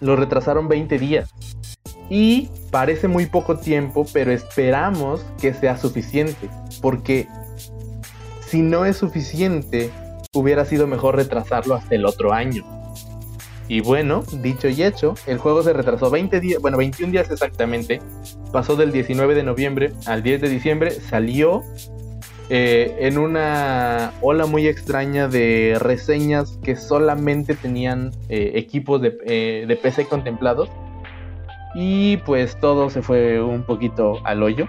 lo 0.00 0.16
retrasaron 0.16 0.68
20 0.68 0.98
días. 0.98 1.30
Y 2.08 2.48
parece 2.70 3.06
muy 3.08 3.26
poco 3.26 3.58
tiempo, 3.58 4.06
pero 4.12 4.32
esperamos 4.32 5.24
que 5.40 5.54
sea 5.54 5.76
suficiente. 5.76 6.50
Porque 6.82 7.28
si 8.46 8.62
no 8.62 8.84
es 8.84 8.96
suficiente, 8.96 9.90
hubiera 10.34 10.64
sido 10.64 10.86
mejor 10.86 11.16
retrasarlo 11.16 11.74
hasta 11.74 11.94
el 11.94 12.04
otro 12.06 12.32
año. 12.32 12.64
Y 13.68 13.80
bueno, 13.80 14.24
dicho 14.42 14.68
y 14.68 14.82
hecho, 14.82 15.14
el 15.26 15.38
juego 15.38 15.62
se 15.62 15.72
retrasó 15.72 16.10
20 16.10 16.40
días, 16.40 16.60
bueno, 16.60 16.76
21 16.76 17.12
días 17.12 17.30
exactamente. 17.30 18.00
Pasó 18.52 18.74
del 18.74 18.90
19 18.90 19.36
de 19.36 19.44
noviembre 19.44 19.92
al 20.06 20.24
10 20.24 20.40
de 20.40 20.48
diciembre, 20.48 20.90
salió 20.90 21.62
eh, 22.52 22.96
en 22.98 23.16
una 23.16 24.12
ola 24.20 24.44
muy 24.44 24.66
extraña 24.66 25.28
de 25.28 25.76
reseñas 25.78 26.58
que 26.64 26.74
solamente 26.74 27.54
tenían 27.54 28.10
eh, 28.28 28.50
equipos 28.56 29.00
de, 29.00 29.16
eh, 29.24 29.66
de, 29.68 29.76
PC 29.76 30.06
contemplados. 30.06 30.68
Y 31.76 32.16
pues 32.18 32.58
todo 32.58 32.90
se 32.90 33.02
fue 33.02 33.40
un 33.40 33.62
poquito 33.62 34.18
al 34.24 34.42
hoyo. 34.42 34.66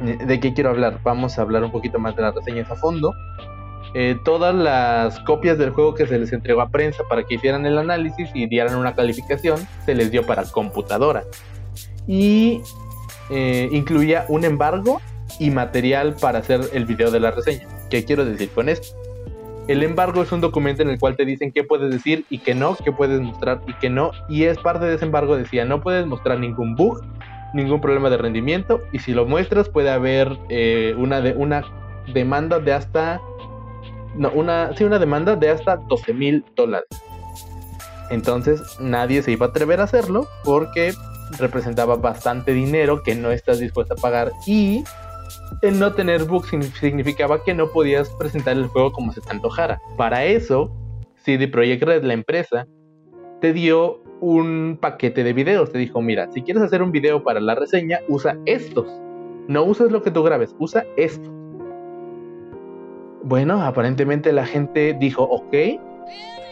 ¿De 0.00 0.40
qué 0.40 0.52
quiero 0.52 0.70
hablar? 0.70 0.98
Vamos 1.04 1.38
a 1.38 1.42
hablar 1.42 1.62
un 1.62 1.70
poquito 1.70 2.00
más 2.00 2.16
de 2.16 2.22
las 2.22 2.34
reseñas 2.34 2.68
a 2.70 2.74
fondo. 2.74 3.12
Todas 4.24 4.54
las 4.54 5.20
copias 5.20 5.58
del 5.58 5.70
juego 5.70 5.94
que 5.94 6.06
se 6.06 6.18
les 6.18 6.32
entregó 6.32 6.62
a 6.62 6.70
prensa 6.70 7.04
para 7.08 7.22
que 7.22 7.34
hicieran 7.34 7.66
el 7.66 7.78
análisis 7.78 8.30
y 8.34 8.46
dieran 8.46 8.76
una 8.76 8.94
calificación, 8.94 9.60
se 9.84 9.94
les 9.94 10.10
dio 10.10 10.26
para 10.26 10.44
computadora. 10.44 11.24
Y 12.08 12.62
incluía 13.30 14.24
un 14.28 14.44
embargo 14.44 15.00
y 15.40 15.50
material 15.50 16.14
para 16.20 16.38
hacer 16.38 16.60
el 16.74 16.84
video 16.84 17.10
de 17.10 17.18
la 17.18 17.32
reseña. 17.32 17.66
¿Qué 17.88 18.04
quiero 18.04 18.24
decir 18.24 18.50
con 18.50 18.68
esto? 18.68 18.96
El 19.66 19.82
embargo 19.82 20.22
es 20.22 20.30
un 20.32 20.42
documento 20.42 20.82
en 20.82 20.90
el 20.90 20.98
cual 20.98 21.16
te 21.16 21.24
dicen 21.24 21.50
qué 21.50 21.64
puedes 21.64 21.90
decir 21.90 22.26
y 22.28 22.38
qué 22.38 22.54
no, 22.54 22.76
qué 22.76 22.92
puedes 22.92 23.20
mostrar 23.20 23.62
y 23.66 23.72
qué 23.74 23.88
no. 23.88 24.12
Y 24.28 24.44
es 24.44 24.58
parte 24.58 24.84
de 24.84 24.94
ese 24.94 25.06
embargo 25.06 25.36
decía, 25.36 25.64
no 25.64 25.80
puedes 25.80 26.06
mostrar 26.06 26.38
ningún 26.38 26.76
bug, 26.76 27.00
ningún 27.54 27.80
problema 27.80 28.10
de 28.10 28.18
rendimiento. 28.18 28.80
Y 28.92 28.98
si 28.98 29.14
lo 29.14 29.24
muestras 29.24 29.70
puede 29.70 29.90
haber 29.90 30.36
eh, 30.50 30.94
una, 30.98 31.22
de, 31.22 31.32
una 31.32 31.64
demanda 32.12 32.58
de 32.58 32.74
hasta... 32.74 33.20
No, 34.16 34.30
una, 34.32 34.76
sí, 34.76 34.84
una 34.84 34.98
demanda 34.98 35.36
de 35.36 35.48
hasta 35.48 35.76
12 35.76 36.12
mil 36.12 36.44
dólares. 36.54 36.88
Entonces 38.10 38.60
nadie 38.78 39.22
se 39.22 39.32
iba 39.32 39.46
a 39.46 39.48
atrever 39.50 39.80
a 39.80 39.84
hacerlo 39.84 40.28
porque 40.44 40.92
representaba 41.38 41.96
bastante 41.96 42.52
dinero 42.52 43.02
que 43.02 43.14
no 43.14 43.30
estás 43.30 43.60
dispuesto 43.60 43.94
a 43.94 43.96
pagar 43.96 44.32
y 44.46 44.82
el 45.62 45.78
no 45.78 45.92
tener 45.92 46.24
bugs 46.24 46.50
significaba 46.78 47.42
que 47.42 47.54
no 47.54 47.70
podías 47.70 48.10
presentar 48.10 48.56
el 48.56 48.66
juego 48.66 48.92
como 48.92 49.12
se 49.12 49.20
te 49.20 49.30
antojara. 49.30 49.80
Para 49.96 50.24
eso, 50.24 50.70
CD 51.16 51.48
Projekt 51.48 51.82
Red, 51.82 52.04
la 52.04 52.14
empresa, 52.14 52.66
te 53.40 53.52
dio 53.52 54.02
un 54.20 54.78
paquete 54.80 55.24
de 55.24 55.32
videos. 55.32 55.72
Te 55.72 55.78
dijo, 55.78 56.00
mira, 56.02 56.30
si 56.32 56.42
quieres 56.42 56.62
hacer 56.62 56.82
un 56.82 56.92
video 56.92 57.22
para 57.22 57.40
la 57.40 57.54
reseña, 57.54 58.00
usa 58.08 58.38
estos. 58.46 58.86
No 59.48 59.64
uses 59.64 59.90
lo 59.90 60.02
que 60.02 60.10
tú 60.10 60.22
grabes, 60.22 60.54
usa 60.58 60.84
esto. 60.96 61.30
Bueno, 63.22 63.62
aparentemente 63.62 64.32
la 64.32 64.46
gente 64.46 64.96
dijo, 64.98 65.24
ok, 65.24 65.54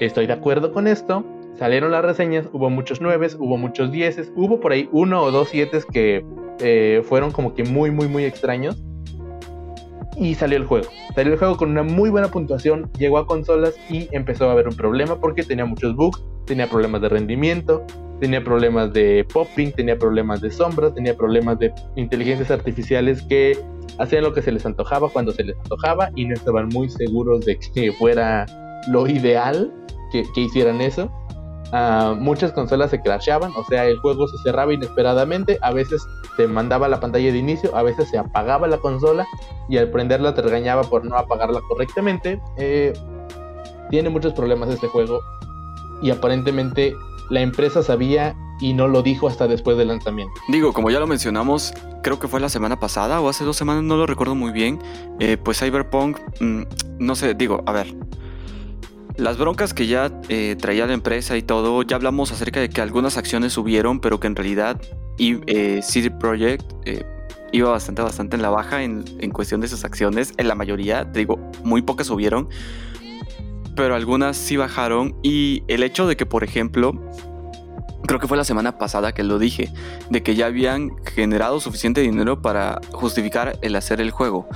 estoy 0.00 0.26
de 0.26 0.32
acuerdo 0.32 0.72
con 0.72 0.86
esto. 0.86 1.24
Salieron 1.59 1.90
las 1.90 2.04
reseñas, 2.04 2.46
hubo 2.52 2.70
muchos 2.70 3.00
nueves, 3.00 3.34
hubo 3.34 3.56
muchos 3.56 3.90
dieces, 3.90 4.30
hubo 4.36 4.61
por 4.61 4.70
ahí 4.70 4.88
uno 4.92 5.20
o 5.24 5.32
dos 5.32 5.48
siete 5.48 5.80
que 5.92 6.24
eh, 6.61 7.02
fueron 7.04 7.32
como 7.32 7.52
que 7.54 7.64
muy, 7.64 7.90
muy, 7.90 8.06
muy 8.06 8.24
extraños. 8.24 8.80
Y 10.16 10.36
salió 10.36 10.56
el 10.56 10.66
juego. 10.66 10.86
Salió 11.16 11.32
el 11.32 11.38
juego 11.38 11.56
con 11.56 11.70
una 11.70 11.82
muy 11.82 12.11
buena 12.11 12.28
puntuación, 12.28 12.88
llegó 12.96 13.18
a 13.18 13.26
consolas 13.26 13.74
y 13.90 14.09
empezó 14.12 14.48
a 14.48 14.52
haber 14.52 14.68
un 14.68 14.76
problema 14.76 15.20
porque 15.20 15.42
tenía 15.42 15.64
muchos 15.64 15.96
bugs, 15.96 16.22
tenía 16.46 16.68
problemas 16.68 17.02
de 17.02 17.09
rendimiento, 17.09 17.84
tenía 18.20 18.42
problemas 18.42 18.92
de 18.92 19.26
popping, 19.32 19.72
tenía 19.72 19.98
problemas 19.98 20.40
de 20.40 20.52
sombras, 20.52 20.94
tenía 20.94 21.16
problemas 21.16 21.59
de 21.59 21.72
inteligencias 21.96 22.52
artificiales 22.52 23.22
que 23.22 23.59
hacían 23.98 24.22
lo 24.22 24.32
que 24.32 24.42
se 24.42 24.52
les 24.52 24.64
antojaba 24.64 25.09
cuando 25.09 25.32
se 25.32 25.42
les 25.42 25.56
antojaba 25.56 26.11
y 26.14 26.24
no 26.24 26.34
estaban 26.34 26.68
muy 26.68 26.88
seguros 26.88 27.44
de 27.44 27.59
que 27.59 27.92
fuera 27.92 28.46
lo 28.88 29.09
ideal 29.09 29.72
que, 30.12 30.22
que 30.34 30.42
hicieran 30.42 30.80
eso. 30.80 31.11
Ah, 31.72 32.14
muchas 32.18 32.52
consolas 32.52 32.90
se 32.90 33.00
crashaban, 33.00 33.52
o 33.56 33.64
sea, 33.64 33.84
el 33.84 33.98
juego 33.98 34.26
se 34.28 34.38
cerraba 34.38 34.72
inesperadamente, 34.72 35.58
a 35.60 35.72
veces 35.72 36.02
te 36.36 36.48
mandaba 36.48 36.88
la 36.88 36.98
pantalla 36.98 37.30
de 37.30 37.38
inicio, 37.38 37.76
a 37.76 37.82
veces 37.82 38.08
se 38.08 38.16
apagaba 38.16 38.66
la 38.68 38.78
consola 38.78 39.26
y 39.68 39.76
al 39.76 39.90
prenderla 39.90 40.34
te 40.34 40.42
regañaba 40.42 40.82
por 40.84 41.04
no 41.04 41.16
apagarla 41.16 41.60
correctamente. 41.68 42.40
Eh, 42.56 42.94
tiene 43.90 44.08
muchos 44.08 44.32
problemas 44.32 44.70
este 44.70 44.86
juego 44.88 45.20
y 46.02 46.10
aparentemente 46.10 46.94
la 47.30 47.40
empresa 47.40 47.82
sabía 47.82 48.34
y 48.60 48.72
no 48.72 48.88
lo 48.88 49.02
dijo 49.02 49.28
hasta 49.28 49.46
después 49.46 49.76
del 49.76 49.88
lanzamiento. 49.88 50.34
Digo, 50.48 50.72
como 50.72 50.90
ya 50.90 51.00
lo 51.00 51.06
mencionamos, 51.06 51.72
creo 52.02 52.18
que 52.18 52.28
fue 52.28 52.40
la 52.40 52.48
semana 52.48 52.80
pasada 52.80 53.20
o 53.20 53.28
hace 53.28 53.44
dos 53.44 53.56
semanas, 53.56 53.84
no 53.84 53.96
lo 53.96 54.06
recuerdo 54.06 54.34
muy 54.34 54.52
bien, 54.52 54.80
eh, 55.20 55.36
pues 55.36 55.60
Cyberpunk, 55.60 56.18
mm, 56.40 56.62
no 56.98 57.14
sé, 57.14 57.34
digo, 57.34 57.62
a 57.66 57.72
ver, 57.72 57.94
las 59.18 59.36
broncas 59.36 59.74
que 59.74 59.88
ya 59.88 60.12
eh, 60.28 60.56
traía 60.58 60.86
la 60.86 60.94
empresa 60.94 61.36
y 61.36 61.42
todo, 61.42 61.82
ya 61.82 61.96
hablamos 61.96 62.30
acerca 62.30 62.60
de 62.60 62.70
que 62.70 62.80
algunas 62.80 63.16
acciones 63.16 63.52
subieron, 63.52 64.00
pero 64.00 64.20
que 64.20 64.28
en 64.28 64.36
realidad 64.36 64.80
eh, 65.18 65.80
CD 65.82 66.10
Projekt 66.12 66.64
eh, 66.84 67.04
iba 67.52 67.68
bastante, 67.68 68.00
bastante 68.00 68.36
en 68.36 68.42
la 68.42 68.50
baja 68.50 68.84
en, 68.84 69.02
cuestión 69.32 69.60
de 69.60 69.66
sus 69.66 69.84
acciones. 69.84 70.32
En 70.36 70.46
la 70.46 70.54
mayoría, 70.54 71.04
digo, 71.04 71.36
muy 71.64 71.82
pocas 71.82 72.06
subieron, 72.06 72.48
pero 73.74 73.96
algunas 73.96 74.36
sí 74.36 74.56
bajaron. 74.56 75.16
Y 75.24 75.64
el 75.66 75.82
hecho 75.82 76.06
de 76.06 76.16
que, 76.16 76.24
por 76.24 76.44
ejemplo, 76.44 76.92
creo 78.06 78.20
que 78.20 78.28
fue 78.28 78.36
la 78.36 78.44
semana 78.44 78.78
pasada 78.78 79.12
que 79.12 79.24
lo 79.24 79.40
dije, 79.40 79.72
de 80.10 80.22
que 80.22 80.36
ya 80.36 80.46
habían 80.46 80.92
generado 81.04 81.58
suficiente 81.58 82.02
dinero 82.02 82.40
para 82.40 82.80
justificar 82.92 83.58
el 83.62 83.74
hacer 83.74 84.00
el 84.00 84.12
juego. 84.12 84.46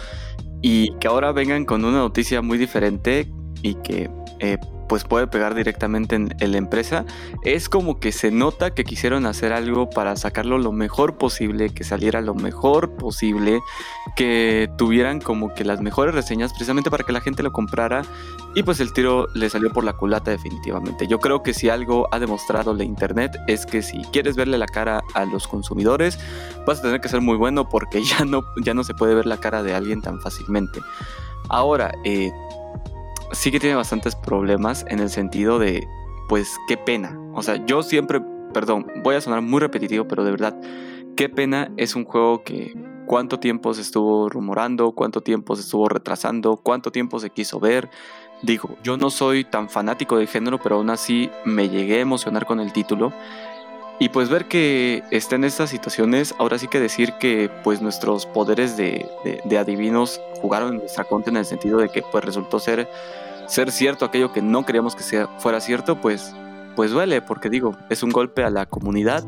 Y 0.62 0.96
que 1.00 1.08
ahora 1.08 1.32
vengan 1.32 1.64
con 1.64 1.84
una 1.84 1.98
noticia 1.98 2.42
muy 2.42 2.58
diferente 2.58 3.28
y 3.62 3.74
que 3.74 4.08
eh, 4.42 4.58
pues 4.88 5.04
puede 5.04 5.28
pegar 5.28 5.54
directamente 5.54 6.16
en, 6.16 6.34
la 6.38 6.58
empresa. 6.58 7.06
Es 7.44 7.68
como 7.68 8.00
que 8.00 8.10
se 8.10 8.32
nota 8.32 8.74
que 8.74 8.82
quisieron 8.82 9.24
hacer 9.24 9.52
algo 9.52 9.88
para 9.88 10.16
sacarlo 10.16 10.58
lo 10.58 10.72
mejor 10.72 11.16
posible, 11.16 11.70
que 11.70 11.84
saliera 11.84 12.20
lo 12.20 12.34
mejor 12.34 12.96
posible, 12.96 13.60
que 14.16 14.68
tuvieran 14.76 15.20
como 15.20 15.54
que 15.54 15.64
las 15.64 15.80
mejores 15.80 16.12
reseñas 16.12 16.52
precisamente 16.52 16.90
para 16.90 17.04
que 17.04 17.12
la 17.12 17.20
gente 17.20 17.44
lo 17.44 17.52
comprara 17.52 18.02
y 18.56 18.64
pues 18.64 18.80
el 18.80 18.92
tiro 18.92 19.28
le 19.32 19.48
salió 19.48 19.72
por 19.72 19.84
la 19.84 19.92
culata 19.92 20.32
definitivamente. 20.32 21.06
Yo 21.06 21.20
creo 21.20 21.42
que 21.44 21.54
si 21.54 21.68
algo 21.68 22.08
ha 22.10 22.18
demostrado 22.18 22.74
la 22.74 22.82
internet 22.82 23.38
es 23.46 23.64
que 23.64 23.80
si 23.80 24.02
quieres 24.12 24.34
verle 24.34 24.58
la 24.58 24.66
cara 24.66 25.02
a 25.14 25.24
los 25.24 25.46
consumidores 25.46 26.18
vas 26.66 26.80
a 26.80 26.82
tener 26.82 27.00
que 27.00 27.08
ser 27.08 27.20
muy 27.20 27.36
bueno 27.36 27.68
porque 27.68 28.02
ya 28.04 28.24
no, 28.24 28.42
ya 28.62 28.74
no 28.74 28.82
se 28.82 28.92
puede 28.92 29.14
ver 29.14 29.26
la 29.26 29.38
cara 29.38 29.62
de 29.62 29.72
alguien 29.72 30.02
tan 30.02 30.20
fácilmente. 30.20 30.80
Ahora, 31.48 31.92
eh, 32.04 32.30
sí 33.32 33.50
que 33.50 33.60
tiene 33.60 33.76
bastantes 33.76 34.14
problemas 34.14 34.84
en 34.88 35.00
el 35.00 35.10
sentido 35.10 35.58
de, 35.58 35.86
pues, 36.28 36.58
qué 36.68 36.76
pena. 36.76 37.18
O 37.34 37.42
sea, 37.42 37.64
yo 37.66 37.82
siempre, 37.82 38.20
perdón, 38.52 38.86
voy 39.02 39.16
a 39.16 39.20
sonar 39.20 39.42
muy 39.42 39.60
repetitivo, 39.60 40.06
pero 40.06 40.24
de 40.24 40.30
verdad, 40.30 40.60
qué 41.16 41.28
pena 41.28 41.70
es 41.76 41.96
un 41.96 42.04
juego 42.04 42.42
que 42.44 42.74
cuánto 43.06 43.38
tiempo 43.38 43.74
se 43.74 43.82
estuvo 43.82 44.28
rumorando, 44.28 44.92
cuánto 44.92 45.20
tiempo 45.22 45.56
se 45.56 45.62
estuvo 45.62 45.88
retrasando, 45.88 46.56
cuánto 46.56 46.92
tiempo 46.92 47.18
se 47.18 47.30
quiso 47.30 47.60
ver. 47.60 47.90
Digo, 48.42 48.76
yo 48.82 48.96
no 48.96 49.10
soy 49.10 49.44
tan 49.44 49.68
fanático 49.68 50.16
del 50.16 50.28
género, 50.28 50.58
pero 50.60 50.76
aún 50.76 50.90
así 50.90 51.30
me 51.44 51.68
llegué 51.68 51.98
a 51.98 52.00
emocionar 52.00 52.44
con 52.44 52.60
el 52.60 52.72
título. 52.72 53.12
Y 53.98 54.08
pues 54.08 54.28
ver 54.28 54.46
que 54.46 55.04
está 55.10 55.36
en 55.36 55.44
estas 55.44 55.70
situaciones, 55.70 56.34
ahora 56.38 56.58
sí 56.58 56.66
que 56.66 56.80
decir 56.80 57.12
que 57.20 57.50
pues 57.62 57.80
nuestros 57.80 58.26
poderes 58.26 58.76
de, 58.76 59.08
de, 59.44 59.58
adivinos 59.58 60.20
jugaron 60.40 60.74
en 60.74 60.78
nuestra 60.78 61.04
contra 61.04 61.30
en 61.30 61.36
el 61.36 61.44
sentido 61.44 61.78
de 61.78 61.88
que 61.88 62.02
pues 62.02 62.24
resultó 62.24 62.58
ser, 62.58 62.88
ser 63.46 63.70
cierto 63.70 64.04
aquello 64.04 64.32
que 64.32 64.42
no 64.42 64.66
queríamos 64.66 64.96
que 64.96 65.04
sea, 65.04 65.28
fuera 65.38 65.60
cierto, 65.60 66.00
pues, 66.00 66.34
pues 66.74 66.90
duele, 66.90 67.22
porque 67.22 67.48
digo, 67.48 67.76
es 67.90 68.02
un 68.02 68.10
golpe 68.10 68.42
a 68.42 68.50
la 68.50 68.66
comunidad. 68.66 69.24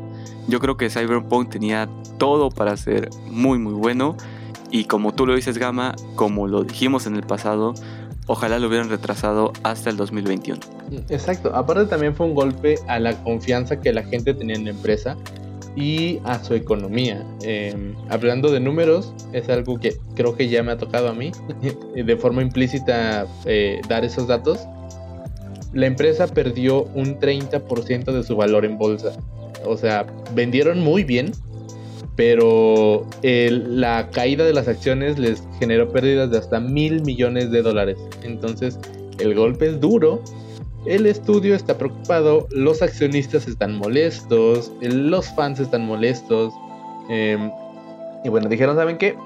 Yo 0.47 0.59
creo 0.59 0.75
que 0.75 0.89
Cyberpunk 0.89 1.49
tenía 1.49 1.87
todo 2.17 2.49
para 2.49 2.75
ser 2.75 3.09
muy 3.27 3.57
muy 3.59 3.73
bueno 3.73 4.17
y 4.71 4.85
como 4.85 5.13
tú 5.13 5.25
lo 5.25 5.35
dices 5.35 5.57
Gama, 5.57 5.95
como 6.15 6.47
lo 6.47 6.63
dijimos 6.63 7.05
en 7.07 7.15
el 7.15 7.23
pasado, 7.23 7.73
ojalá 8.27 8.59
lo 8.59 8.67
hubieran 8.67 8.89
retrasado 8.89 9.53
hasta 9.63 9.89
el 9.89 9.97
2021. 9.97 10.59
Exacto, 11.09 11.55
aparte 11.55 11.85
también 11.85 12.15
fue 12.15 12.25
un 12.25 12.35
golpe 12.35 12.79
a 12.87 12.99
la 12.99 13.21
confianza 13.23 13.79
que 13.79 13.93
la 13.93 14.03
gente 14.03 14.33
tenía 14.33 14.55
en 14.55 14.65
la 14.65 14.71
empresa 14.71 15.17
y 15.75 16.19
a 16.23 16.41
su 16.43 16.53
economía. 16.53 17.25
Em, 17.41 17.95
hablando 18.09 18.51
de 18.51 18.59
números, 18.59 19.13
es 19.33 19.49
algo 19.49 19.77
que 19.77 19.95
creo 20.15 20.35
que 20.35 20.47
ya 20.47 20.63
me 20.63 20.71
ha 20.71 20.77
tocado 20.77 21.09
a 21.09 21.13
mí, 21.13 21.31
de 21.95 22.17
forma 22.17 22.41
implícita 22.41 23.27
eh, 23.45 23.81
dar 23.87 24.05
esos 24.05 24.27
datos. 24.27 24.59
La 25.73 25.87
empresa 25.87 26.27
perdió 26.27 26.83
un 26.95 27.19
30% 27.19 28.05
de 28.05 28.23
su 28.23 28.35
valor 28.37 28.63
en 28.63 28.77
bolsa. 28.77 29.11
O 29.65 29.75
sea, 29.75 30.05
vendieron 30.33 30.79
muy 30.79 31.03
bien, 31.03 31.33
pero 32.15 33.05
la 33.21 34.09
caída 34.09 34.45
de 34.45 34.53
las 34.53 34.67
acciones 34.67 35.19
les 35.19 35.43
generó 35.59 35.89
pérdidas 35.89 36.31
de 36.31 36.37
hasta 36.37 36.59
mil 36.59 37.01
millones 37.01 37.51
de 37.51 37.61
dólares. 37.61 37.97
Entonces, 38.23 38.79
el 39.19 39.35
golpe 39.35 39.67
es 39.67 39.79
duro. 39.79 40.21
El 40.85 41.07
estudio 41.07 41.55
está 41.55 41.77
preocupado, 41.77 42.47
los 42.51 42.81
accionistas 42.81 43.47
están 43.47 43.75
molestos, 43.75 44.71
los 44.81 45.27
fans 45.35 45.59
están 45.59 45.85
molestos. 45.85 46.53
Em, 47.09 47.51
y 48.23 48.29
bueno, 48.29 48.47
dijeron, 48.49 48.75
¿saben 48.75 48.97
qué? 48.97 49.17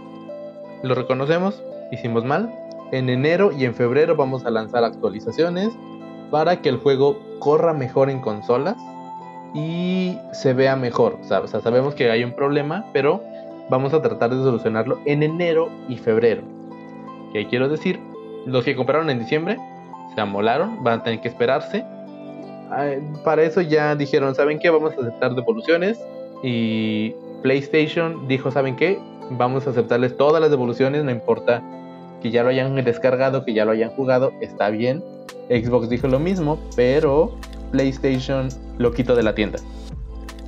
Lo 0.83 0.95
reconocemos, 0.95 1.61
hicimos 1.91 2.23
mal. 2.23 2.49
En 2.91 3.09
enero 3.09 3.51
y 3.51 3.65
en 3.65 3.75
febrero 3.75 4.15
vamos 4.15 4.45
a 4.45 4.51
lanzar 4.51 4.83
actualizaciones 4.83 5.69
para 6.31 6.61
que 6.61 6.69
el 6.69 6.77
juego 6.77 7.19
corra 7.39 7.73
mejor 7.73 8.09
en 8.09 8.21
consolas 8.21 8.77
y 9.53 10.17
se 10.33 10.53
vea 10.53 10.75
mejor. 10.75 11.17
O 11.21 11.23
sea, 11.23 11.45
sabemos 11.47 11.95
que 11.95 12.11
hay 12.11 12.23
un 12.23 12.33
problema, 12.33 12.85
pero 12.93 13.23
vamos 13.69 13.93
a 13.93 14.01
tratar 14.01 14.29
de 14.29 14.43
solucionarlo 14.43 14.99
en 15.05 15.23
enero 15.23 15.69
y 15.87 15.97
febrero. 15.97 16.41
¿Qué 17.33 17.47
quiero 17.47 17.69
decir? 17.69 17.99
Los 18.45 18.63
que 18.63 18.75
compraron 18.75 19.09
en 19.09 19.19
diciembre 19.19 19.57
se 20.15 20.21
amolaron, 20.21 20.83
van 20.83 20.99
a 20.99 21.03
tener 21.03 21.21
que 21.21 21.27
esperarse. 21.27 21.85
Para 23.23 23.43
eso 23.43 23.61
ya 23.61 23.95
dijeron, 23.95 24.35
¿saben 24.35 24.59
qué? 24.59 24.69
Vamos 24.69 24.93
a 24.97 25.01
aceptar 25.01 25.35
devoluciones. 25.35 25.99
Y 26.43 27.13
PlayStation 27.41 28.27
dijo, 28.27 28.51
¿saben 28.51 28.75
qué? 28.75 28.99
vamos 29.29 29.67
a 29.67 29.71
aceptarles 29.71 30.17
todas 30.17 30.41
las 30.41 30.49
devoluciones, 30.49 31.03
no 31.03 31.11
importa 31.11 31.61
que 32.21 32.31
ya 32.31 32.43
lo 32.43 32.49
hayan 32.49 32.75
descargado, 32.83 33.45
que 33.45 33.53
ya 33.53 33.65
lo 33.65 33.71
hayan 33.71 33.91
jugado, 33.91 34.33
está 34.41 34.69
bien. 34.69 35.03
Xbox 35.49 35.89
dijo 35.89 36.07
lo 36.07 36.19
mismo, 36.19 36.59
pero 36.75 37.35
PlayStation 37.71 38.49
lo 38.77 38.91
quitó 38.91 39.15
de 39.15 39.23
la 39.23 39.35
tienda. 39.35 39.59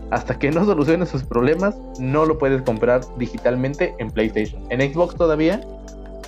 Hasta 0.10 0.38
que 0.38 0.52
no 0.52 0.66
solucione 0.66 1.06
sus 1.06 1.24
problemas, 1.24 1.78
no 2.00 2.26
lo 2.26 2.38
puedes 2.38 2.62
comprar 2.64 3.02
digitalmente 3.18 3.96
en 3.98 4.12
PlayStation. 4.12 4.62
En 4.70 4.82
Xbox 4.82 5.16
todavía, 5.16 5.62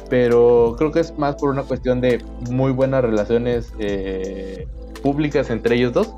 pero 0.10 0.76
creo 0.78 0.92
que 0.92 1.02
es 1.02 1.18
más 1.18 1.36
por 1.36 1.50
una 1.50 1.64
cuestión 1.64 2.00
de 2.00 2.24
muy 2.50 2.72
buenas 2.72 3.04
relaciones 3.04 3.74
eh, 3.80 4.68
públicas 5.02 5.50
entre 5.50 5.76
ellos 5.76 5.94
dos. 5.94 6.14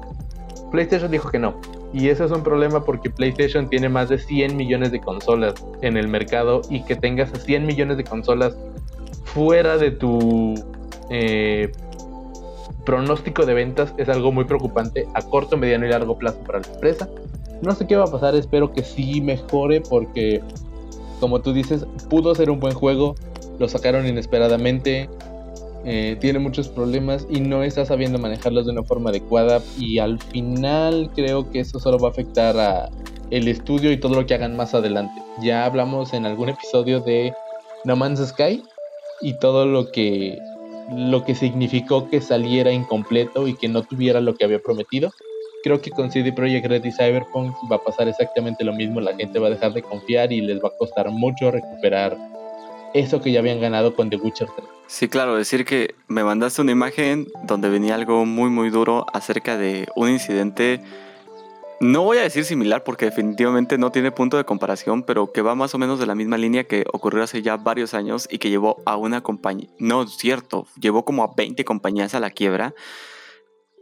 PlayStation 0.71 1.09
dijo 1.11 1.29
que 1.29 1.39
no. 1.39 1.59
Y 1.93 2.09
eso 2.09 2.25
es 2.25 2.31
un 2.31 2.43
problema 2.43 2.83
porque 2.83 3.09
PlayStation 3.09 3.69
tiene 3.69 3.87
más 3.87 4.09
de 4.09 4.19
100 4.19 4.57
millones 4.57 4.91
de 4.91 4.99
consolas 4.99 5.53
en 5.81 5.97
el 5.97 6.07
mercado 6.07 6.61
y 6.69 6.83
que 6.83 6.95
tengas 6.95 7.31
100 7.45 7.65
millones 7.65 7.97
de 7.97 8.03
consolas 8.03 8.57
fuera 9.23 9.77
de 9.77 9.91
tu 9.91 10.55
eh, 11.09 11.71
pronóstico 12.85 13.45
de 13.45 13.53
ventas 13.53 13.93
es 13.97 14.09
algo 14.09 14.31
muy 14.31 14.45
preocupante 14.45 15.07
a 15.13 15.21
corto, 15.21 15.57
mediano 15.57 15.85
y 15.85 15.89
largo 15.89 16.17
plazo 16.17 16.39
para 16.39 16.59
la 16.59 16.67
empresa. 16.67 17.09
No 17.61 17.73
sé 17.73 17.87
qué 17.87 17.95
va 17.95 18.05
a 18.05 18.11
pasar, 18.11 18.35
espero 18.35 18.71
que 18.71 18.83
sí 18.83 19.21
mejore 19.21 19.81
porque, 19.81 20.41
como 21.19 21.41
tú 21.41 21.53
dices, 21.53 21.85
pudo 22.09 22.35
ser 22.35 22.49
un 22.49 22.59
buen 22.59 22.73
juego, 22.73 23.15
lo 23.59 23.67
sacaron 23.67 24.07
inesperadamente, 24.07 25.09
eh, 25.85 26.17
tiene 26.19 26.39
muchos 26.39 26.67
problemas 26.67 27.27
y 27.29 27.41
no 27.41 27.63
está 27.63 27.85
sabiendo 27.85 28.17
manejarlos 28.17 28.65
de 28.65 28.71
una 28.71 28.83
forma 28.83 29.11
adecuada 29.11 29.61
y 29.77 29.99
al 29.99 30.19
final 30.19 31.11
creo 31.15 31.49
que 31.51 31.59
eso 31.59 31.79
solo 31.79 31.99
va 31.99 32.09
a 32.09 32.11
afectar 32.11 32.57
a 32.57 32.89
el 33.31 33.47
estudio 33.47 33.91
y 33.91 33.99
todo 33.99 34.15
lo 34.15 34.25
que 34.25 34.33
hagan 34.33 34.55
más 34.55 34.73
adelante. 34.73 35.21
Ya 35.41 35.65
hablamos 35.65 36.13
en 36.13 36.25
algún 36.25 36.49
episodio 36.49 36.99
de 37.01 37.33
No 37.83 37.95
Man's 37.95 38.25
Sky 38.27 38.63
y 39.21 39.33
todo 39.39 39.65
lo 39.65 39.91
que 39.91 40.37
lo 40.91 41.23
que 41.23 41.35
significó 41.35 42.09
que 42.09 42.21
saliera 42.21 42.71
incompleto 42.71 43.47
y 43.47 43.55
que 43.55 43.67
no 43.67 43.83
tuviera 43.83 44.21
lo 44.21 44.35
que 44.35 44.45
había 44.45 44.59
prometido. 44.59 45.11
Creo 45.63 45.81
que 45.81 45.89
con 45.89 46.11
CD 46.11 46.31
Projekt 46.31 46.67
Red 46.67 46.85
y 46.85 46.91
Cyberpunk 46.91 47.55
va 47.71 47.77
a 47.77 47.83
pasar 47.83 48.07
exactamente 48.07 48.63
lo 48.63 48.73
mismo, 48.73 49.01
la 49.01 49.15
gente 49.15 49.39
va 49.39 49.47
a 49.47 49.51
dejar 49.51 49.73
de 49.73 49.81
confiar 49.81 50.31
y 50.31 50.41
les 50.41 50.63
va 50.63 50.69
a 50.69 50.77
costar 50.77 51.09
mucho 51.09 51.49
recuperar 51.49 52.15
eso 52.93 53.21
que 53.21 53.31
ya 53.31 53.39
habían 53.39 53.59
ganado 53.59 53.95
con 53.95 54.09
The 54.09 54.15
Witcher 54.17 54.47
3. 54.55 54.67
Sí, 54.87 55.07
claro, 55.07 55.35
decir 55.35 55.65
que 55.65 55.95
me 56.07 56.23
mandaste 56.23 56.61
una 56.61 56.71
imagen 56.71 57.27
donde 57.43 57.69
venía 57.69 57.95
algo 57.95 58.25
muy 58.25 58.49
muy 58.49 58.69
duro 58.69 59.05
acerca 59.11 59.57
de 59.57 59.87
un 59.95 60.09
incidente, 60.09 60.81
no 61.81 62.03
voy 62.03 62.17
a 62.17 62.21
decir 62.21 62.45
similar 62.45 62.83
porque 62.83 63.05
definitivamente 63.05 63.77
no 63.77 63.91
tiene 63.91 64.11
punto 64.11 64.37
de 64.37 64.45
comparación, 64.45 65.03
pero 65.03 65.31
que 65.31 65.41
va 65.41 65.55
más 65.55 65.75
o 65.75 65.77
menos 65.77 65.99
de 65.99 66.05
la 66.05 66.15
misma 66.15 66.37
línea 66.37 66.65
que 66.65 66.85
ocurrió 66.93 67.23
hace 67.23 67.41
ya 67.41 67.57
varios 67.57 67.93
años 67.93 68.27
y 68.31 68.37
que 68.37 68.49
llevó 68.49 68.81
a 68.85 68.97
una 68.97 69.21
compañía, 69.21 69.69
no 69.79 70.07
cierto, 70.07 70.67
llevó 70.79 71.05
como 71.05 71.23
a 71.23 71.33
20 71.35 71.63
compañías 71.65 72.15
a 72.15 72.19
la 72.19 72.29
quiebra 72.29 72.73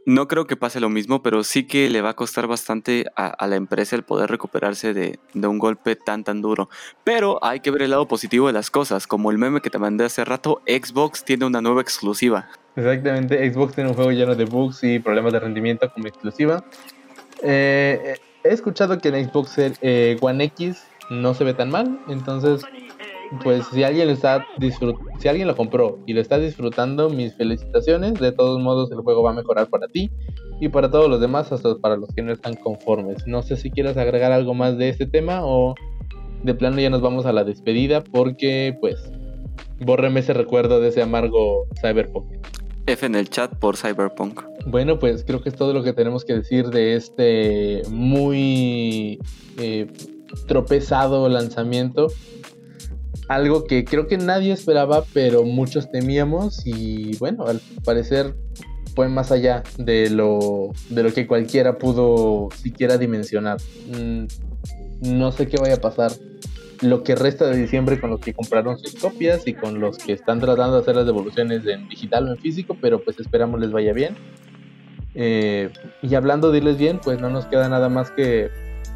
no 0.05 0.27
creo 0.27 0.47
que 0.47 0.55
pase 0.55 0.79
lo 0.79 0.89
mismo, 0.89 1.23
pero 1.23 1.43
sí 1.43 1.65
que 1.65 1.89
le 1.89 2.01
va 2.01 2.09
a 2.09 2.15
costar 2.15 2.47
bastante 2.47 3.05
a, 3.15 3.47
la 3.47 3.55
empresa 3.55 3.95
el 3.95 4.03
poder 4.03 4.29
recuperarse 4.29 4.93
de, 4.93 5.19
un 5.33 5.59
golpe 5.59 5.95
tan 5.95 6.23
tan 6.23 6.41
duro. 6.41 6.69
Pero 7.03 7.43
hay 7.43 7.61
que 7.61 7.71
ver 7.71 7.83
el 7.83 7.91
lado 7.91 8.07
positivo 8.07 8.47
de 8.47 8.53
las 8.53 8.69
cosas, 8.69 9.07
como 9.07 9.31
el 9.31 9.37
meme 9.37 9.61
que 9.61 9.69
te 9.69 9.79
mandé 9.79 10.05
hace 10.05 10.25
rato, 10.25 10.61
Xbox 10.67 11.23
tiene 11.23 11.45
una 11.45 11.61
nueva 11.61 11.81
exclusiva. 11.81 12.49
Exactamente, 12.75 13.51
Xbox 13.51 13.75
tiene 13.75 13.91
un 13.91 13.95
juego 13.95 14.11
lleno 14.11 14.35
de 14.35 14.45
bugs 14.45 14.83
y 14.83 14.99
problemas 14.99 15.31
de 15.33 15.39
rendimiento 15.39 15.89
como 15.93 16.07
exclusiva. 16.07 16.65
Eh, 17.43 18.15
he 18.43 18.49
escuchado 18.49 18.97
que 18.97 19.09
en 19.09 19.29
Xbox 19.29 19.55
eh, 19.57 20.17
One 20.21 20.43
X 20.45 20.83
no 21.09 21.33
se 21.33 21.43
ve 21.43 21.53
tan 21.53 21.69
mal, 21.69 21.99
entonces 22.07 22.61
pues 23.41 23.65
si 23.67 23.83
alguien 23.83 24.09
está 24.09 24.45
si 25.19 25.27
alguien 25.27 25.47
lo 25.47 25.55
compró 25.55 25.99
y 26.05 26.13
lo 26.13 26.21
está 26.21 26.37
disfrutando, 26.37 27.09
mis 27.09 27.35
felicitaciones. 27.35 28.15
De 28.15 28.31
todos 28.31 28.61
modos, 28.61 28.91
el 28.91 28.99
juego 28.99 29.23
va 29.23 29.31
a 29.31 29.33
mejorar 29.33 29.67
para 29.67 29.87
ti 29.87 30.11
y 30.59 30.69
para 30.69 30.91
todos 30.91 31.09
los 31.09 31.19
demás, 31.19 31.51
hasta 31.51 31.75
para 31.77 31.97
los 31.97 32.09
que 32.13 32.21
no 32.21 32.31
están 32.31 32.55
conformes. 32.55 33.25
No 33.25 33.41
sé 33.41 33.57
si 33.57 33.71
quieres 33.71 33.97
agregar 33.97 34.31
algo 34.31 34.53
más 34.53 34.77
de 34.77 34.89
este 34.89 35.05
tema 35.05 35.39
o 35.43 35.75
de 36.43 36.53
plano 36.53 36.79
ya 36.79 36.89
nos 36.89 37.01
vamos 37.01 37.25
a 37.25 37.31
la 37.31 37.43
despedida 37.43 38.03
porque 38.03 38.75
pues 38.81 39.11
bórreme 39.79 40.19
ese 40.19 40.33
recuerdo 40.33 40.81
de 40.81 40.89
ese 40.89 41.01
amargo 41.01 41.67
Cyberpunk. 41.81 42.25
F 42.85 43.05
en 43.05 43.15
el 43.15 43.29
chat 43.29 43.53
por 43.55 43.77
Cyberpunk. 43.77 44.41
Bueno, 44.65 44.99
pues 44.99 45.23
creo 45.23 45.41
que 45.41 45.49
es 45.49 45.55
todo 45.55 45.73
lo 45.73 45.83
que 45.83 45.93
tenemos 45.93 46.25
que 46.25 46.33
decir 46.33 46.67
de 46.69 46.95
este 46.95 47.81
muy 47.89 49.19
eh, 49.57 49.87
tropezado 50.47 51.29
lanzamiento 51.29 52.07
algo 53.27 53.65
que 53.65 53.85
creo 53.85 54.07
que 54.07 54.17
nadie 54.17 54.51
esperaba, 54.51 55.03
pero 55.13 55.43
muchos 55.43 55.91
temíamos 55.91 56.65
y 56.65 57.17
bueno, 57.17 57.45
al 57.45 57.61
parecer 57.83 58.35
fue 58.95 59.09
más 59.09 59.31
allá 59.31 59.63
de 59.77 60.09
lo, 60.09 60.71
de 60.89 61.03
lo 61.03 61.13
que 61.13 61.25
cualquiera 61.25 61.77
pudo 61.77 62.49
siquiera 62.61 62.97
dimensionar. 62.97 63.57
Mm, 63.87 64.25
no 65.01 65.31
sé 65.31 65.47
qué 65.47 65.57
vaya 65.57 65.75
a 65.75 65.81
pasar 65.81 66.11
lo 66.83 67.03
que 67.03 67.15
resta 67.15 67.47
de 67.47 67.57
diciembre 67.57 67.99
con 67.99 68.09
los 68.09 68.19
que 68.19 68.33
compraron 68.33 68.77
sus 68.77 68.95
copias 68.95 69.47
y 69.47 69.53
con 69.53 69.79
los 69.79 69.97
que 69.97 70.13
están 70.13 70.39
tratando 70.39 70.75
de 70.75 70.81
hacer 70.81 70.95
las 70.95 71.05
devoluciones 71.05 71.65
en 71.65 71.87
digital 71.87 72.27
o 72.27 72.31
en 72.31 72.37
físico, 72.37 72.77
pero 72.79 73.03
pues 73.03 73.19
esperamos 73.19 73.59
les 73.59 73.71
vaya 73.71 73.93
bien. 73.93 74.15
Eh, 75.15 75.69
y 76.01 76.15
hablando 76.15 76.51
de 76.51 76.57
irles 76.57 76.77
bien, 76.77 76.99
pues 77.03 77.19
no 77.19 77.29
nos 77.29 77.45
queda 77.45 77.69
nada 77.69 77.89
más 77.89 78.11
que 78.11 78.49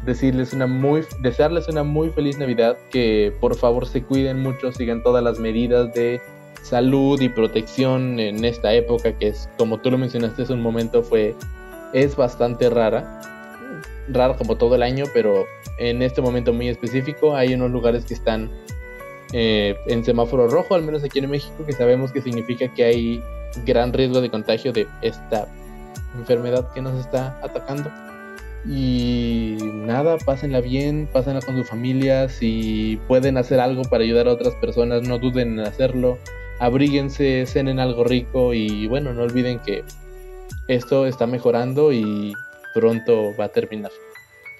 decirles 0.04 0.52
una 0.52 0.66
muy, 0.66 1.02
desearles 1.22 1.68
una 1.68 1.82
muy 1.82 2.10
feliz 2.10 2.38
Navidad, 2.38 2.76
que 2.90 3.32
por 3.40 3.56
favor 3.56 3.86
se 3.86 4.02
cuiden 4.02 4.40
mucho, 4.40 4.72
sigan 4.72 5.02
todas 5.02 5.22
las 5.22 5.38
medidas 5.38 5.92
de 5.94 6.20
salud 6.62 7.20
y 7.20 7.28
protección 7.28 8.18
en 8.20 8.44
esta 8.44 8.72
época 8.72 9.16
que 9.16 9.28
es, 9.28 9.48
como 9.56 9.78
tú 9.78 9.90
lo 9.90 9.98
mencionaste, 9.98 10.42
es 10.42 10.50
un 10.50 10.60
momento 10.60 11.02
fue, 11.02 11.34
es 11.92 12.16
bastante 12.16 12.68
rara, 12.68 13.20
rara 14.08 14.34
como 14.36 14.56
todo 14.56 14.74
el 14.74 14.82
año, 14.82 15.04
pero 15.12 15.46
en 15.78 16.02
este 16.02 16.20
momento 16.20 16.52
muy 16.52 16.68
específico 16.68 17.36
hay 17.36 17.54
unos 17.54 17.70
lugares 17.70 18.04
que 18.04 18.14
están 18.14 18.50
eh, 19.32 19.76
en 19.86 20.04
semáforo 20.04 20.48
rojo, 20.48 20.74
al 20.74 20.82
menos 20.82 21.04
aquí 21.04 21.18
en 21.18 21.30
México, 21.30 21.64
que 21.66 21.72
sabemos 21.72 22.12
que 22.12 22.22
significa 22.22 22.72
que 22.72 22.84
hay 22.84 23.22
gran 23.66 23.92
riesgo 23.92 24.20
de 24.20 24.30
contagio 24.30 24.72
de 24.72 24.86
esta 25.02 25.48
enfermedad 26.16 26.72
que 26.72 26.80
nos 26.80 26.98
está 26.98 27.38
atacando. 27.42 27.90
Y 28.66 29.56
nada, 29.62 30.18
pásenla 30.18 30.60
bien, 30.60 31.08
pásenla 31.12 31.40
con 31.40 31.56
su 31.56 31.64
familia. 31.64 32.28
Si 32.28 33.00
pueden 33.06 33.36
hacer 33.36 33.60
algo 33.60 33.82
para 33.82 34.04
ayudar 34.04 34.28
a 34.28 34.32
otras 34.32 34.54
personas, 34.56 35.02
no 35.02 35.18
duden 35.18 35.58
en 35.58 35.66
hacerlo. 35.66 36.18
Abríguense, 36.58 37.46
cenen 37.46 37.78
algo 37.78 38.04
rico 38.04 38.52
y 38.52 38.88
bueno, 38.88 39.12
no 39.14 39.22
olviden 39.22 39.60
que 39.60 39.84
esto 40.66 41.06
está 41.06 41.26
mejorando 41.26 41.92
y 41.92 42.34
pronto 42.74 43.34
va 43.38 43.46
a 43.46 43.48
terminar. 43.48 43.92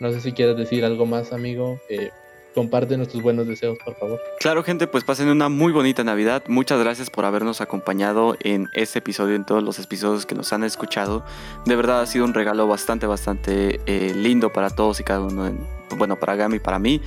No 0.00 0.12
sé 0.12 0.20
si 0.20 0.32
quieres 0.32 0.56
decir 0.56 0.84
algo 0.84 1.06
más, 1.06 1.32
amigo. 1.32 1.80
Eh, 1.88 2.10
comparte 2.54 2.96
nuestros 2.96 3.22
buenos 3.22 3.46
deseos, 3.46 3.78
por 3.84 3.96
favor. 3.96 4.20
Claro, 4.40 4.62
gente, 4.62 4.86
pues 4.86 5.04
pasen 5.04 5.28
una 5.28 5.48
muy 5.48 5.72
bonita 5.72 6.02
Navidad. 6.04 6.42
Muchas 6.48 6.80
gracias 6.80 7.10
por 7.10 7.24
habernos 7.24 7.60
acompañado 7.60 8.36
en 8.40 8.68
este 8.74 8.98
episodio, 9.00 9.36
en 9.36 9.44
todos 9.44 9.62
los 9.62 9.78
episodios 9.78 10.26
que 10.26 10.34
nos 10.34 10.52
han 10.52 10.64
escuchado. 10.64 11.24
De 11.66 11.76
verdad 11.76 12.00
ha 12.00 12.06
sido 12.06 12.24
un 12.24 12.34
regalo 12.34 12.66
bastante, 12.66 13.06
bastante 13.06 13.80
eh, 13.86 14.12
lindo 14.14 14.52
para 14.52 14.70
todos 14.70 15.00
y 15.00 15.04
cada 15.04 15.20
uno. 15.20 15.50
bueno, 15.96 16.18
para 16.18 16.36
Gami 16.36 16.56
y 16.56 16.60
para 16.60 16.78
mí. 16.78 17.00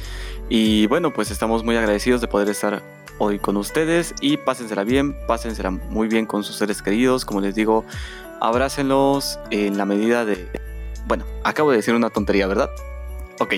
Y 0.49 0.87
bueno, 0.87 1.13
pues 1.13 1.31
estamos 1.31 1.63
muy 1.63 1.75
agradecidos 1.75 2.21
de 2.21 2.27
poder 2.27 2.49
estar 2.49 2.81
hoy 3.17 3.37
con 3.37 3.57
ustedes 3.57 4.15
y 4.21 4.37
pásensela 4.37 4.83
bien, 4.83 5.15
pásensela 5.27 5.69
muy 5.69 6.07
bien 6.07 6.25
con 6.25 6.43
sus 6.43 6.55
seres 6.55 6.81
queridos. 6.81 7.25
Como 7.25 7.41
les 7.41 7.55
digo, 7.55 7.85
abrácenlos 8.39 9.39
en 9.49 9.77
la 9.77 9.85
medida 9.85 10.25
de... 10.25 10.60
Bueno, 11.07 11.25
acabo 11.43 11.71
de 11.71 11.77
decir 11.77 11.93
una 11.93 12.09
tontería, 12.09 12.47
¿verdad? 12.47 12.69
Ok, 13.39 13.55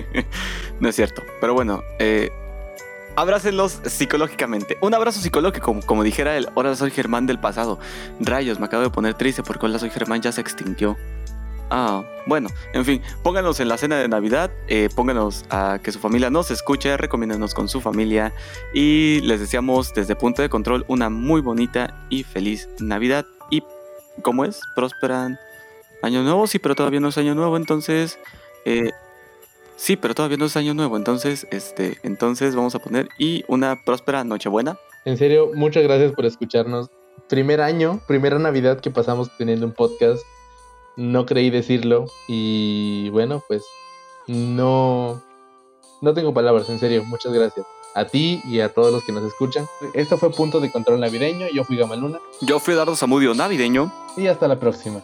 no 0.80 0.88
es 0.88 0.96
cierto. 0.96 1.22
Pero 1.40 1.54
bueno, 1.54 1.82
eh, 1.98 2.30
abrácenlos 3.16 3.80
psicológicamente. 3.84 4.78
Un 4.80 4.94
abrazo 4.94 5.20
psicológico, 5.20 5.80
como, 5.84 6.04
dijera 6.04 6.36
él. 6.36 6.48
Ahora 6.54 6.76
soy 6.76 6.92
Germán 6.92 7.26
del 7.26 7.40
pasado. 7.40 7.80
Rayos, 8.20 8.60
me 8.60 8.66
acabo 8.66 8.84
de 8.84 8.90
poner 8.90 9.14
triste 9.14 9.42
porque 9.42 9.66
ahora 9.66 9.78
soy 9.80 9.90
Germán 9.90 10.22
ya 10.22 10.30
se 10.30 10.40
extinguió. 10.40 10.96
Ah, 11.70 12.04
bueno, 12.26 12.48
en 12.72 12.84
fin, 12.84 13.02
pónganos 13.22 13.60
en 13.60 13.68
la 13.68 13.76
cena 13.76 13.96
de 13.96 14.08
Navidad, 14.08 14.50
eh, 14.68 14.88
pónganos 14.94 15.44
a 15.50 15.78
que 15.82 15.92
su 15.92 15.98
familia 15.98 16.30
nos 16.30 16.50
escuche, 16.50 16.96
recomiéndenos 16.96 17.52
con 17.52 17.68
su 17.68 17.82
familia 17.82 18.32
y 18.72 19.20
les 19.20 19.40
deseamos 19.40 19.92
desde 19.92 20.16
Punto 20.16 20.40
de 20.40 20.48
Control 20.48 20.86
una 20.88 21.10
muy 21.10 21.42
bonita 21.42 22.06
y 22.08 22.22
feliz 22.22 22.70
Navidad. 22.78 23.26
Y, 23.50 23.62
¿cómo 24.22 24.46
es? 24.46 24.60
¿Prosperan 24.74 25.38
Año 26.02 26.22
Nuevo? 26.22 26.46
Sí, 26.46 26.58
pero 26.58 26.74
todavía 26.74 27.00
no 27.00 27.08
es 27.08 27.18
Año 27.18 27.34
Nuevo, 27.34 27.56
entonces... 27.56 28.18
Eh, 28.64 28.90
Sí, 29.78 29.96
pero 29.96 30.12
todavía 30.12 30.36
no 30.36 30.46
es 30.46 30.56
año 30.56 30.74
nuevo, 30.74 30.96
entonces, 30.96 31.46
este, 31.52 31.98
entonces 32.02 32.56
vamos 32.56 32.74
a 32.74 32.80
poner 32.80 33.08
y 33.16 33.44
una 33.46 33.84
próspera 33.84 34.24
Nochebuena. 34.24 34.76
En 35.04 35.16
serio, 35.16 35.52
muchas 35.54 35.84
gracias 35.84 36.12
por 36.12 36.26
escucharnos. 36.26 36.90
Primer 37.28 37.60
año, 37.60 38.00
primera 38.08 38.40
Navidad 38.40 38.80
que 38.80 38.90
pasamos 38.90 39.30
teniendo 39.38 39.66
un 39.66 39.72
podcast. 39.72 40.20
No 40.96 41.26
creí 41.26 41.50
decirlo 41.50 42.06
y 42.26 43.08
bueno, 43.10 43.40
pues 43.46 43.62
no 44.26 45.22
No 46.02 46.12
tengo 46.12 46.34
palabras, 46.34 46.68
en 46.70 46.80
serio, 46.80 47.04
muchas 47.04 47.32
gracias. 47.32 47.64
A 47.94 48.04
ti 48.04 48.42
y 48.46 48.58
a 48.58 48.74
todos 48.74 48.92
los 48.92 49.04
que 49.04 49.12
nos 49.12 49.22
escuchan. 49.22 49.64
Esto 49.94 50.18
fue 50.18 50.32
Punto 50.32 50.58
de 50.58 50.72
Control 50.72 50.98
Navideño, 50.98 51.46
yo 51.54 51.62
fui 51.62 51.76
Gamaluna 51.76 52.18
Yo 52.40 52.58
fui 52.58 52.74
Dardo 52.74 52.96
Zamudio 52.96 53.32
navideño. 53.32 53.92
y 54.16 54.26
hasta 54.26 54.48
la 54.48 54.58
próxima. 54.58 55.02